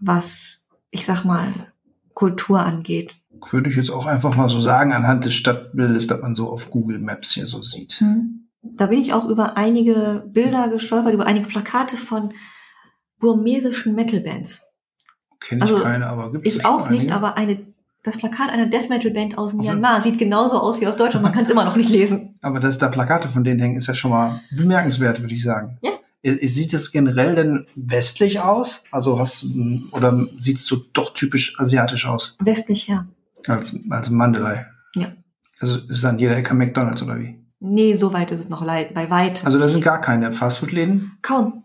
was, 0.00 0.62
ich 0.90 1.04
sag 1.06 1.24
mal, 1.24 1.72
Kultur 2.14 2.60
angeht. 2.60 3.16
Würde 3.50 3.70
ich 3.70 3.76
jetzt 3.76 3.90
auch 3.90 4.06
einfach 4.06 4.34
mal 4.36 4.50
so 4.50 4.60
sagen, 4.60 4.92
anhand 4.92 5.24
des 5.24 5.34
Stadtbildes, 5.34 6.06
das 6.08 6.20
man 6.20 6.34
so 6.34 6.50
auf 6.50 6.70
Google 6.70 6.98
Maps 6.98 7.32
hier 7.32 7.46
so 7.46 7.62
sieht. 7.62 8.02
Da 8.62 8.86
bin 8.86 8.98
ich 9.00 9.12
auch 9.12 9.26
über 9.26 9.56
einige 9.56 10.24
Bilder 10.28 10.68
gestolpert, 10.68 11.14
über 11.14 11.26
einige 11.26 11.46
Plakate 11.48 11.96
von 11.96 12.32
burmesischen 13.18 13.94
Metal-Bands. 13.94 14.62
Kenne 15.40 15.64
ich 15.64 15.70
Also, 15.70 15.82
keine, 15.82 16.06
aber 16.06 16.32
gibt 16.32 16.46
es 16.46 16.56
Ich 16.56 16.66
auch 16.66 16.90
nicht, 16.90 17.10
aber 17.12 17.36
eine, 17.36 17.66
das 18.02 18.18
Plakat 18.18 18.50
einer 18.50 18.66
Death 18.66 18.88
Metal 18.90 19.10
Band 19.10 19.38
aus 19.38 19.52
Auf- 19.54 19.60
Myanmar 19.60 20.02
sieht 20.02 20.18
genauso 20.18 20.58
aus 20.58 20.80
wie 20.80 20.86
aus 20.86 20.96
Deutschland. 20.96 21.22
Man 21.22 21.32
kann 21.32 21.44
es 21.44 21.50
immer 21.50 21.64
noch 21.64 21.76
nicht 21.76 21.90
lesen. 21.90 22.34
Aber 22.42 22.60
dass 22.60 22.78
da 22.78 22.88
Plakate 22.88 23.28
von 23.28 23.44
denen 23.44 23.60
hängen, 23.60 23.76
ist 23.76 23.86
ja 23.86 23.94
schon 23.94 24.10
mal 24.10 24.40
bemerkenswert, 24.50 25.20
würde 25.20 25.34
ich 25.34 25.42
sagen. 25.42 25.78
Ja. 25.82 25.92
Sieht 26.22 26.74
es 26.74 26.92
generell 26.92 27.34
denn 27.34 27.66
westlich 27.76 28.40
aus? 28.40 28.84
Also 28.90 29.18
hast 29.18 29.46
oder 29.92 30.26
sieht 30.38 30.58
es 30.58 30.66
so 30.66 30.76
doch 30.92 31.14
typisch 31.14 31.58
asiatisch 31.58 32.06
aus? 32.06 32.36
Westlich 32.40 32.88
her. 32.88 33.08
Als, 33.46 33.74
als 33.88 34.10
Mandalay? 34.10 34.66
Ja. 34.94 35.12
Also 35.60 35.78
ist 35.78 36.04
an 36.04 36.18
jeder 36.18 36.36
Ecke 36.36 36.52
McDonalds 36.54 37.02
oder 37.02 37.18
wie? 37.18 37.39
Nee, 37.60 37.96
so 37.96 38.12
weit 38.12 38.32
ist 38.32 38.40
es 38.40 38.48
noch 38.48 38.64
leid, 38.64 38.94
bei 38.94 39.10
weitem. 39.10 39.44
Also 39.44 39.58
da 39.58 39.68
sind 39.68 39.84
gar 39.84 40.00
keine 40.00 40.32
Fastfood-Läden? 40.32 41.12
Kaum. 41.22 41.64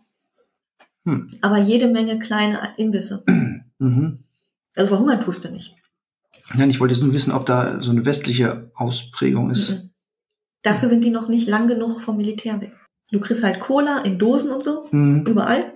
Hm. 1.05 1.31
Aber 1.41 1.57
jede 1.57 1.87
Menge 1.87 2.19
kleine 2.19 2.59
Imbisse. 2.77 3.23
Mhm. 3.77 4.19
Also 4.77 4.95
verhungern 4.95 5.19
tust 5.19 5.43
du 5.43 5.49
nicht. 5.49 5.75
Nein, 6.53 6.69
ich 6.69 6.79
wollte 6.79 6.93
jetzt 6.93 7.03
nur 7.03 7.13
wissen, 7.13 7.33
ob 7.33 7.45
da 7.45 7.81
so 7.81 7.91
eine 7.91 8.05
westliche 8.05 8.71
Ausprägung 8.73 9.51
ist. 9.51 9.71
Mhm. 9.71 9.89
Dafür 10.61 10.87
sind 10.87 11.03
die 11.03 11.09
noch 11.09 11.27
nicht 11.27 11.45
lang 11.49 11.67
genug 11.67 11.99
vom 11.99 12.15
Militär 12.15 12.61
weg. 12.61 12.71
Du 13.11 13.19
kriegst 13.19 13.43
halt 13.43 13.59
Cola 13.59 13.99
in 14.03 14.17
Dosen 14.17 14.49
und 14.49 14.63
so, 14.63 14.87
Mhm. 14.91 15.25
überall. 15.25 15.73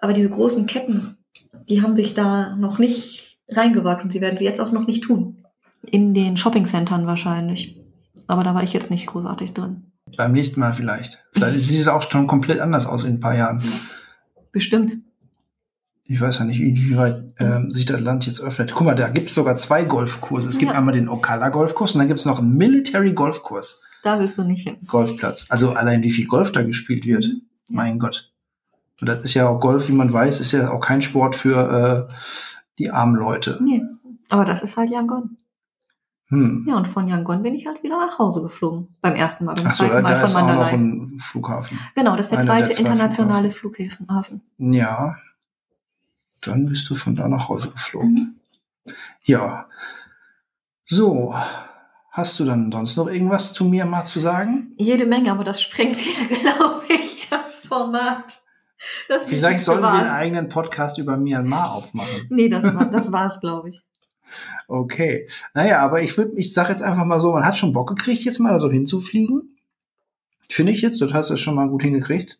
Aber 0.00 0.12
diese 0.12 0.28
großen 0.28 0.66
Ketten, 0.66 1.18
die 1.68 1.82
haben 1.82 1.94
sich 1.94 2.14
da 2.14 2.56
noch 2.56 2.80
nicht 2.80 3.38
reingewagt 3.48 4.02
und 4.02 4.12
sie 4.12 4.20
werden 4.20 4.36
sie 4.36 4.44
jetzt 4.44 4.60
auch 4.60 4.72
noch 4.72 4.88
nicht 4.88 5.04
tun. 5.04 5.44
In 5.82 6.14
den 6.14 6.36
Shoppingcentern 6.36 7.06
wahrscheinlich. 7.06 7.80
Aber 8.26 8.44
da 8.44 8.54
war 8.54 8.62
ich 8.62 8.72
jetzt 8.72 8.90
nicht 8.90 9.06
großartig 9.06 9.54
drin. 9.54 9.84
Beim 10.16 10.32
nächsten 10.32 10.60
Mal 10.60 10.72
vielleicht. 10.74 11.24
Vielleicht 11.32 11.58
sieht 11.60 11.80
es 11.80 11.88
auch 11.88 12.02
schon 12.02 12.26
komplett 12.26 12.60
anders 12.60 12.86
aus 12.86 13.04
in 13.04 13.14
ein 13.14 13.20
paar 13.20 13.34
Jahren. 13.34 13.62
Bestimmt. 14.52 14.96
Ich 16.04 16.20
weiß 16.20 16.38
ja 16.38 16.44
nicht, 16.44 16.60
inwieweit 16.60 17.24
ähm, 17.40 17.70
sich 17.72 17.84
das 17.84 18.00
Land 18.00 18.26
jetzt 18.26 18.40
öffnet. 18.40 18.72
Guck 18.72 18.86
mal, 18.86 18.94
da 18.94 19.08
gibt 19.08 19.28
es 19.28 19.34
sogar 19.34 19.56
zwei 19.56 19.84
Golfkurse. 19.84 20.48
Es 20.48 20.58
gibt 20.58 20.70
Ja. 20.70 20.78
einmal 20.78 20.94
den 20.94 21.08
Ocala-Golfkurs 21.08 21.94
und 21.94 21.98
dann 21.98 22.08
gibt 22.08 22.20
es 22.20 22.26
noch 22.26 22.38
einen 22.38 22.56
Military-Golfkurs. 22.56 23.82
Da 24.04 24.20
willst 24.20 24.38
du 24.38 24.44
nicht 24.44 24.68
hin. 24.68 24.76
Golfplatz. 24.86 25.46
Also 25.48 25.72
allein 25.72 26.02
wie 26.04 26.12
viel 26.12 26.26
Golf 26.28 26.52
da 26.52 26.62
gespielt 26.62 27.04
wird. 27.06 27.26
Mhm. 27.26 27.40
Mein 27.68 27.98
Gott. 27.98 28.32
Und 29.00 29.08
das 29.08 29.24
ist 29.24 29.34
ja 29.34 29.48
auch 29.48 29.58
Golf, 29.58 29.88
wie 29.88 29.92
man 29.92 30.12
weiß, 30.12 30.40
ist 30.40 30.52
ja 30.52 30.70
auch 30.70 30.80
kein 30.80 31.02
Sport 31.02 31.34
für 31.34 32.08
äh, 32.08 32.14
die 32.78 32.90
armen 32.92 33.16
Leute. 33.16 33.58
Nee. 33.60 33.82
Aber 34.28 34.44
das 34.44 34.62
ist 34.62 34.76
halt 34.76 34.90
Yangon. 34.90 35.36
Hm. 36.28 36.64
Ja, 36.68 36.76
und 36.76 36.88
von 36.88 37.06
Yangon 37.06 37.42
bin 37.42 37.54
ich 37.54 37.66
halt 37.66 37.82
wieder 37.84 37.98
nach 37.98 38.18
Hause 38.18 38.42
geflogen. 38.42 38.96
Beim 39.00 39.14
ersten 39.14 39.44
Mal, 39.44 39.54
beim 39.54 39.68
Ach 39.68 39.74
so, 39.74 39.84
zweiten 39.84 40.02
Mal 40.02 40.14
da 40.14 40.16
von 40.16 40.28
ist 40.28 40.34
Mandalay. 40.34 40.72
ein 40.74 41.18
Flughafen. 41.20 41.78
Genau, 41.94 42.16
das 42.16 42.26
ist 42.26 42.32
der 42.32 42.38
einer 42.40 42.46
der 42.46 42.64
zweite 42.64 42.74
zwei 42.74 42.82
internationale 42.82 43.50
Flughäfen. 43.50 44.42
Ja. 44.58 45.16
Dann 46.40 46.66
bist 46.66 46.90
du 46.90 46.94
von 46.94 47.14
da 47.14 47.28
nach 47.28 47.48
Hause 47.48 47.70
geflogen. 47.70 48.40
Ja. 49.22 49.68
So. 50.84 51.34
Hast 52.10 52.40
du 52.40 52.44
dann 52.44 52.72
sonst 52.72 52.96
noch 52.96 53.08
irgendwas 53.08 53.52
zu 53.52 53.64
mir 53.64 53.84
mal 53.84 54.06
zu 54.06 54.20
sagen? 54.20 54.72
Jede 54.78 55.06
Menge, 55.06 55.30
aber 55.30 55.44
das 55.44 55.60
sprengt 55.60 55.98
ja, 55.98 56.36
glaube 56.40 56.84
ich, 56.88 57.28
das 57.28 57.60
Format. 57.66 58.42
Das 59.08 59.26
Vielleicht 59.26 59.64
sollten 59.64 59.82
wir 59.82 59.90
einen 59.92 60.08
eigenen 60.08 60.48
Podcast 60.48 60.98
über 60.98 61.16
Myanmar 61.16 61.72
aufmachen. 61.72 62.26
Nee, 62.30 62.48
das 62.48 62.64
war 62.74 62.90
das 62.90 63.12
war's, 63.12 63.40
glaube 63.40 63.68
ich. 63.68 63.82
Okay. 64.68 65.28
Naja, 65.54 65.80
aber 65.80 66.02
ich 66.02 66.16
würde, 66.16 66.36
ich 66.36 66.52
sag 66.52 66.68
jetzt 66.68 66.82
einfach 66.82 67.04
mal 67.04 67.20
so, 67.20 67.32
man 67.32 67.44
hat 67.44 67.56
schon 67.56 67.72
Bock 67.72 67.88
gekriegt, 67.88 68.24
jetzt 68.24 68.38
mal 68.38 68.52
da 68.52 68.58
so 68.58 68.70
hinzufliegen. 68.70 69.56
Finde 70.48 70.72
ich 70.72 70.82
jetzt, 70.82 71.00
das 71.00 71.12
hast 71.12 71.30
du 71.30 71.36
schon 71.36 71.54
mal 71.54 71.68
gut 71.68 71.82
hingekriegt. 71.82 72.38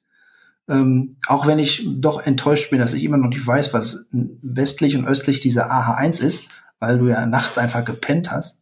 Ähm, 0.68 1.16
auch 1.26 1.46
wenn 1.46 1.58
ich 1.58 1.86
doch 1.86 2.26
enttäuscht 2.26 2.70
bin, 2.70 2.80
dass 2.80 2.94
ich 2.94 3.04
immer 3.04 3.18
noch 3.18 3.28
nicht 3.28 3.46
weiß, 3.46 3.72
was 3.72 4.08
westlich 4.12 4.96
und 4.96 5.06
östlich 5.06 5.40
dieser 5.40 5.70
AH1 5.70 6.22
ist, 6.22 6.50
weil 6.80 6.98
du 6.98 7.06
ja 7.06 7.24
nachts 7.26 7.58
einfach 7.58 7.84
gepennt 7.84 8.30
hast. 8.32 8.60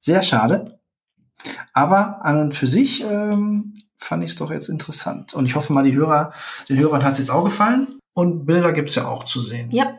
Sehr 0.00 0.22
schade. 0.22 0.78
Aber 1.72 2.24
an 2.24 2.40
und 2.40 2.54
für 2.54 2.66
sich 2.66 3.02
ähm, 3.02 3.80
fand 3.96 4.24
ich 4.24 4.32
es 4.32 4.36
doch 4.36 4.50
jetzt 4.50 4.68
interessant. 4.68 5.34
Und 5.34 5.46
ich 5.46 5.54
hoffe 5.54 5.72
mal, 5.72 5.84
die 5.84 5.94
Hörer, 5.94 6.32
den 6.68 6.78
Hörern 6.78 7.04
hat 7.04 7.12
es 7.12 7.18
jetzt 7.18 7.30
auch 7.30 7.44
gefallen. 7.44 7.98
Und 8.14 8.46
Bilder 8.46 8.72
gibt's 8.72 8.96
ja 8.96 9.06
auch 9.06 9.24
zu 9.24 9.40
sehen. 9.40 9.70
Ja, 9.70 9.94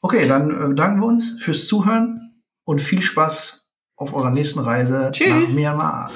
Okay, 0.00 0.26
dann 0.26 0.50
äh, 0.50 0.68
bedanken 0.68 1.00
wir 1.00 1.06
uns 1.06 1.36
fürs 1.40 1.66
Zuhören 1.66 2.42
und 2.64 2.80
viel 2.80 3.02
Spaß 3.02 3.70
auf 3.96 4.14
eurer 4.14 4.30
nächsten 4.30 4.60
Reise 4.60 5.10
Tschüss. 5.12 5.50
nach 5.50 5.54
Myanmar. 5.54 6.10